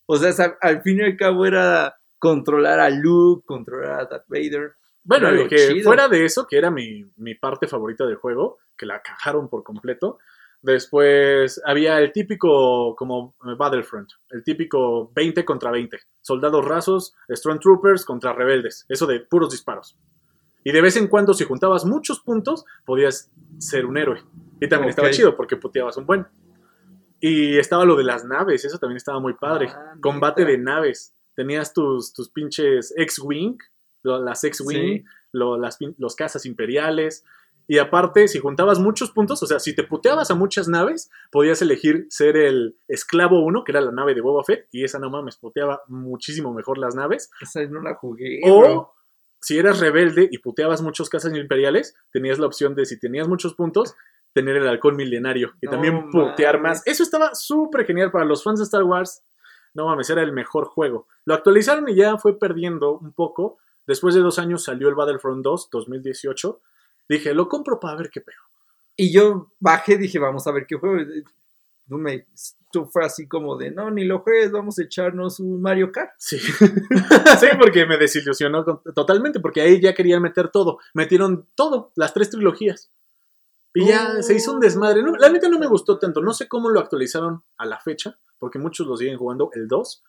O 0.07 0.17
sea, 0.17 0.59
al 0.61 0.83
fin 0.83 0.99
y 0.99 1.03
al 1.05 1.17
cabo 1.17 1.47
era 1.47 1.95
controlar 2.19 2.81
a 2.81 2.91
Luke, 2.91 3.45
controlar 3.47 4.01
a 4.01 4.05
Darth 4.07 4.27
Vader. 4.29 4.73
Bueno, 5.05 5.31
lo 5.31 5.49
que 5.49 5.57
chido. 5.69 5.85
fuera 5.85 6.09
de 6.09 6.25
eso, 6.25 6.47
que 6.47 6.59
era 6.59 6.71
mi, 6.71 7.05
mi 7.17 7.35
parte 7.37 7.67
favorita 7.69 8.05
del 8.05 8.17
juego, 8.17 8.59
que 8.77 8.87
la 8.87 9.01
cajaron 9.03 9.49
por 9.49 9.63
completo. 9.63 10.19
Después 10.63 11.61
había 11.65 11.99
el 11.99 12.13
típico, 12.13 12.95
como 12.97 13.35
eh, 13.47 13.55
Battlefront, 13.57 14.11
el 14.31 14.45
típico 14.45 15.11
20 15.15 15.45
contra 15.45 15.71
20. 15.71 15.99
Soldados 16.21 16.65
rasos, 16.65 17.15
Stormtroopers 17.31 18.05
contra 18.05 18.33
rebeldes. 18.33 18.85
Eso 18.89 19.07
de 19.07 19.21
puros 19.21 19.51
disparos. 19.51 19.97
Y 20.65 20.73
de 20.73 20.81
vez 20.83 20.97
en 20.97 21.07
cuando, 21.09 21.33
si 21.35 21.45
juntabas 21.45 21.85
muchos 21.85 22.21
puntos, 22.21 22.65
podías 22.85 23.31
ser 23.59 23.87
un 23.87 23.97
héroe. 23.97 24.23
Y 24.61 24.69
también 24.69 24.91
estaba 24.91 25.11
chido 25.11 25.37
porque 25.37 25.57
puteabas 25.57 25.97
un 25.97 26.07
buen. 26.07 26.27
Y 27.21 27.59
estaba 27.59 27.85
lo 27.85 27.97
de 27.97 28.05
las 28.05 28.25
naves, 28.25 28.65
eso 28.65 28.79
también 28.79 28.97
estaba 28.97 29.21
muy 29.21 29.35
padre. 29.35 29.69
Ah, 29.71 29.95
Combate 30.01 30.45
de 30.45 30.59
naves. 30.59 31.15
Tenías 31.35 31.73
tus, 31.73 32.13
tus 32.13 32.31
pinches 32.31 32.93
X-Wing, 32.97 33.57
las 34.03 34.43
X-Wing, 34.45 34.99
Sí. 34.99 35.05
lo- 35.33 35.59
las 35.59 35.79
pin- 35.79 35.95
los 35.99 36.15
cazas 36.17 36.45
imperiales. 36.47 37.25
Y 37.67 37.79
aparte, 37.79 38.27
si 38.27 38.39
juntabas 38.41 38.79
muchos 38.81 39.13
puntos, 39.13 39.43
o 39.43 39.47
sea, 39.47 39.61
si 39.61 39.75
te 39.77 39.85
puteabas 39.85 40.31
a 40.31 40.35
muchas 40.35 40.67
naves, 40.67 41.11
podías 41.31 41.63
elegir 41.63 42.07
ser 42.11 42.37
el 42.37 42.77
esclavo 42.89 43.45
1, 43.45 43.63
que 43.65 43.73
era 43.73 43.81
la 43.81 43.93
nave 43.93 44.15
de 44.15 44.23
Boba 44.23 44.43
Fett, 44.43 44.67
y 44.73 44.83
esa 44.85 44.99
no 44.99 45.09
mames, 45.09 45.37
puteaba 45.37 45.83
muchísimo 45.89 46.53
mejor 46.53 46.79
las 46.79 46.95
naves. 46.97 47.31
Esa 47.41 47.63
no 47.67 47.81
la 47.81 47.95
jugué. 47.95 48.41
O 48.45 48.61
bro. 48.61 48.95
Si 49.41 49.59
eras 49.59 49.81
rebelde 49.81 50.29
y 50.31 50.39
puteabas 50.39 50.83
muchos 50.83 51.09
cazas 51.09 51.35
imperiales, 51.35 51.95
tenías 52.13 52.39
la 52.39 52.47
opción 52.47 52.75
de, 52.75 52.87
si 52.87 52.99
tenías 52.99 53.27
muchos 53.29 53.55
puntos, 53.55 53.95
tener 54.33 54.57
el 54.57 54.69
halcón 54.69 54.97
milenario 54.97 55.55
y 55.61 55.67
No 55.67 55.73
también 55.73 56.11
putear 56.11 56.61
mames. 56.61 56.79
más. 56.79 56.87
Eso 56.87 57.03
estaba 57.03 57.35
súper 57.35 57.85
genial 57.87 58.11
para 58.11 58.25
los 58.25 58.45
fans 58.45 58.61
de 58.61 58.65
Star 58.65 58.85
Wars. 58.85 59.23
No 59.75 59.87
mames, 59.87 60.11
era 60.11 60.23
el 60.23 60.33
mejor 60.33 60.67
juego. 60.67 61.07
Lo 61.25 61.35
actualizaron 61.35 61.89
y 61.89 61.95
ya 61.95 62.17
fue 62.19 62.39
perdiendo 62.39 62.99
un 62.99 63.13
poco. 63.13 63.59
Después 63.87 64.15
de 64.15 64.21
dos 64.21 64.39
años 64.39 64.65
salió 64.65 64.89
el 64.89 64.95
Battlefront 64.95 65.43
2, 65.43 65.69
2018. 65.71 66.61
Dije, 67.09 67.35
lo 67.35 67.49
compro 67.49 67.81
para 67.81 67.97
ver 67.97 68.11
qué 68.11 68.21
pedo. 68.21 68.37
Y 68.97 69.13
yo 69.13 69.51
bajé, 69.59 69.97
dije, 69.97 70.19
vamos 70.19 70.47
a 70.47 70.53
ver 70.53 70.67
qué 70.67 70.77
juego. 70.77 71.03
Tú, 71.91 71.99
me, 71.99 72.25
tú 72.71 72.87
fue 72.87 73.05
así 73.05 73.27
como 73.27 73.57
de, 73.57 73.73
no, 73.73 73.91
ni 73.91 74.05
lo 74.05 74.21
juegues, 74.21 74.53
vamos 74.53 74.79
a 74.79 74.85
echarnos 74.85 75.41
un 75.41 75.61
Mario 75.61 75.91
Kart. 75.91 76.13
Sí. 76.19 76.39
sí, 77.41 77.47
porque 77.59 77.85
me 77.85 77.99
desilusionó 77.99 78.65
totalmente, 78.95 79.41
porque 79.41 79.61
ahí 79.61 79.81
ya 79.81 79.93
querían 79.93 80.23
meter 80.23 80.51
todo. 80.51 80.79
Metieron 80.95 81.49
todo, 81.57 81.91
las 81.97 82.15
tres 82.15 82.31
trilogías. 82.31 82.93
Y 83.75 83.87
ya 83.87 84.15
Oh. 84.19 84.23
se 84.23 84.35
hizo 84.35 84.53
un 84.53 84.61
desmadre. 84.61 85.03
No, 85.03 85.17
la 85.17 85.29
neta 85.31 85.49
no 85.49 85.59
me 85.59 85.67
gustó 85.67 85.99
tanto. 85.99 86.23
No 86.23 86.33
sé 86.33 86.47
cómo 86.47 86.71
lo 86.71 86.79
actualizaron 86.79 87.43
a 87.57 87.67
la 87.67 87.81
fecha, 87.81 88.17
porque 88.39 88.61
muchos 88.61 88.87
lo 88.87 88.97
siguen 88.97 89.19
jugando 89.19 89.51
el 89.55 89.67
2. 89.67 90.05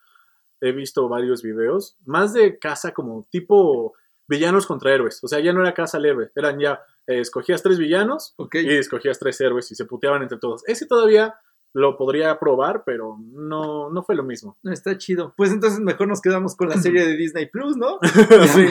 He 0.62 0.72
visto 0.72 1.10
varios 1.10 1.42
videos. 1.42 1.98
Más 2.06 2.34
de 2.34 2.60
casa 2.60 2.92
como 2.94 3.26
tipo 3.32 3.94
villanos 4.28 4.68
contra 4.68 4.94
héroes. 4.94 5.20
O 5.24 5.28
sea, 5.28 5.40
ya 5.40 5.52
no 5.52 5.62
era 5.62 5.74
casa 5.74 5.98
al 5.98 6.06
héroe. 6.06 6.32
Eran 6.36 6.60
ya, 6.60 6.80
eh, 7.08 7.20
escogías 7.22 7.64
tres 7.64 7.80
villanos 7.80 8.36
y 8.54 8.70
escogías 8.76 9.18
tres 9.18 9.42
héroes 9.42 9.72
y 9.72 9.76
se 9.76 9.86
puteaban 9.86 10.22
entre 10.22 10.38
todos. 10.38 10.64
Ese 10.68 10.86
todavía 10.86 11.36
lo 11.74 11.98
podría 11.98 12.38
probar, 12.40 12.84
pero 12.86 13.18
no, 13.22 13.90
no 13.90 14.04
fue 14.04 14.16
lo 14.16 14.24
mismo. 14.24 14.58
No, 14.64 14.72
está 14.72 14.98
chido. 14.98 15.34
Pues 15.38 15.52
entonces 15.52 15.80
mejor 15.80 16.08
nos 16.08 16.22
quedamos 16.22 16.56
con 16.56 16.70
la 16.70 16.76
serie 16.82 17.06
de 17.06 17.16
Disney 17.16 17.46
Plus, 17.48 17.78
¿no? 17.78 17.98
Sí. 18.54 18.66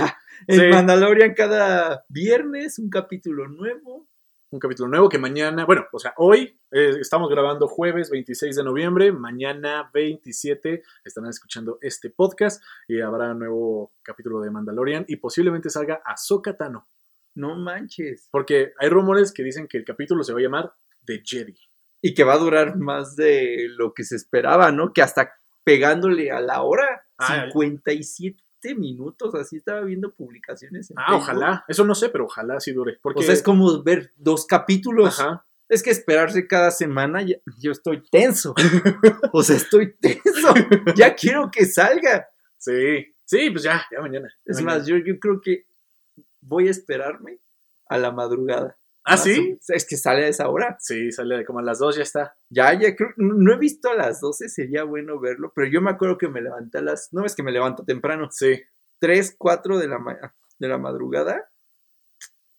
En 0.47 0.59
Sí. 0.61 0.67
Mandalorian 0.71 1.35
cada 1.35 2.05
viernes 2.09 2.79
un 2.79 2.89
capítulo 2.91 3.47
nuevo. 3.49 4.09
un 4.53 4.59
capítulo 4.59 4.89
nuevo 4.89 5.09
que 5.09 5.19
mañana, 5.19 5.65
bueno, 5.65 5.85
o 5.93 5.99
sea, 5.99 6.13
hoy 6.17 6.59
eh, 6.73 6.97
estamos 7.01 7.29
grabando 7.31 7.69
jueves 7.69 8.11
26 8.11 8.57
de 8.57 8.65
noviembre, 8.65 9.13
mañana 9.13 9.89
27 9.95 10.83
estarán 11.05 11.31
escuchando 11.31 11.79
este 11.83 12.11
podcast 12.11 12.63
y 12.89 13.01
habrá 13.01 13.31
un 13.33 13.39
nuevo 13.39 13.93
capítulo 14.03 14.41
de 14.41 14.51
Mandalorian 14.51 15.05
y 15.09 15.17
posiblemente 15.17 15.71
salga 15.71 16.03
Ahsoka 16.05 16.57
Tano, 16.57 16.89
No 17.37 17.55
manches. 17.55 18.29
porque 18.33 18.73
hay 18.81 18.89
rumores 18.89 19.33
que 19.33 19.43
dicen 19.45 19.69
que 19.69 19.79
el 19.79 19.85
capítulo 19.85 20.25
se 20.25 20.33
va 20.33 20.41
a 20.41 20.43
llamar 20.43 20.73
The 21.05 21.23
Jedi. 21.25 21.57
Y 22.03 22.15
que 22.15 22.25
va 22.25 22.35
a 22.35 22.39
durar 22.39 22.77
más 22.77 23.15
de 23.17 23.67
lo 23.77 23.93
que 23.93 24.05
se 24.05 24.17
esperaba, 24.17 24.73
¿no? 24.73 24.93
Que 24.93 25.03
hasta 25.03 25.33
pegándole 25.65 26.31
a 26.31 26.41
la 26.41 26.63
hora, 26.63 27.03
Ah, 27.19 27.49
57 27.53 28.75
minutos, 28.77 29.35
así 29.35 29.57
estaba 29.57 29.83
viendo 29.83 30.13
publicaciones. 30.15 30.91
en 30.91 30.97
Ah, 30.99 31.05
Facebook. 31.09 31.23
ojalá, 31.23 31.65
eso 31.69 31.85
no 31.85 31.95
sé, 31.95 32.09
pero 32.09 32.25
ojalá 32.25 32.59
sí 32.61 32.73
dure, 32.73 32.99
porque 33.03 33.21
O 33.21 33.23
sea, 33.23 33.35
es 33.35 33.43
como 33.43 33.83
ver 33.83 34.11
dos 34.17 34.47
capítulos. 34.47 35.21
Ajá. 35.21 35.45
Es 35.69 35.83
que 35.83 35.91
esperarse 35.91 36.47
cada 36.49 36.71
semana, 36.71 37.23
ya- 37.23 37.37
yo 37.61 37.71
estoy 37.73 38.03
tenso. 38.11 38.55
o 39.33 39.43
sea, 39.43 39.57
estoy 39.57 39.95
tenso. 40.01 40.55
Ya 40.97 41.15
quiero 41.15 41.51
que 41.51 41.65
salga. 41.67 42.29
Sí, 42.59 43.15
sí, 43.25 43.51
pues 43.51 43.63
ya, 43.63 43.85
ya 43.93 44.01
mañana. 44.01 44.29
ya 44.45 44.51
Es 44.53 44.57
mañana. 44.63 44.79
más, 44.79 44.87
yo, 44.87 44.97
yo 44.97 45.19
creo 45.21 45.41
que 45.41 45.67
voy 46.41 46.69
a 46.69 46.71
esperarme 46.73 47.39
a 47.89 47.99
la 47.99 48.11
madrugada. 48.11 48.77
¿Ah, 49.13 49.17
sí? 49.17 49.59
Es 49.69 49.87
que 49.87 49.97
sale 49.97 50.25
a 50.25 50.29
esa 50.29 50.49
hora. 50.49 50.77
Sí, 50.81 51.11
sale 51.13 51.45
como 51.45 51.59
a 51.59 51.63
las 51.63 51.79
2 51.79 51.97
ya 51.97 52.03
está. 52.03 52.35
Ya, 52.49 52.73
ya 52.79 52.95
creo, 52.97 53.11
no 53.17 53.53
he 53.53 53.59
visto 53.59 53.91
a 53.91 53.95
las 53.95 54.21
12, 54.21 54.49
sería 54.49 54.85
bueno 54.85 55.19
verlo, 55.21 55.53
pero 55.55 55.69
yo 55.69 55.81
me 55.81 55.91
acuerdo 55.91 56.19
que 56.19 56.29
me 56.29 56.41
levanté 56.43 56.79
a 56.79 56.83
las, 56.83 57.13
no 57.13 57.25
es 57.25 57.35
que 57.35 57.43
me 57.43 57.53
levanto 57.53 57.85
temprano, 57.85 58.31
Sí. 58.31 58.61
3, 58.99 59.35
4 59.39 59.79
de 59.79 59.89
la, 59.89 59.99
ma- 59.99 60.35
de 60.59 60.69
la 60.69 60.79
madrugada, 60.79 61.51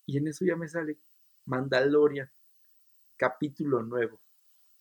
y 0.06 0.18
en 0.18 0.28
eso 0.28 0.46
ya 0.46 0.56
me 0.56 0.68
sale 0.68 0.98
Mandalorian, 1.46 2.30
capítulo 3.18 3.84
nuevo. 3.84 4.20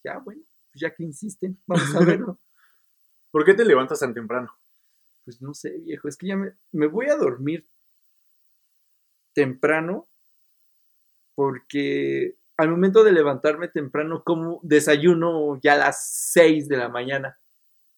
Ya, 0.04 0.18
bueno, 0.18 0.42
pues 0.72 0.80
ya 0.82 0.94
que 0.94 1.04
insisten, 1.04 1.60
vamos 1.66 1.94
a 1.94 2.00
verlo. 2.04 2.38
¿Por 3.32 3.44
qué 3.44 3.54
te 3.54 3.64
levantas 3.64 4.00
tan 4.00 4.14
temprano? 4.14 4.50
Pues 5.24 5.42
no 5.42 5.54
sé, 5.54 5.78
viejo, 5.78 6.08
es 6.08 6.16
que 6.16 6.28
ya 6.28 6.36
me, 6.36 6.52
me 6.72 6.86
voy 6.88 7.08
a 7.08 7.16
dormir 7.16 7.68
temprano 9.32 10.08
porque 11.40 12.36
al 12.58 12.68
momento 12.68 13.02
de 13.02 13.12
levantarme 13.12 13.68
temprano, 13.68 14.22
como 14.22 14.60
desayuno 14.62 15.58
ya 15.62 15.72
a 15.74 15.78
las 15.78 16.06
6 16.32 16.68
de 16.68 16.76
la 16.76 16.90
mañana. 16.90 17.38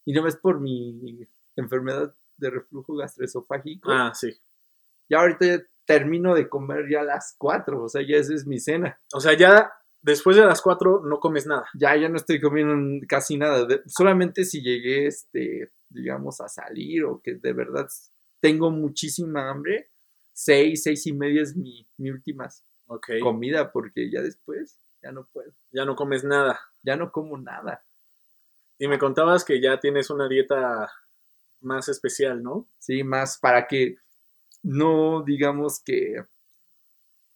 Y 0.05 0.13
no 0.13 0.25
es 0.25 0.37
por 0.37 0.61
mi 0.61 1.27
enfermedad 1.57 2.15
de 2.37 2.49
reflujo 2.49 2.95
gastroesofágico. 2.95 3.91
Ah, 3.91 4.13
sí. 4.15 4.31
Ya 5.09 5.19
ahorita 5.19 5.45
ya 5.45 5.61
termino 5.85 6.33
de 6.33 6.47
comer 6.47 6.85
ya 6.89 7.01
a 7.01 7.03
las 7.03 7.35
4, 7.37 7.83
o 7.83 7.89
sea, 7.89 8.01
ya 8.07 8.15
esa 8.15 8.33
es 8.33 8.47
mi 8.47 8.59
cena. 8.61 8.97
O 9.13 9.19
sea, 9.19 9.33
ya 9.37 9.69
después 10.01 10.37
de 10.37 10.45
las 10.45 10.61
4 10.61 11.01
no 11.03 11.19
comes 11.19 11.45
nada. 11.45 11.65
Ya, 11.77 11.97
ya 11.97 12.07
no 12.07 12.15
estoy 12.15 12.39
comiendo 12.39 13.05
casi 13.09 13.35
nada. 13.37 13.65
de- 13.65 13.81
solamente 13.87 14.45
si 14.45 14.61
llegué, 14.61 15.07
este, 15.07 15.73
digamos, 15.89 16.39
a 16.39 16.47
salir 16.47 17.03
o 17.03 17.21
que 17.21 17.35
de 17.35 17.51
verdad 17.51 17.89
tengo 18.39 18.71
muchísima 18.71 19.49
hambre, 19.49 19.89
seis, 20.31 20.83
seis 20.83 21.05
y 21.07 21.11
media 21.11 21.41
es 21.41 21.57
mi, 21.57 21.85
mi 21.97 22.09
última 22.11 22.47
Comida, 23.21 23.71
porque 23.71 24.09
ya 24.11 24.21
después 24.21 24.77
ya 25.01 25.11
no 25.11 25.25
puedo. 25.31 25.51
Ya 25.71 25.85
no 25.85 25.95
comes 25.95 26.23
nada. 26.23 26.59
Ya 26.83 26.95
no 26.95 27.11
como 27.11 27.37
nada. 27.37 27.83
Y 28.79 28.87
me 28.87 28.97
contabas 28.99 29.43
que 29.45 29.61
ya 29.61 29.79
tienes 29.79 30.09
una 30.09 30.27
dieta 30.27 30.91
más 31.61 31.87
especial, 31.89 32.41
¿no? 32.43 32.67
Sí, 32.79 33.03
más 33.03 33.37
para 33.37 33.67
que 33.67 33.97
no, 34.63 35.23
digamos 35.23 35.79
que 35.81 36.23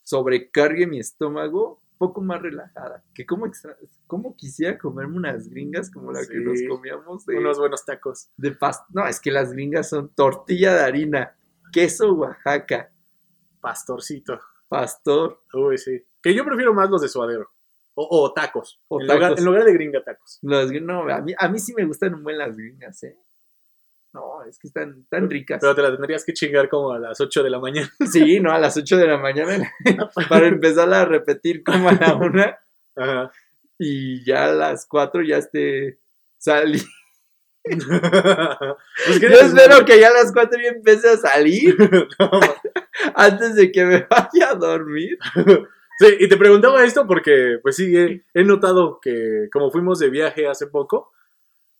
sobrecargue 0.03 0.87
mi 0.87 0.99
estómago, 0.99 1.81
poco 1.97 2.21
más 2.21 2.41
relajada. 2.41 3.03
Que 3.13 3.25
como, 3.25 3.45
extra, 3.45 3.75
como 4.05 4.35
quisiera 4.35 4.77
comerme 4.77 5.17
unas 5.17 5.49
gringas 5.49 5.89
como 5.91 6.11
la 6.11 6.25
que 6.25 6.37
nos 6.39 6.59
comíamos 6.69 7.25
de, 7.25 7.37
Unos 7.37 7.57
buenos 7.57 7.85
tacos. 7.85 8.29
de 8.37 8.57
pas- 8.57 8.85
No, 8.89 9.05
es 9.07 9.19
que 9.19 9.31
las 9.31 9.51
gringas 9.51 9.89
son 9.89 10.09
tortilla 10.09 10.73
de 10.73 10.81
harina, 10.81 11.35
queso 11.71 12.13
Oaxaca, 12.13 12.91
Pastorcito. 13.59 14.39
Pastor. 14.67 15.41
Uy, 15.53 15.77
sí. 15.77 16.03
Que 16.21 16.33
yo 16.33 16.43
prefiero 16.45 16.73
más 16.73 16.89
los 16.89 17.01
de 17.01 17.07
suadero. 17.09 17.49
O, 17.95 18.07
o 18.25 18.33
tacos. 18.33 18.79
O 18.87 19.01
en, 19.01 19.07
Lugar, 19.07 19.21
tacos. 19.21 19.39
en 19.39 19.45
lugar 19.45 19.63
de 19.65 19.73
gringa 19.73 20.03
tacos. 20.03 20.39
Gr- 20.43 20.81
no, 20.81 21.09
a 21.11 21.21
mí, 21.21 21.33
a 21.37 21.47
mí 21.49 21.59
sí 21.59 21.73
me 21.73 21.85
gustan 21.85 22.13
un 22.13 22.23
buen 22.23 22.37
las 22.37 22.55
gringas, 22.55 23.01
¿eh? 23.03 23.17
No, 24.13 24.43
es 24.43 24.57
que 24.57 24.67
están 24.67 25.05
tan 25.09 25.29
ricas. 25.29 25.59
Pero 25.61 25.75
te 25.75 25.81
la 25.81 25.91
tendrías 25.91 26.23
que 26.25 26.33
chingar 26.33 26.69
como 26.69 26.91
a 26.91 26.99
las 26.99 27.19
8 27.19 27.43
de 27.43 27.49
la 27.49 27.59
mañana. 27.59 27.91
Sí, 28.11 28.39
no, 28.39 28.51
a 28.51 28.59
las 28.59 28.77
8 28.77 28.97
de 28.97 29.07
la 29.07 29.17
mañana 29.17 29.71
para 30.29 30.47
empezar 30.47 30.91
a 30.93 31.05
repetir 31.05 31.63
como 31.63 31.89
a 31.89 31.93
la 31.93 32.15
una 32.15 32.57
Ajá. 32.95 33.31
y 33.77 34.23
ya 34.25 34.45
a 34.45 34.51
las 34.53 34.85
4 34.87 35.21
ya 35.23 35.37
esté 35.37 35.99
salí. 36.37 36.81
Pues, 37.69 39.19
¿qué 39.19 39.29
Yo 39.29 39.35
espero 39.39 39.85
que 39.85 39.99
ya 39.99 40.09
a 40.09 40.13
las 40.13 40.31
4 40.33 40.59
ya 40.61 40.69
empiece 40.69 41.09
a 41.09 41.17
salir 41.17 41.75
No, 42.19 42.29
antes 43.15 43.55
de 43.55 43.71
que 43.71 43.85
me 43.85 44.07
vaya 44.09 44.51
a 44.51 44.55
dormir. 44.55 45.17
Sí, 45.99 46.05
y 46.19 46.29
te 46.29 46.37
preguntaba 46.37 46.85
esto 46.85 47.07
porque, 47.07 47.57
pues 47.63 47.75
sí, 47.75 47.97
he, 47.97 48.23
he 48.35 48.43
notado 48.43 48.99
que 49.01 49.47
como 49.51 49.71
fuimos 49.71 49.97
de 49.97 50.11
viaje 50.11 50.47
hace 50.47 50.67
poco, 50.67 51.11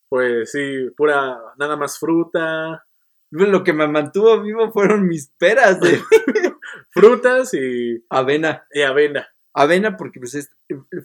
pues 0.09 0.49
sí, 0.51 0.89
pura, 0.97 1.37
nada 1.59 1.75
más 1.77 1.99
fruta, 1.99 2.83
Lo 3.29 3.63
que 3.63 3.73
me 3.73 3.87
mantuvo 3.87 4.41
vivo 4.41 4.71
fueron 4.71 5.07
mis 5.07 5.29
peras 5.37 5.79
de 5.79 6.01
frutas 6.89 7.53
y, 7.53 8.03
avena. 8.09 8.65
y 8.73 8.81
avena. 8.81 9.27
Avena 9.53 9.95
porque 9.97 10.19
pues 10.19 10.33
es- 10.33 10.49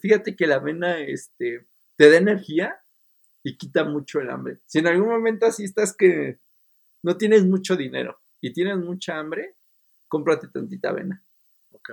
fíjate 0.01 0.35
que 0.35 0.47
la 0.47 0.55
avena 0.55 0.99
este 1.01 1.66
te 1.97 2.11
da 2.11 2.16
energía 2.16 2.82
y 3.43 3.57
quita 3.57 3.84
mucho 3.84 4.20
el 4.20 4.30
hambre. 4.30 4.59
Si 4.66 4.78
en 4.78 4.86
algún 4.86 5.09
momento 5.09 5.47
así 5.47 5.64
estás 5.64 5.97
que 5.97 6.38
no 7.03 7.16
tienes 7.16 7.45
mucho 7.45 7.76
dinero 7.76 8.20
y 8.40 8.53
tienes 8.53 8.78
mucha 8.78 9.18
hambre, 9.18 9.57
cómprate 10.09 10.49
tantita 10.49 10.90
avena. 10.90 11.22
Ok. 11.72 11.90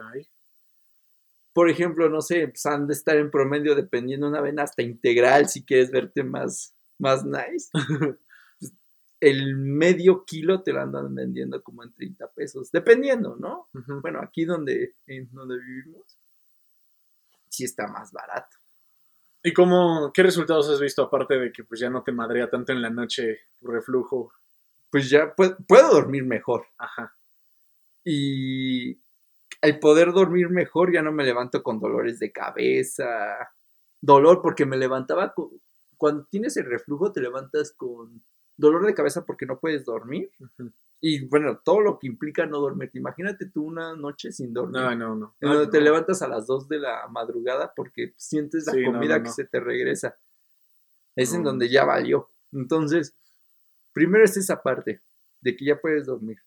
Por 1.53 1.69
ejemplo, 1.69 2.09
no 2.09 2.21
sé, 2.21 2.47
pues 2.47 2.65
han 2.65 2.87
de 2.87 2.93
estar 2.93 3.17
en 3.17 3.31
promedio 3.31 3.75
dependiendo 3.75 4.27
una 4.27 4.39
avena 4.39 4.63
hasta 4.63 4.83
integral 4.83 5.49
si 5.49 5.63
quieres 5.63 5.91
verte 5.91 6.23
más, 6.23 6.73
más 6.97 7.25
nice. 7.25 7.69
Pues, 8.59 8.73
el 9.21 9.55
medio 9.55 10.25
kilo 10.25 10.63
te 10.63 10.73
lo 10.73 10.81
andan 10.81 11.15
vendiendo 11.15 11.63
como 11.63 11.81
en 11.83 11.93
30 11.93 12.29
pesos, 12.31 12.71
dependiendo, 12.71 13.37
¿no? 13.37 13.69
Bueno, 14.01 14.19
aquí 14.21 14.43
donde, 14.43 14.95
en 15.07 15.29
donde 15.31 15.57
vivimos, 15.57 16.17
sí 17.49 17.63
está 17.63 17.87
más 17.87 18.11
barato. 18.11 18.57
¿Y 19.43 19.53
cómo, 19.53 20.11
qué 20.13 20.23
resultados 20.23 20.69
has 20.69 20.79
visto 20.81 21.03
aparte 21.03 21.37
de 21.39 21.51
que 21.51 21.63
pues 21.63 21.79
ya 21.79 21.89
no 21.89 22.03
te 22.03 22.11
madrea 22.11 22.49
tanto 22.49 22.71
en 22.73 22.81
la 22.81 22.89
noche 22.89 23.39
tu 23.59 23.67
reflujo? 23.67 24.33
Pues 24.91 25.09
ya 25.09 25.33
pue- 25.35 25.55
puedo 25.65 25.91
dormir 25.91 26.25
mejor. 26.25 26.65
Ajá. 26.77 27.15
Y 28.03 28.97
al 29.61 29.79
poder 29.79 30.11
dormir 30.11 30.49
mejor 30.49 30.93
ya 30.93 31.01
no 31.01 31.11
me 31.11 31.23
levanto 31.23 31.63
con 31.63 31.79
dolores 31.79 32.19
de 32.19 32.31
cabeza. 32.31 33.07
Dolor 34.01 34.41
porque 34.41 34.65
me 34.65 34.77
levantaba 34.77 35.33
con... 35.33 35.49
Cuando 35.97 36.25
tienes 36.25 36.55
el 36.57 36.65
reflujo 36.65 37.11
te 37.11 37.21
levantas 37.21 37.71
con 37.73 38.21
dolor 38.57 38.85
de 38.85 38.93
cabeza 38.93 39.25
porque 39.25 39.45
no 39.45 39.59
puedes 39.59 39.85
dormir. 39.85 40.31
Ujú. 40.39 40.71
Y 41.01 41.25
bueno, 41.27 41.57
todo 41.63 41.79
lo 41.79 41.97
que 41.99 42.07
implica 42.07 42.45
no 42.45 42.59
dormir. 42.59 42.91
Imagínate 42.93 43.45
tú 43.45 43.63
una 43.63 43.95
noche 43.95 44.31
sin 44.33 44.53
dormir. 44.53 44.81
No, 44.81 44.95
no, 44.95 45.15
no. 45.15 45.35
Ay, 45.41 45.49
donde 45.49 45.67
te 45.67 45.77
no. 45.79 45.85
levantas 45.85 46.21
a 46.21 46.27
las 46.27 46.45
2 46.45 46.67
de 46.67 46.79
la 46.79 47.07
madrugada 47.07 47.71
porque 47.75 48.13
sientes 48.17 48.65
la 48.67 48.73
Sí, 48.73 48.81
no, 48.81 48.91
comida 48.93 49.17
no, 49.17 49.23
que 49.23 49.29
no. 49.29 49.33
se 49.35 49.45
te 49.45 49.59
regresa. 49.61 50.17
Es 51.15 51.33
en 51.33 51.43
No. 51.43 51.49
donde 51.51 51.69
ya 51.69 51.85
valió. 51.85 52.29
Entonces, 52.51 53.13
primero 53.93 54.25
es 54.25 54.35
esa 54.35 54.61
parte 54.61 55.01
de 55.41 55.55
que 55.55 55.65
ya 55.65 55.79
puedes 55.79 56.05
dormir. 56.05 56.37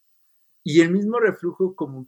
Y 0.65 0.81
el 0.83 0.91
mismo 0.93 1.19
reflujo 1.19 1.75
como 1.75 2.07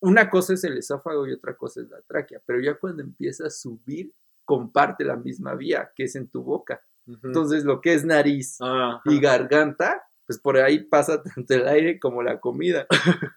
una 0.00 0.30
cosa 0.30 0.54
es 0.54 0.62
el 0.64 0.78
esófago 0.78 1.26
y 1.26 1.32
otra 1.32 1.56
cosa 1.56 1.80
es 1.80 1.88
la 1.90 2.00
tráquea, 2.02 2.40
pero 2.46 2.60
ya 2.60 2.74
cuando 2.74 3.02
empieza 3.02 3.46
a 3.46 3.50
subir 3.50 4.12
comparte 4.44 5.04
la 5.04 5.16
misma 5.16 5.54
vía 5.54 5.92
que 5.94 6.04
es 6.04 6.14
en 6.16 6.28
tu 6.28 6.42
boca. 6.42 6.80
Ujú. 7.06 7.26
Entonces, 7.26 7.64
lo 7.64 7.80
que 7.80 7.94
es 7.94 8.04
nariz 8.04 8.56
Ajá. 8.60 9.00
y 9.04 9.20
garganta, 9.20 10.02
pues 10.26 10.38
por 10.38 10.56
ahí 10.58 10.80
pasa 10.84 11.22
tanto 11.34 11.54
el 11.54 11.66
aire 11.68 11.98
como 11.98 12.22
la 12.22 12.40
comida. 12.40 12.86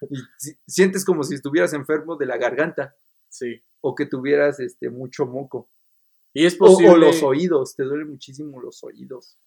y 0.10 0.18
si- 0.38 0.58
sientes 0.68 1.04
como 1.06 1.24
si 1.24 1.36
estuvieras 1.36 1.74
enfermo 1.74 2.16
de 2.16 2.26
la 2.26 2.38
garganta 2.38 2.96
Sí. 3.30 3.62
o 3.82 3.96
que 3.96 4.06
tuvieras 4.06 4.60
este 4.60 4.90
mucho 4.90 5.26
moco. 5.26 5.68
Y 6.34 6.46
es 6.46 6.56
O, 6.56 6.66
posible. 6.66 6.92
o 6.92 6.98
los 6.98 7.24
oídos, 7.24 7.76
te 7.76 7.84
duelen 7.84 8.10
muchísimo 8.10 8.62
los 8.62 8.84
oídos. 8.84 9.38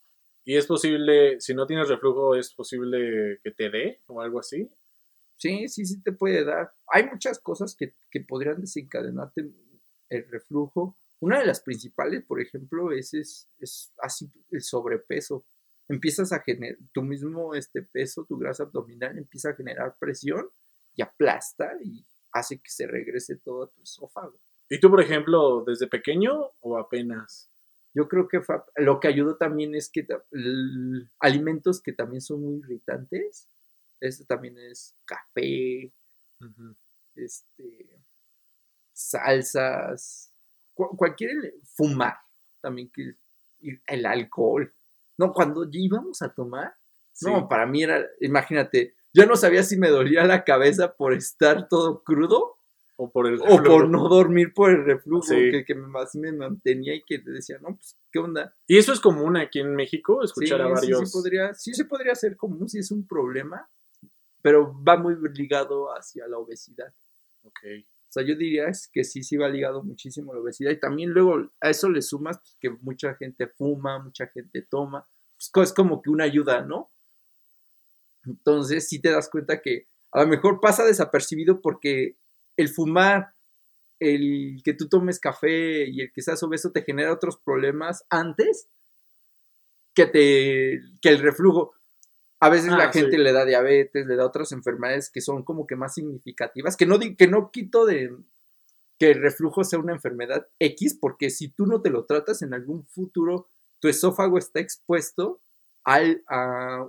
Y 0.45 0.57
es 0.57 0.67
posible, 0.67 1.41
si 1.41 1.55
no 1.55 1.67
tienes 1.67 1.89
reflujo, 1.89 2.35
es 2.35 2.53
posible 2.55 3.39
que 3.43 3.51
te 3.51 3.69
dé 3.69 4.01
o 4.07 4.21
algo 4.23 4.41
así. 4.41 4.69
Sí, 5.37 5.69
sí, 5.69 5.85
sí 5.85 6.01
te 6.03 6.13
puede 6.13 6.45
dar. 6.45 6.73
Hay 6.89 7.05
muchas 7.07 7.39
cosas 7.39 7.75
que, 7.75 7.93
que 8.11 8.21
podrían 8.21 8.61
desencadenarte 8.61 9.51
el 10.09 10.29
reflujo. 10.31 10.97
Una 11.21 11.39
de 11.41 11.47
las 11.47 11.61
principales, 11.61 12.25
por 12.25 12.41
ejemplo, 12.41 12.93
es, 12.93 13.13
es, 13.15 13.49
es 13.61 13.93
así 14.01 14.31
el 14.51 14.63
sobrepeso. 14.63 15.45
Empiezas 15.89 16.33
a 16.33 16.41
generar, 16.41 16.77
tu 16.93 17.03
mismo 17.03 17.55
este 17.55 17.83
peso, 17.83 18.25
tu 18.25 18.37
grasa 18.39 18.65
abdominal 18.65 19.17
empieza 19.17 19.51
a 19.51 19.55
generar 19.55 19.97
presión 19.99 20.49
y 20.95 21.03
aplasta 21.03 21.73
y 21.83 22.05
hace 22.33 22.59
que 22.59 22.71
se 22.71 22.87
regrese 22.87 23.37
todo 23.37 23.65
a 23.65 23.71
tu 23.71 23.83
esófago. 23.83 24.39
¿Y 24.69 24.81
tú, 24.81 24.91
por 24.91 25.01
ejemplo, 25.01 25.65
desde 25.67 25.87
pequeño 25.87 26.51
o 26.61 26.77
apenas? 26.79 27.49
Yo 27.95 28.07
creo 28.07 28.29
que 28.29 28.43
fue- 28.43 28.61
lo 28.77 29.01
que 29.01 29.09
ayudó 29.09 29.37
también 29.37 29.75
es 29.75 29.89
que 29.89 30.07
alimentos 31.21 31.81
que 31.81 31.93
también 31.93 32.21
son 32.21 32.43
muy 32.43 32.59
irritantes. 32.59 33.49
Este 34.01 34.25
también 34.27 34.59
es 34.59 34.95
café, 35.07 35.91
este, 37.15 37.99
salsas, 38.93 40.33
cu- 40.75 40.97
cualquier 40.97 41.55
fumar, 41.75 42.17
también 42.61 42.91
que 42.91 43.15
el 43.87 44.07
alcohol. 44.07 44.73
No, 45.19 45.33
cuando 45.33 45.65
ya 45.65 45.79
íbamos 45.81 46.23
a 46.23 46.33
tomar, 46.33 46.75
Sí. 47.13 47.27
no, 47.27 47.49
para 47.49 47.67
mí 47.67 47.83
era, 47.83 48.07
imagínate, 48.21 48.95
yo 49.13 49.27
no 49.27 49.37
sabía 49.37 49.63
si 49.65 49.77
me 49.77 49.89
dolía 49.91 50.25
la 50.25 50.45
cabeza 50.45 50.95
por 50.95 51.13
estar 51.13 51.69
todo 51.69 52.03
crudo 52.05 52.55
O 52.97 53.11
por 53.11 53.27
el 53.27 53.41
o 53.41 53.63
por 53.63 53.89
no 53.89 54.09
dormir 54.09 54.53
por 54.55 54.71
el 54.71 54.85
reflujo 54.85 55.27
Sí. 55.29 55.51
que, 55.51 55.65
que 55.65 55.75
me, 55.75 55.87
así 56.01 56.19
me 56.19 56.33
mantenía 56.33 56.95
y 56.95 57.03
que 57.03 57.19
decía, 57.19 57.59
no, 57.61 57.75
pues, 57.77 57.97
¿qué 58.13 58.19
onda? 58.21 58.55
Y 58.67 58.79
eso 58.79 58.93
es 58.93 59.01
común 59.01 59.37
aquí 59.37 59.59
en 59.61 59.75
México, 59.75 60.23
escuchar 60.23 60.59
Sí, 60.59 60.63
a 60.65 60.67
sí, 60.67 60.73
varios. 60.93 61.11
Sí, 61.11 61.17
podría, 61.19 61.55
sí 61.55 61.75
se 61.75 61.85
podría 61.85 62.13
hacer 62.13 62.37
común 62.37 62.69
si 62.69 62.79
es 62.79 62.91
un 62.93 63.07
problema, 63.07 63.69
pero 64.43 64.73
va 64.85 64.97
muy 64.97 65.17
ligado 65.35 65.89
hacia 65.97 66.27
la 66.29 66.39
obesidad. 66.39 66.93
Ok. 67.43 67.59
Yo 68.23 68.37
diría 68.37 68.69
es 68.69 68.89
que 68.89 69.05
sí, 69.05 69.23
sí 69.23 69.37
va 69.37 69.49
ligado 69.49 69.83
muchísimo 69.83 70.33
a 70.33 70.37
la 70.37 70.43
obesidad. 70.43 70.71
Y 70.71 70.81
también 70.81 71.11
luego 71.11 71.51
a 71.61 71.71
eso 71.71 71.89
le 71.89 72.03
sumas 72.03 72.39
pues, 72.39 72.57
que 72.61 72.71
mucha 72.71 73.15
gente 73.15 73.47
fuma, 73.47 73.99
mucha 73.99 74.27
gente 74.29 74.63
toma. 74.63 75.07
Pues 75.53 75.69
es 75.69 75.75
como 75.75 76.03
que 76.03 76.11
una 76.11 76.25
ayuda, 76.25 76.63
¿no? 76.63 76.91
Entonces 78.25 78.89
sí 78.89 79.01
te 79.01 79.11
das 79.11 79.29
cuenta 79.29 79.61
que 79.61 79.87
a 80.13 80.23
lo 80.23 80.29
mejor 80.29 80.61
pasa 80.61 80.85
desapercibido 80.85 81.61
porque 81.61 82.17
el 82.57 82.69
fumar, 82.69 83.35
el 84.01 84.61
que 84.65 84.75
tú 84.75 84.89
tomes 84.89 85.21
café 85.21 85.89
y 85.89 86.01
el 86.01 86.13
que 86.13 86.23
seas 86.23 86.43
obeso 86.43 86.73
te 86.73 86.83
genera 86.83 87.13
otros 87.13 87.37
problemas 87.39 88.05
antes 88.11 88.69
que, 89.95 90.07
te, 90.07 90.81
que 91.01 91.09
el 91.09 91.19
reflujo. 91.19 91.75
A 92.41 92.49
veces 92.51 92.71
Ah, 92.73 92.79
la 92.79 92.93
gente 92.93 93.17
sí. 93.17 93.23
le 93.23 93.33
da 93.33 93.45
diabetes, 93.45 94.07
le 94.07 94.17
da 94.17 94.25
otras 94.27 94.53
enfermedades 94.53 95.11
que 95.11 95.21
son 95.21 95.43
como 95.43 95.67
que 95.67 95.77
más 95.77 95.95
significativas, 95.95 96.77
que 96.77 96.87
no, 96.87 96.99
que 96.99 97.27
no 97.27 97.51
quito 97.51 97.85
de, 97.85 98.17
que 98.99 99.11
el 99.13 99.21
reflujo 99.23 99.65
sea 99.65 99.79
una 99.81 99.93
enfermedad 99.93 100.47
X, 100.61 100.97
porque 101.01 101.31
si 101.31 101.49
tú 101.49 101.67
no 101.67 101.83
te 101.83 101.91
lo 101.91 102.05
tratas 102.05 102.43
en 102.43 102.55
algún 102.55 102.85
futuro, 102.87 103.49
tu 103.81 103.89
esófago 103.89 104.39
está 104.39 104.61
expuesto 104.61 105.41
al 105.85 106.23
a- 106.29 106.89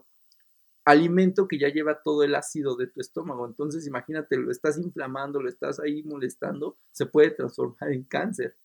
alimento 0.85 1.47
que 1.47 1.59
ya 1.59 1.69
lleva 1.69 2.01
todo 2.01 2.23
el 2.23 2.35
ácido 2.35 2.75
de 2.75 2.87
tu 2.87 2.99
estómago. 3.01 3.45
Entonces, 3.47 3.85
imagínate, 3.87 4.37
lo 4.37 4.51
estás 4.51 4.77
inflamando, 4.77 5.41
lo 5.41 5.49
estás 5.49 5.79
ahí 5.79 6.03
molestando, 6.03 6.77
se 6.91 7.05
puede 7.05 7.31
transformar 7.31 7.91
en 7.91 8.03
cáncer. 8.03 8.55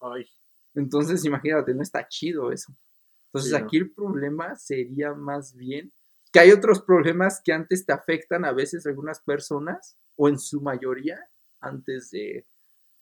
Ay, 0.00 0.28
Entonces, 0.74 1.24
imagínate, 1.24 1.74
no 1.74 1.82
está 1.82 2.06
chido 2.08 2.52
eso. 2.52 2.72
Entonces, 3.26 3.52
Sí, 3.52 3.58
no. 3.60 3.66
aquí 3.66 3.76
el 3.78 3.90
problema 3.90 4.54
sería 4.56 5.14
más 5.14 5.54
bien 5.54 5.92
que 6.38 6.44
hay 6.44 6.52
otros 6.52 6.80
problemas 6.80 7.40
que 7.44 7.52
antes 7.52 7.84
te 7.84 7.92
afectan 7.92 8.44
a 8.44 8.52
veces 8.52 8.86
a 8.86 8.90
algunas 8.90 9.18
personas, 9.20 9.96
o 10.16 10.28
en 10.28 10.38
su 10.38 10.60
mayoría, 10.60 11.18
antes 11.60 12.10
de, 12.12 12.44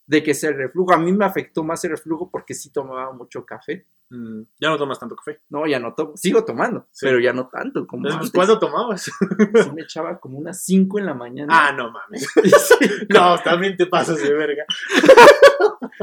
de 0.06 0.22
que 0.22 0.32
sea 0.34 0.50
el 0.50 0.56
reflujo. 0.56 0.94
A 0.94 0.98
mí 0.98 1.12
me 1.12 1.24
afectó 1.26 1.62
más 1.62 1.84
el 1.84 1.90
reflujo 1.90 2.30
porque 2.30 2.54
sí 2.54 2.70
tomaba 2.70 3.12
mucho 3.12 3.44
café. 3.44 3.84
mm, 4.08 4.42
ya 4.60 4.70
no 4.70 4.78
tomas 4.78 4.98
tanto 5.00 5.16
café. 5.16 5.40
No, 5.50 5.66
ya 5.66 5.78
no 5.80 5.92
tomo, 5.92 6.16
sigo 6.16 6.44
tomando, 6.44 6.86
Sí. 6.92 7.04
pero 7.06 7.18
ya 7.20 7.32
no 7.32 7.48
tanto 7.48 7.86
como 7.86 8.06
Entonces, 8.06 8.30
pues, 8.32 8.48
antes. 8.48 8.58
¿Cuándo 8.58 8.58
tomabas? 8.58 9.10
Sí 9.64 9.70
me 9.74 9.82
echaba 9.82 10.18
como 10.20 10.38
unas 10.38 10.62
5 10.62 10.98
en 11.00 11.06
la 11.06 11.14
mañana. 11.14 11.52
ah, 11.68 11.72
no 11.72 11.90
mames. 11.90 12.26
sí, 12.34 12.76
No, 13.10 13.36
también 13.42 13.76
te 13.76 13.86
pasas 13.86 14.22
de 14.22 14.32
verga. 14.32 14.64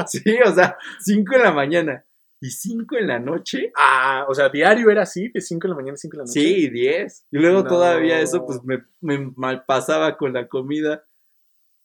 sí, 0.05 0.21
o 0.45 0.53
sea, 0.53 0.77
5 0.99 1.35
en 1.35 1.41
la 1.43 1.51
mañana 1.51 2.05
y 2.43 2.51
5 2.51 2.97
en 2.97 3.07
la 3.07 3.19
noche. 3.19 3.71
Ah, 3.75 4.25
o 4.27 4.33
sea, 4.33 4.49
diario 4.49 4.89
era 4.89 5.03
así, 5.03 5.29
de 5.29 5.39
5 5.39 5.65
de 5.65 5.69
la 5.69 5.75
mañana 5.75 5.93
a 5.93 5.97
5 5.97 6.11
de 6.11 6.17
la 6.17 6.23
noche. 6.25 6.39
Sí, 6.41 6.69
10. 6.69 7.25
Y 7.31 7.37
luego 7.37 7.63
No. 7.63 7.69
todavía 7.69 8.19
eso, 8.19 8.45
pues 8.45 8.61
me, 8.63 8.83
me 8.99 9.31
malpasaba 9.37 10.17
con 10.17 10.33
la 10.33 10.47
comida. 10.49 11.05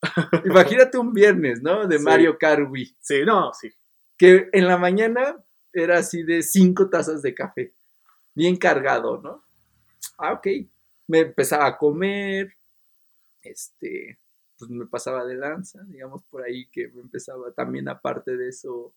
Imagínate 0.44 0.98
un 0.98 1.12
viernes, 1.12 1.62
¿no? 1.62 1.86
De 1.86 1.98
Sí. 1.98 2.04
Mario 2.04 2.36
Kart 2.38 2.68
Wii. 2.68 2.96
Sí, 3.00 3.24
no, 3.24 3.52
sí. 3.54 3.70
Que 4.16 4.48
en 4.52 4.66
la 4.66 4.76
mañana 4.78 5.36
era 5.72 5.98
así 5.98 6.24
de 6.24 6.42
5 6.42 6.88
tazas 6.90 7.22
de 7.22 7.34
café. 7.34 7.72
Bien 8.34 8.56
cargado, 8.56 9.18
¿no? 9.22 9.44
Ah, 10.18 10.32
ok. 10.32 10.46
Me 11.06 11.20
empezaba 11.20 11.66
a 11.66 11.76
comer. 11.78 12.52
Este. 13.42 14.18
Pues 14.58 14.70
me 14.72 14.86
pasaba 14.86 15.24
de 15.24 15.36
lanza, 15.36 15.80
digamos 15.86 16.24
por 16.24 16.42
ahí 16.42 16.66
que 16.72 16.88
me 16.88 17.00
empezaba 17.02 17.52
también, 17.52 17.88
aparte 17.88 18.36
de 18.36 18.48
eso, 18.48 18.92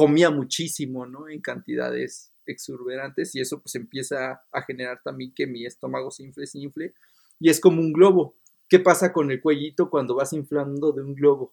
comía 0.00 0.30
muchísimo, 0.30 1.04
¿no? 1.04 1.28
En 1.28 1.42
cantidades 1.42 2.32
exurberantes 2.46 3.34
y 3.34 3.40
eso 3.42 3.60
pues 3.60 3.74
empieza 3.74 4.40
a 4.50 4.62
generar 4.62 5.02
también 5.04 5.30
que 5.34 5.46
mi 5.46 5.66
estómago 5.66 6.10
se 6.10 6.22
infle, 6.22 6.46
se 6.46 6.58
infle 6.58 6.94
y 7.38 7.50
es 7.50 7.60
como 7.60 7.82
un 7.82 7.92
globo. 7.92 8.34
¿Qué 8.66 8.78
pasa 8.78 9.12
con 9.12 9.30
el 9.30 9.42
cuellito 9.42 9.90
cuando 9.90 10.14
vas 10.14 10.32
inflando 10.32 10.92
de 10.92 11.02
un 11.02 11.14
globo? 11.14 11.52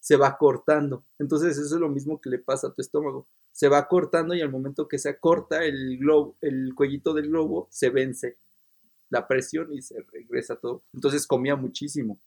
Se 0.00 0.16
va 0.16 0.38
cortando. 0.38 1.04
Entonces 1.18 1.58
eso 1.58 1.74
es 1.74 1.78
lo 1.78 1.90
mismo 1.90 2.22
que 2.22 2.30
le 2.30 2.38
pasa 2.38 2.68
a 2.68 2.72
tu 2.72 2.80
estómago. 2.80 3.26
Se 3.52 3.68
va 3.68 3.86
cortando 3.86 4.34
y 4.34 4.40
al 4.40 4.50
momento 4.50 4.88
que 4.88 4.98
se 4.98 5.10
acorta 5.10 5.62
el 5.62 5.98
globo, 5.98 6.38
el 6.40 6.74
cuellito 6.74 7.12
del 7.12 7.28
globo 7.28 7.68
se 7.70 7.90
vence 7.90 8.38
la 9.10 9.28
presión 9.28 9.74
y 9.74 9.82
se 9.82 10.00
regresa 10.10 10.56
todo. 10.56 10.84
Entonces 10.94 11.26
comía 11.26 11.54
muchísimo. 11.54 12.18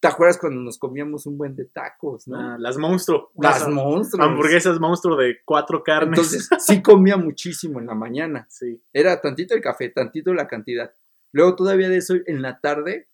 ¿Te 0.00 0.06
acuerdas 0.06 0.38
cuando 0.38 0.60
nos 0.60 0.78
comíamos 0.78 1.26
un 1.26 1.36
buen 1.36 1.56
de 1.56 1.64
tacos, 1.64 2.28
no? 2.28 2.38
Ah, 2.38 2.56
las 2.58 2.76
monstruo. 2.78 3.32
Las 3.36 3.60
Las 3.62 3.68
monstruos. 3.68 4.24
hamburguesas 4.26 4.78
monstruo 4.78 5.16
de 5.16 5.38
cuatro 5.44 5.82
carnes. 5.82 6.18
Entonces, 6.18 6.48
sí 6.64 6.80
comía 6.82 7.16
muchísimo 7.16 7.80
en 7.80 7.86
la 7.86 7.94
mañana. 7.94 8.46
sí. 8.48 8.80
Era 8.92 9.20
tantito 9.20 9.54
el 9.54 9.60
café, 9.60 9.88
tantito 9.88 10.32
la 10.34 10.46
cantidad. 10.46 10.92
Luego 11.32 11.56
todavía 11.56 11.88
de 11.88 11.96
eso, 11.96 12.14
en 12.26 12.42
la 12.42 12.60
tarde, 12.60 13.08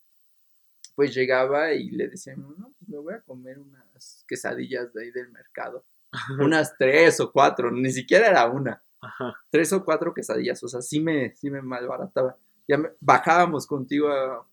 pues 0.95 1.15
llegaba 1.15 1.73
y 1.73 1.91
le 1.91 2.09
decía, 2.09 2.37
no, 2.37 2.55
pues 2.79 2.89
me 2.89 2.99
voy 2.99 3.15
a 3.15 3.21
comer 3.23 3.59
unas 3.59 4.25
quesadillas 4.29 4.93
de 4.93 5.05
ahí 5.05 5.11
del 5.11 5.31
mercado. 5.33 5.85
Unas 6.39 6.77
tres 6.79 7.19
o 7.21 7.33
cuatro, 7.33 7.71
ni 7.73 7.91
siquiera 7.93 8.29
era 8.29 8.47
una. 8.47 8.83
Ajá. 9.01 9.35
Tres 9.51 9.73
o 9.73 9.85
cuatro 9.85 10.13
quesadillas, 10.15 10.63
o 10.63 10.69
sea, 10.69 10.81
sí 10.83 11.01
me, 11.01 11.35
sí 11.35 11.51
me 11.51 11.61
malbarataba. 11.63 12.37
Ya 12.69 12.77
me- 12.79 12.91
bajábamos 13.01 13.67
contigo 13.67 14.09
a- 14.09 14.47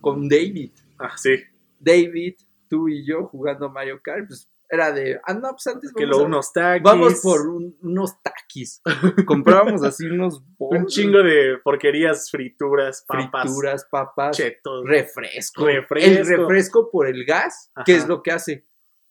con 0.00 0.28
David. 0.28 0.72
Ah, 0.98 1.16
sí. 1.16 1.36
David, 1.78 2.34
tú 2.68 2.88
y 2.88 3.04
yo 3.06 3.26
jugando 3.26 3.68
Mario 3.68 4.00
Kart, 4.02 4.26
pues 4.28 4.48
era 4.70 4.90
de, 4.92 5.20
ah, 5.24 5.34
no, 5.34 5.50
pues 5.50 5.66
antes 5.66 5.92
Que 5.92 6.04
vamos, 6.04 6.16
lo 6.18 6.22
a- 6.24 6.26
unos 6.26 6.52
taquis. 6.52 6.82
vamos 6.82 7.20
por 7.22 7.46
un- 7.48 7.76
unos 7.82 8.20
taquis. 8.22 8.80
Comprábamos 9.26 9.82
así 9.84 10.06
unos 10.06 10.38
un 10.38 10.56
bols, 10.56 10.92
chingo 10.92 11.22
de 11.22 11.58
porquerías, 11.62 12.30
frituras, 12.30 13.04
papas, 13.06 13.42
frituras, 13.44 13.84
papas, 13.90 14.36
chetos. 14.36 14.84
refresco. 14.86 15.66
Refresco. 15.66 16.10
El 16.10 16.26
refresco 16.26 16.90
por 16.90 17.06
el 17.06 17.24
gas, 17.24 17.70
¿qué 17.84 17.92
Ajá. 17.94 18.02
es 18.02 18.08
lo 18.08 18.22
que 18.22 18.32
hace? 18.32 18.64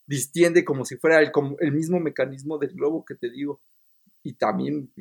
Distiende 0.05 0.65
como 0.65 0.83
si 0.83 0.97
fuera 0.97 1.19
el, 1.21 1.31
como 1.31 1.55
el 1.59 1.71
mismo 1.71 1.99
mecanismo 1.99 2.57
del 2.57 2.73
globo 2.73 3.05
que 3.05 3.15
te 3.15 3.29
digo. 3.29 3.61
Y 4.23 4.33
también 4.33 4.91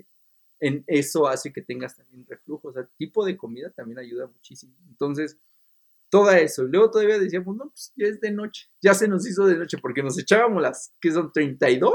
en 0.61 0.85
eso 0.87 1.27
hace 1.27 1.53
que 1.53 1.63
tengas 1.63 1.97
también 1.97 2.25
reflujo. 2.29 2.69
O 2.69 2.73
sea, 2.73 2.83
el 2.83 2.89
tipo 2.97 3.25
de 3.25 3.37
comida 3.37 3.71
también 3.71 3.99
ayuda 3.99 4.27
muchísimo. 4.29 4.75
Entonces, 4.89 5.37
todo 6.13 6.31
eso. 6.31 6.65
Luego 6.65 6.91
todavía 6.91 7.19
decíamos, 7.19 7.57
no, 7.57 7.71
pues 7.71 7.91
ya 7.97 8.07
es 8.07 8.21
de 8.21 8.31
noche. 8.33 8.69
Ya 8.83 8.93
se 8.93 9.09
nos 9.09 9.27
hizo 9.27 9.47
de 9.47 9.57
noche 9.57 9.79
porque 9.81 10.03
nos 10.03 10.19
echábamos 10.19 10.63
las, 10.63 10.93
¿qué 11.01 11.11
son? 11.11 11.33
¿32? 11.33 11.95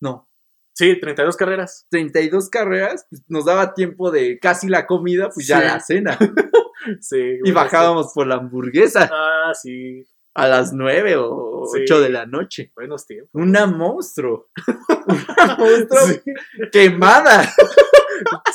No, 0.00 0.26
Sí, 0.74 0.94
32 1.00 1.36
carreras. 1.36 1.86
32 1.90 2.48
carreras, 2.50 3.04
pues, 3.10 3.24
nos 3.26 3.46
daba 3.46 3.74
tiempo 3.74 4.12
de 4.12 4.38
casi 4.38 4.68
la 4.68 4.86
comida, 4.86 5.28
pues 5.34 5.48
ya 5.48 5.58
Sí. 5.60 5.66
la 5.66 5.80
cena. 5.80 6.18
Sí. 7.00 7.40
Y 7.44 7.50
bajábamos 7.50 8.12
por 8.14 8.28
la 8.28 8.36
hamburguesa 8.36 9.02
sí. 9.08 9.12
Ah, 9.12 9.52
sí. 9.52 10.06
a 10.34 10.46
las 10.46 10.72
9 10.72 11.16
o 11.18 11.66
Sí. 11.74 11.80
8 11.82 12.00
de 12.00 12.08
la 12.10 12.24
noche. 12.26 12.70
Buenos 12.76 13.04
tiempos. 13.04 13.30
Una 13.34 13.66
monstruo. 13.66 14.48
Una 15.08 15.56
monstruo 15.56 16.00
Sí. 16.06 16.20
quemada. 16.70 17.52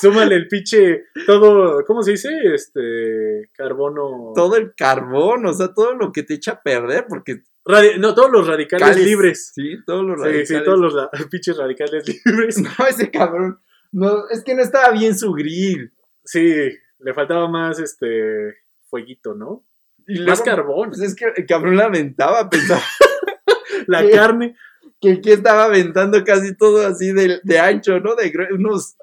Súmale 0.03 0.35
el 0.35 0.47
pinche. 0.47 1.05
Todo. 1.25 1.83
¿Cómo 1.85 2.03
se 2.03 2.11
dice? 2.11 2.29
Este. 2.53 3.49
Carbono. 3.53 4.33
Todo 4.35 4.55
el 4.57 4.73
carbón, 4.75 5.45
o 5.45 5.53
sea, 5.53 5.73
todo 5.73 5.93
lo 5.95 6.11
que 6.11 6.23
te 6.23 6.35
echa 6.35 6.51
a 6.53 6.61
perder, 6.61 7.05
porque. 7.09 7.41
Radi- 7.65 7.97
no, 7.97 8.13
todos 8.13 8.29
los 8.31 8.45
radicales 8.47 8.87
cales- 8.89 9.05
libres. 9.05 9.51
Sí, 9.55 9.77
todos 9.85 10.03
los 10.03 10.17
Sí, 10.19 10.23
radicales. 10.25 10.47
sí, 10.49 10.55
todos 10.65 10.79
los 10.79 10.93
ra- 10.93 11.09
pinches 11.31 11.57
radicales 11.57 12.03
libres. 12.25 12.57
No, 12.79 12.85
ese 12.87 13.09
cabrón. 13.09 13.59
No, 13.91 14.27
es 14.29 14.43
que 14.43 14.53
no 14.55 14.61
estaba 14.61 14.91
bien 14.91 15.17
su 15.17 15.31
grill. 15.33 15.91
Sí, 16.25 16.55
le 16.99 17.13
faltaba 17.13 17.47
más 17.49 17.79
este. 17.79 18.55
Fueguito, 18.89 19.33
¿no? 19.33 19.65
Y 20.07 20.19
Más 20.19 20.39
luego, 20.39 20.43
carbón. 20.43 20.89
Pues 20.89 21.01
es 21.01 21.15
que 21.15 21.25
el 21.35 21.45
cabrón 21.45 21.77
la 21.77 21.85
aventaba, 21.85 22.49
pensaba 22.49 22.81
La 23.87 24.07
carne. 24.09 24.55
que, 25.01 25.19
que 25.21 25.33
estaba 25.33 25.65
aventando 25.65 26.23
casi 26.23 26.55
todo 26.55 26.85
así 26.85 27.11
de, 27.13 27.39
de 27.43 27.59
ancho, 27.59 27.99
¿no? 27.99 28.15
De 28.15 28.31
unos. 28.51 28.95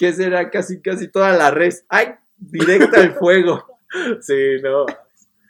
¿Qué 0.00 0.14
será? 0.14 0.50
Casi, 0.50 0.80
casi 0.80 1.08
toda 1.08 1.36
la 1.36 1.50
res. 1.50 1.84
¡Ay! 1.90 2.14
Directa 2.38 3.02
al 3.02 3.12
fuego. 3.14 3.66
Sí, 4.20 4.62
no. 4.62 4.86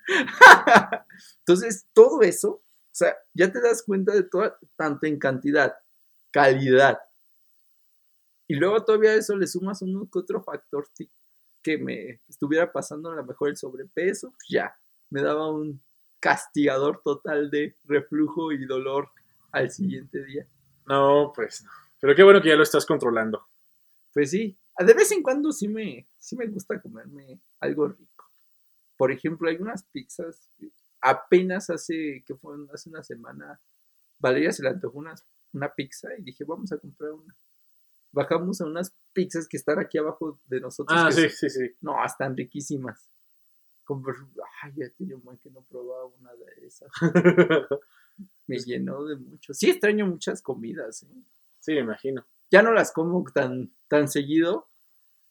Entonces, 1.40 1.86
todo 1.92 2.22
eso, 2.22 2.52
o 2.52 2.64
sea, 2.90 3.14
ya 3.34 3.52
te 3.52 3.60
das 3.60 3.82
cuenta 3.82 4.14
de 4.14 4.22
todo, 4.22 4.56
tanto 4.76 5.06
en 5.06 5.18
cantidad, 5.18 5.76
calidad. 6.30 6.98
Y 8.48 8.54
luego 8.54 8.82
todavía 8.82 9.12
eso 9.12 9.36
le 9.36 9.46
sumas 9.46 9.80
que 9.80 10.18
otro 10.18 10.42
factor 10.42 10.88
que 11.62 11.76
me 11.76 12.22
estuviera 12.26 12.72
pasando 12.72 13.10
a 13.10 13.16
lo 13.16 13.24
mejor 13.26 13.50
el 13.50 13.58
sobrepeso, 13.58 14.30
pues 14.30 14.48
ya, 14.48 14.74
me 15.10 15.20
daba 15.20 15.50
un 15.50 15.82
castigador 16.18 17.02
total 17.04 17.50
de 17.50 17.76
reflujo 17.84 18.52
y 18.52 18.64
dolor 18.64 19.10
al 19.52 19.70
siguiente 19.70 20.24
día. 20.24 20.46
No, 20.86 21.30
pues 21.36 21.62
no. 21.62 21.70
Pero 22.00 22.14
qué 22.14 22.22
bueno 22.22 22.40
que 22.40 22.48
ya 22.48 22.56
lo 22.56 22.62
estás 22.62 22.86
controlando. 22.86 23.49
Pues 24.12 24.30
sí, 24.30 24.56
de 24.78 24.94
vez 24.94 25.12
en 25.12 25.22
cuando 25.22 25.52
sí 25.52 25.68
me, 25.68 26.06
sí 26.18 26.36
me 26.36 26.46
gusta 26.46 26.80
comerme 26.80 27.40
algo 27.60 27.88
rico. 27.88 28.24
Por 28.96 29.12
ejemplo, 29.12 29.48
hay 29.48 29.56
unas 29.56 29.84
pizzas, 29.84 30.50
apenas 31.00 31.70
hace, 31.70 32.22
que 32.26 32.34
fue 32.34 32.56
hace 32.72 32.90
una 32.90 33.02
semana, 33.02 33.60
Valeria 34.18 34.52
se 34.52 34.62
le 34.62 34.68
antojó 34.70 34.98
unas- 34.98 35.24
una 35.52 35.72
pizza 35.74 36.08
y 36.18 36.22
dije, 36.22 36.44
vamos 36.44 36.70
a 36.72 36.78
comprar 36.78 37.12
una. 37.12 37.34
Bajamos 38.12 38.60
a 38.60 38.66
unas 38.66 38.92
pizzas 39.12 39.46
que 39.48 39.56
están 39.56 39.78
aquí 39.78 39.96
abajo 39.98 40.38
de 40.46 40.60
nosotros. 40.60 40.98
Ah, 41.00 41.10
sí, 41.12 41.22
son- 41.22 41.30
sí, 41.30 41.50
sí. 41.50 41.70
No, 41.80 42.04
están 42.04 42.36
riquísimas. 42.36 43.08
Compr- 43.86 44.28
Ay, 44.62 44.72
ya 44.76 45.16
buen 45.16 45.38
que 45.38 45.50
no 45.50 45.62
probaba 45.62 46.04
una 46.06 46.32
de 46.34 46.66
esas. 46.66 46.90
Me 48.46 48.58
llenó 48.58 49.04
de 49.04 49.16
mucho. 49.16 49.54
Sí 49.54 49.70
extraño 49.70 50.06
muchas 50.06 50.42
comidas, 50.42 51.04
¿eh? 51.04 51.08
sí, 51.60 51.72
me 51.72 51.80
imagino. 51.80 52.26
Ya 52.50 52.62
no 52.62 52.72
las 52.72 52.92
como 52.92 53.24
tan, 53.32 53.72
tan 53.88 54.08
seguido, 54.08 54.68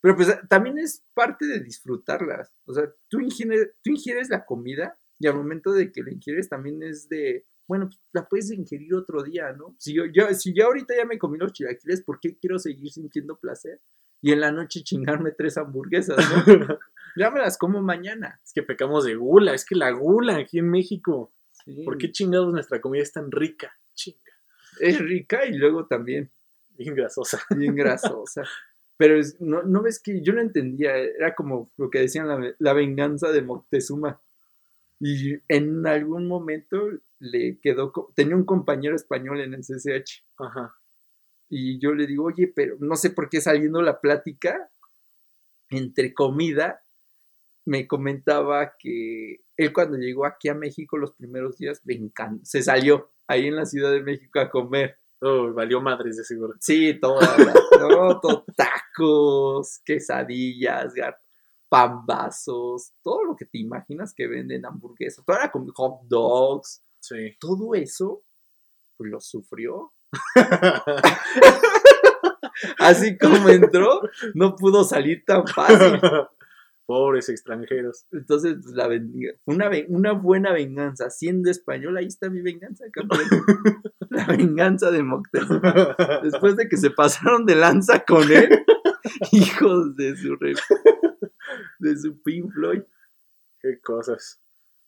pero 0.02 0.16
pues 0.16 0.34
también 0.48 0.78
es 0.78 1.04
parte 1.14 1.46
de 1.46 1.60
disfrutarlas. 1.60 2.54
O 2.66 2.74
sea, 2.74 2.86
tú 3.10 3.20
ingieres, 3.20 3.72
tú 3.84 3.92
ingieres 3.92 4.30
la 4.30 4.46
comida 4.46 4.98
y 5.20 5.28
al 5.28 5.36
momento 5.36 5.74
de 5.74 5.92
que 5.92 6.02
la 6.02 6.12
ingieres 6.12 6.48
también 6.48 6.82
es 6.82 7.10
de, 7.10 7.46
bueno, 7.68 7.88
pues 7.88 8.00
la 8.14 8.28
puedes 8.28 8.52
ingerir 8.52 8.96
otro 8.96 9.24
día, 9.24 9.52
¿no? 9.52 9.76
Si 9.78 9.94
yo, 9.94 10.06
yo, 10.06 10.34
si 10.34 10.54
yo 10.54 10.68
ahorita 10.68 10.96
ya 10.96 11.06
me 11.06 11.18
comí 11.18 11.38
los 11.38 11.52
chilaquiles, 11.52 12.02
¿por 12.04 12.20
qué 12.20 12.38
quiero 12.38 12.58
seguir 12.58 12.92
sintiendo 12.92 13.38
placer? 13.38 13.82
Y 14.22 14.32
en 14.32 14.42
la 14.42 14.52
noche 14.52 14.84
chingarme 14.84 15.32
tres 15.32 15.58
hamburguesas, 15.58 16.18
¿no? 16.48 16.80
Ya 17.18 17.32
me 17.32 17.40
las 17.40 17.58
como 17.58 17.82
mañana. 17.82 18.40
Es 18.46 18.54
que 18.54 18.62
pecamos 18.62 19.04
de 19.04 19.16
gula, 19.16 19.54
es 19.54 19.66
que 19.66 19.76
la 19.76 19.90
gula 19.92 20.38
aquí 20.38 20.60
en 20.60 20.70
México. 20.70 21.34
Sí. 21.52 21.84
¿Por 21.84 21.98
qué 21.98 22.12
chingados 22.12 22.54
nuestra 22.54 22.80
comida 22.80 23.02
es 23.02 23.12
tan 23.12 23.32
rica? 23.32 23.76
Chinga. 23.96 24.32
Es 24.80 25.00
rica 25.00 25.44
y 25.46 25.54
luego 25.54 25.88
también 25.88 26.32
Bien 26.80 26.96
grasosa. 26.96 27.42
bien 27.58 27.76
grasosa. 27.76 28.44
Pero 28.98 29.20
es- 29.20 29.40
no, 29.42 29.64
no 29.64 29.82
ves 29.84 30.00
que 30.02 30.22
yo 30.22 30.34
no 30.34 30.42
entendía, 30.42 30.96
era 30.96 31.36
como 31.36 31.70
lo 31.78 31.90
que 31.90 32.00
decían 32.00 32.28
la, 32.28 32.56
la 32.58 32.74
venganza 32.74 33.32
de 33.32 33.42
Moctezuma. 33.42 34.22
Y 35.02 35.36
en 35.48 35.86
algún 35.86 36.28
momento 36.28 36.90
le 37.20 37.60
quedó, 37.60 37.92
tenía 38.16 38.36
un 38.36 38.46
compañero 38.46 38.96
español 38.96 39.40
en 39.42 39.54
el 39.54 39.62
CCH 39.64 40.24
Ajá. 40.38 40.76
y 41.50 41.80
yo 41.80 41.94
le 41.94 42.06
digo, 42.08 42.26
oye, 42.26 42.48
pero 42.54 42.76
no 42.80 42.96
sé 42.96 43.10
por 43.10 43.30
qué 43.30 43.40
saliendo 43.40 43.82
la 43.82 44.02
plática 44.02 44.70
entre 45.70 46.14
comida, 46.14 46.82
me 47.66 47.88
comentaba 47.88 48.74
que 48.78 49.42
él 49.56 49.72
cuando 49.74 49.98
llegó 49.98 50.26
aquí 50.26 50.50
a 50.50 50.54
México 50.56 50.98
los 50.98 51.14
primeros 51.14 51.58
días, 51.58 51.82
me 51.86 51.98
se 52.44 52.62
salió 52.62 53.12
ahí 53.28 53.48
en 53.48 53.56
la 53.56 53.66
Ciudad 53.66 53.92
de 53.92 54.02
México 54.02 54.40
a 54.40 54.50
comer. 54.50 54.99
Oh, 55.22 55.52
valió 55.54 55.82
madres 55.82 56.18
de 56.18 56.24
seguro. 56.24 56.54
Sí, 56.60 56.98
todas, 57.00 57.38
las- 57.38 57.56
no, 57.80 58.20
to- 58.22 58.46
tacos, 58.56 59.80
quesadillas, 59.84 60.94
pambazos, 61.68 62.94
todo 63.04 63.24
lo 63.26 63.36
que 63.36 63.46
te 63.46 63.60
imaginas 63.60 64.14
que 64.14 64.28
venden 64.28 64.66
hamburguesas, 64.66 65.26
toda 65.26 65.40
la 65.40 65.52
com- 65.52 65.72
hot 65.76 66.02
dogs, 66.08 66.82
Sí. 67.02 67.36
todo 67.40 67.76
eso, 67.76 68.24
pues 68.98 69.12
lo 69.12 69.20
sufrió. 69.20 69.92
Así 72.80 73.18
como 73.18 73.48
entró, 73.50 74.02
no 74.34 74.56
pudo 74.56 74.84
salir 74.84 75.24
tan 75.26 75.46
fácil. 75.48 76.00
Pobres 76.90 77.30
extranjeros. 77.30 78.08
Entonces, 78.12 78.56
pues, 78.64 78.74
la 78.74 78.90
una, 79.46 79.70
una 79.90 80.12
buena 80.14 80.52
venganza. 80.52 81.12
Siendo 81.12 81.52
español, 81.52 81.96
ahí 81.96 82.08
está 82.08 82.32
mi 82.32 82.42
venganza, 82.42 82.86
campeón. 82.92 83.22
La 84.10 84.26
venganza 84.26 84.90
de 84.90 85.04
Moctezuma. 85.04 85.96
Después 86.24 86.56
de 86.56 86.68
que 86.68 86.78
se 86.78 86.90
pasaron 86.90 87.46
de 87.46 87.54
lanza 87.54 88.04
con 88.06 88.24
él, 88.32 88.66
hijos 89.32 89.96
de 89.98 90.18
su 90.18 90.36
re- 90.38 90.56
de 91.78 91.96
su 91.96 92.20
Pink 92.24 92.52
Floyd. 92.54 92.82
Qué 93.62 93.80
cosas. 93.82 94.42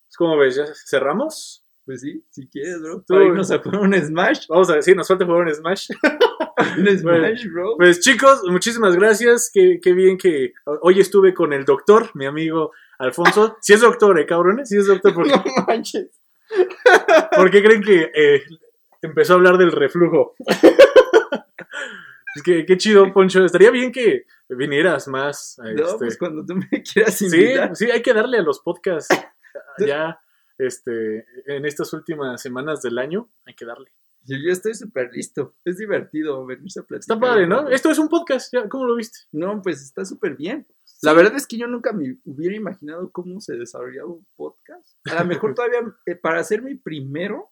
Es 0.10 0.18
como 0.18 0.38
ves, 0.38 0.56
¿ya 0.56 0.66
cerramos? 0.88 1.64
Pues 1.86 2.02
sí, 2.02 2.26
si 2.32 2.48
quieres, 2.48 2.82
bro. 2.82 3.04
Para 3.08 3.26
irnos 3.26 3.52
a 3.52 3.62
poner 3.62 3.80
un 3.80 3.94
Smash. 3.94 4.48
Vamos 4.50 4.72
a 4.72 4.76
decir, 4.78 4.96
nos 4.98 5.08
falta 5.08 5.24
jugar 5.24 5.46
un 5.46 5.54
Smash. 5.54 5.90
Un 6.78 6.88
Smash, 6.98 7.46
bro. 7.52 7.76
Pues 7.78 8.00
chicos, 8.02 8.42
muchísimas 8.50 8.96
gracias. 8.96 9.50
Qué, 9.54 9.80
qué 9.82 9.94
bien 9.94 10.18
que 10.18 10.54
hoy 10.82 11.00
estuve 11.00 11.34
con 11.34 11.54
el 11.54 11.66
doctor, 11.66 12.10
mi 12.14 12.26
amigo 12.26 12.72
Alfonso. 13.00 13.58
Si 13.62 13.74
es 13.74 13.82
doctor, 13.82 14.20
eh, 14.20 14.26
cabrones. 14.26 14.70
Si 14.70 14.78
es 14.78 14.88
doctor, 14.88 15.14
¿por 15.14 15.24
qué, 15.28 15.32
No 15.32 15.44
manches. 15.68 16.10
por 17.36 17.50
qué 17.52 17.64
creen 17.64 17.82
que 17.82 18.12
eh, 18.14 18.44
empezó 19.02 19.34
a 19.34 19.36
hablar 19.38 19.58
del 19.58 19.72
reflujo? 19.72 20.36
Es 22.34 22.44
que 22.44 22.66
qué 22.66 22.78
chido, 22.78 23.12
Poncho. 23.12 23.44
Estaría 23.44 23.72
bien 23.72 23.92
que 23.92 24.26
vinieras 24.48 25.08
más. 25.10 25.60
a 25.60 25.64
No, 25.74 25.84
este- 25.86 25.98
pues 25.98 26.18
cuando 26.18 26.46
tú 26.46 26.56
me 26.56 26.82
quieras 26.82 27.18
Sí, 27.18 27.26
invitar. 27.26 27.76
sí, 27.76 27.92
hay 27.92 28.02
que 28.02 28.14
darle 28.14 28.38
a 28.38 28.42
los 28.42 28.62
podcasts 28.62 29.14
ya 29.80 30.18
este, 30.58 31.26
en 31.46 31.66
estas 31.66 31.92
últimas 31.92 32.42
semanas 32.42 32.82
del 32.82 33.00
año. 33.00 33.30
Hay 33.46 33.54
que 33.54 33.66
darle. 33.66 33.92
Yo, 34.24 34.52
estoy 34.52 34.76
súper 34.76 35.12
listo. 35.14 35.56
Es 35.66 35.78
divertido 35.78 36.46
venirse 36.46 36.80
a 36.80 36.84
platicar. 36.84 37.18
Está 37.18 37.20
padre, 37.20 37.48
¿no? 37.48 37.64
¿no? 37.64 37.70
Esto 37.70 37.90
es 37.90 37.98
un 37.98 38.08
podcast. 38.08 38.54
ya, 38.54 38.70
¿Cómo 38.70 38.86
lo 38.86 38.96
viste? 38.96 39.20
No, 39.32 39.62
pues 39.62 39.82
está 39.82 40.06
súper 40.06 40.36
bien. 40.36 40.68
La 41.02 41.14
verdad 41.14 41.36
es 41.36 41.48
que 41.48 41.58
yo 41.58 41.68
nunca 41.68 41.94
me 41.94 42.18
hubiera 42.26 42.56
imaginado 42.56 43.12
cómo 43.12 43.42
se 43.42 43.56
desarrollaba 43.56 44.10
un 44.10 44.26
podcast. 44.36 44.96
A 45.10 45.24
lo 45.24 45.26
mejor 45.26 45.56
todavía 45.56 45.80
eh, 46.06 46.16
para 46.16 46.40
hacer 46.40 46.62
mi 46.62 46.76
primero, 46.76 47.52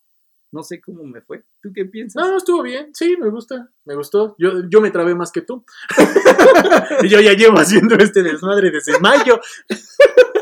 no 0.52 0.62
sé 0.62 0.80
cómo 0.80 1.04
me 1.04 1.22
fue. 1.22 1.44
¿Tú 1.62 1.72
qué 1.74 1.86
piensas? 1.86 2.24
No, 2.24 2.38
estuvo 2.38 2.62
bien. 2.62 2.94
Sí, 2.94 3.18
me 3.20 3.30
gusta. 3.30 3.72
Me 3.86 3.96
gustó. 3.96 4.36
Yo, 4.38 4.70
yo 4.70 4.82
me 4.82 4.92
trabé 4.92 5.16
más 5.16 5.32
que 5.32 5.42
tú. 5.42 5.66
y 7.04 7.10
yo 7.10 7.20
ya 7.20 7.34
llevo 7.34 7.58
haciendo 7.58 7.96
este 7.96 8.22
desmadre 8.22 8.70
desde 8.70 9.00
mayo. 9.00 9.40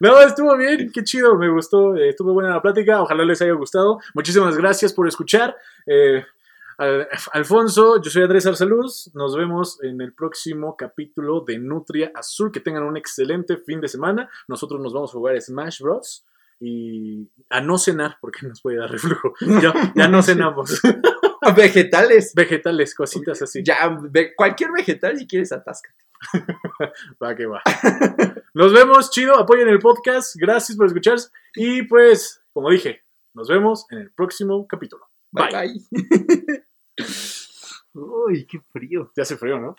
no, 0.00 0.20
estuvo 0.20 0.56
bien. 0.56 0.90
Qué 0.92 1.02
chido. 1.04 1.36
Me 1.36 1.48
gustó. 1.50 1.94
eh, 1.96 2.10
estuvo 2.10 2.32
buena 2.32 2.50
la 2.50 2.62
plática. 2.62 3.02
Ojalá 3.02 3.24
les 3.24 3.40
haya 3.42 3.52
gustado. 3.52 3.98
Muchísimas 4.14 4.56
gracias 4.56 4.92
por 4.92 5.06
escuchar. 5.08 5.56
Eh, 5.86 6.24
Al- 6.78 7.06
Alfonso, 7.32 8.00
yo 8.02 8.10
soy 8.10 8.22
Andrés 8.24 8.46
Arsaluz. 8.46 9.10
Nos 9.14 9.36
vemos 9.36 9.82
en 9.82 10.00
el 10.00 10.12
próximo 10.12 10.76
capítulo 10.76 11.40
de 11.46 11.58
Nutria 11.58 12.10
Azul. 12.14 12.50
Que 12.50 12.60
tengan 12.60 12.82
un 12.82 12.96
excelente 12.96 13.56
fin 13.58 13.80
de 13.80 13.88
semana. 13.88 14.28
Nosotros 14.48 14.80
nos 14.80 14.92
vamos 14.92 15.10
a 15.10 15.14
jugar 15.14 15.40
Smash 15.40 15.80
Bros. 15.80 16.24
Y 16.60 17.28
a 17.50 17.60
no 17.60 17.78
cenar, 17.78 18.16
porque 18.20 18.46
nos 18.46 18.62
puede 18.62 18.78
dar 18.78 18.90
reflujo. 18.90 19.34
Ya, 19.60 19.92
ya 19.94 20.08
no 20.08 20.22
cenamos. 20.22 20.80
Vegetales. 21.56 22.32
Vegetales, 22.34 22.94
cositas 22.94 23.42
así. 23.42 23.62
Ya, 23.62 23.76
cualquier 24.36 24.70
vegetal 24.72 25.18
si 25.18 25.26
quieres 25.26 25.52
atasca. 25.52 25.90
Va 27.22 27.34
que 27.34 27.46
va. 27.46 27.62
Nos 28.54 28.72
vemos, 28.72 29.10
chido. 29.10 29.36
Apoyen 29.36 29.68
el 29.68 29.78
podcast. 29.78 30.36
Gracias 30.36 30.76
por 30.76 30.86
escuchar. 30.86 31.18
Y 31.54 31.82
pues, 31.82 32.42
como 32.52 32.70
dije, 32.70 33.02
nos 33.34 33.48
vemos 33.48 33.86
en 33.90 33.98
el 33.98 34.12
próximo 34.12 34.66
capítulo. 34.66 35.08
Bye 35.32 35.48
Bye. 35.50 35.72
bye. 35.96 36.64
Uy, 37.94 38.46
qué 38.46 38.60
frío. 38.72 39.12
Ya 39.16 39.22
hace 39.22 39.36
frío, 39.36 39.58
¿no? 39.58 39.76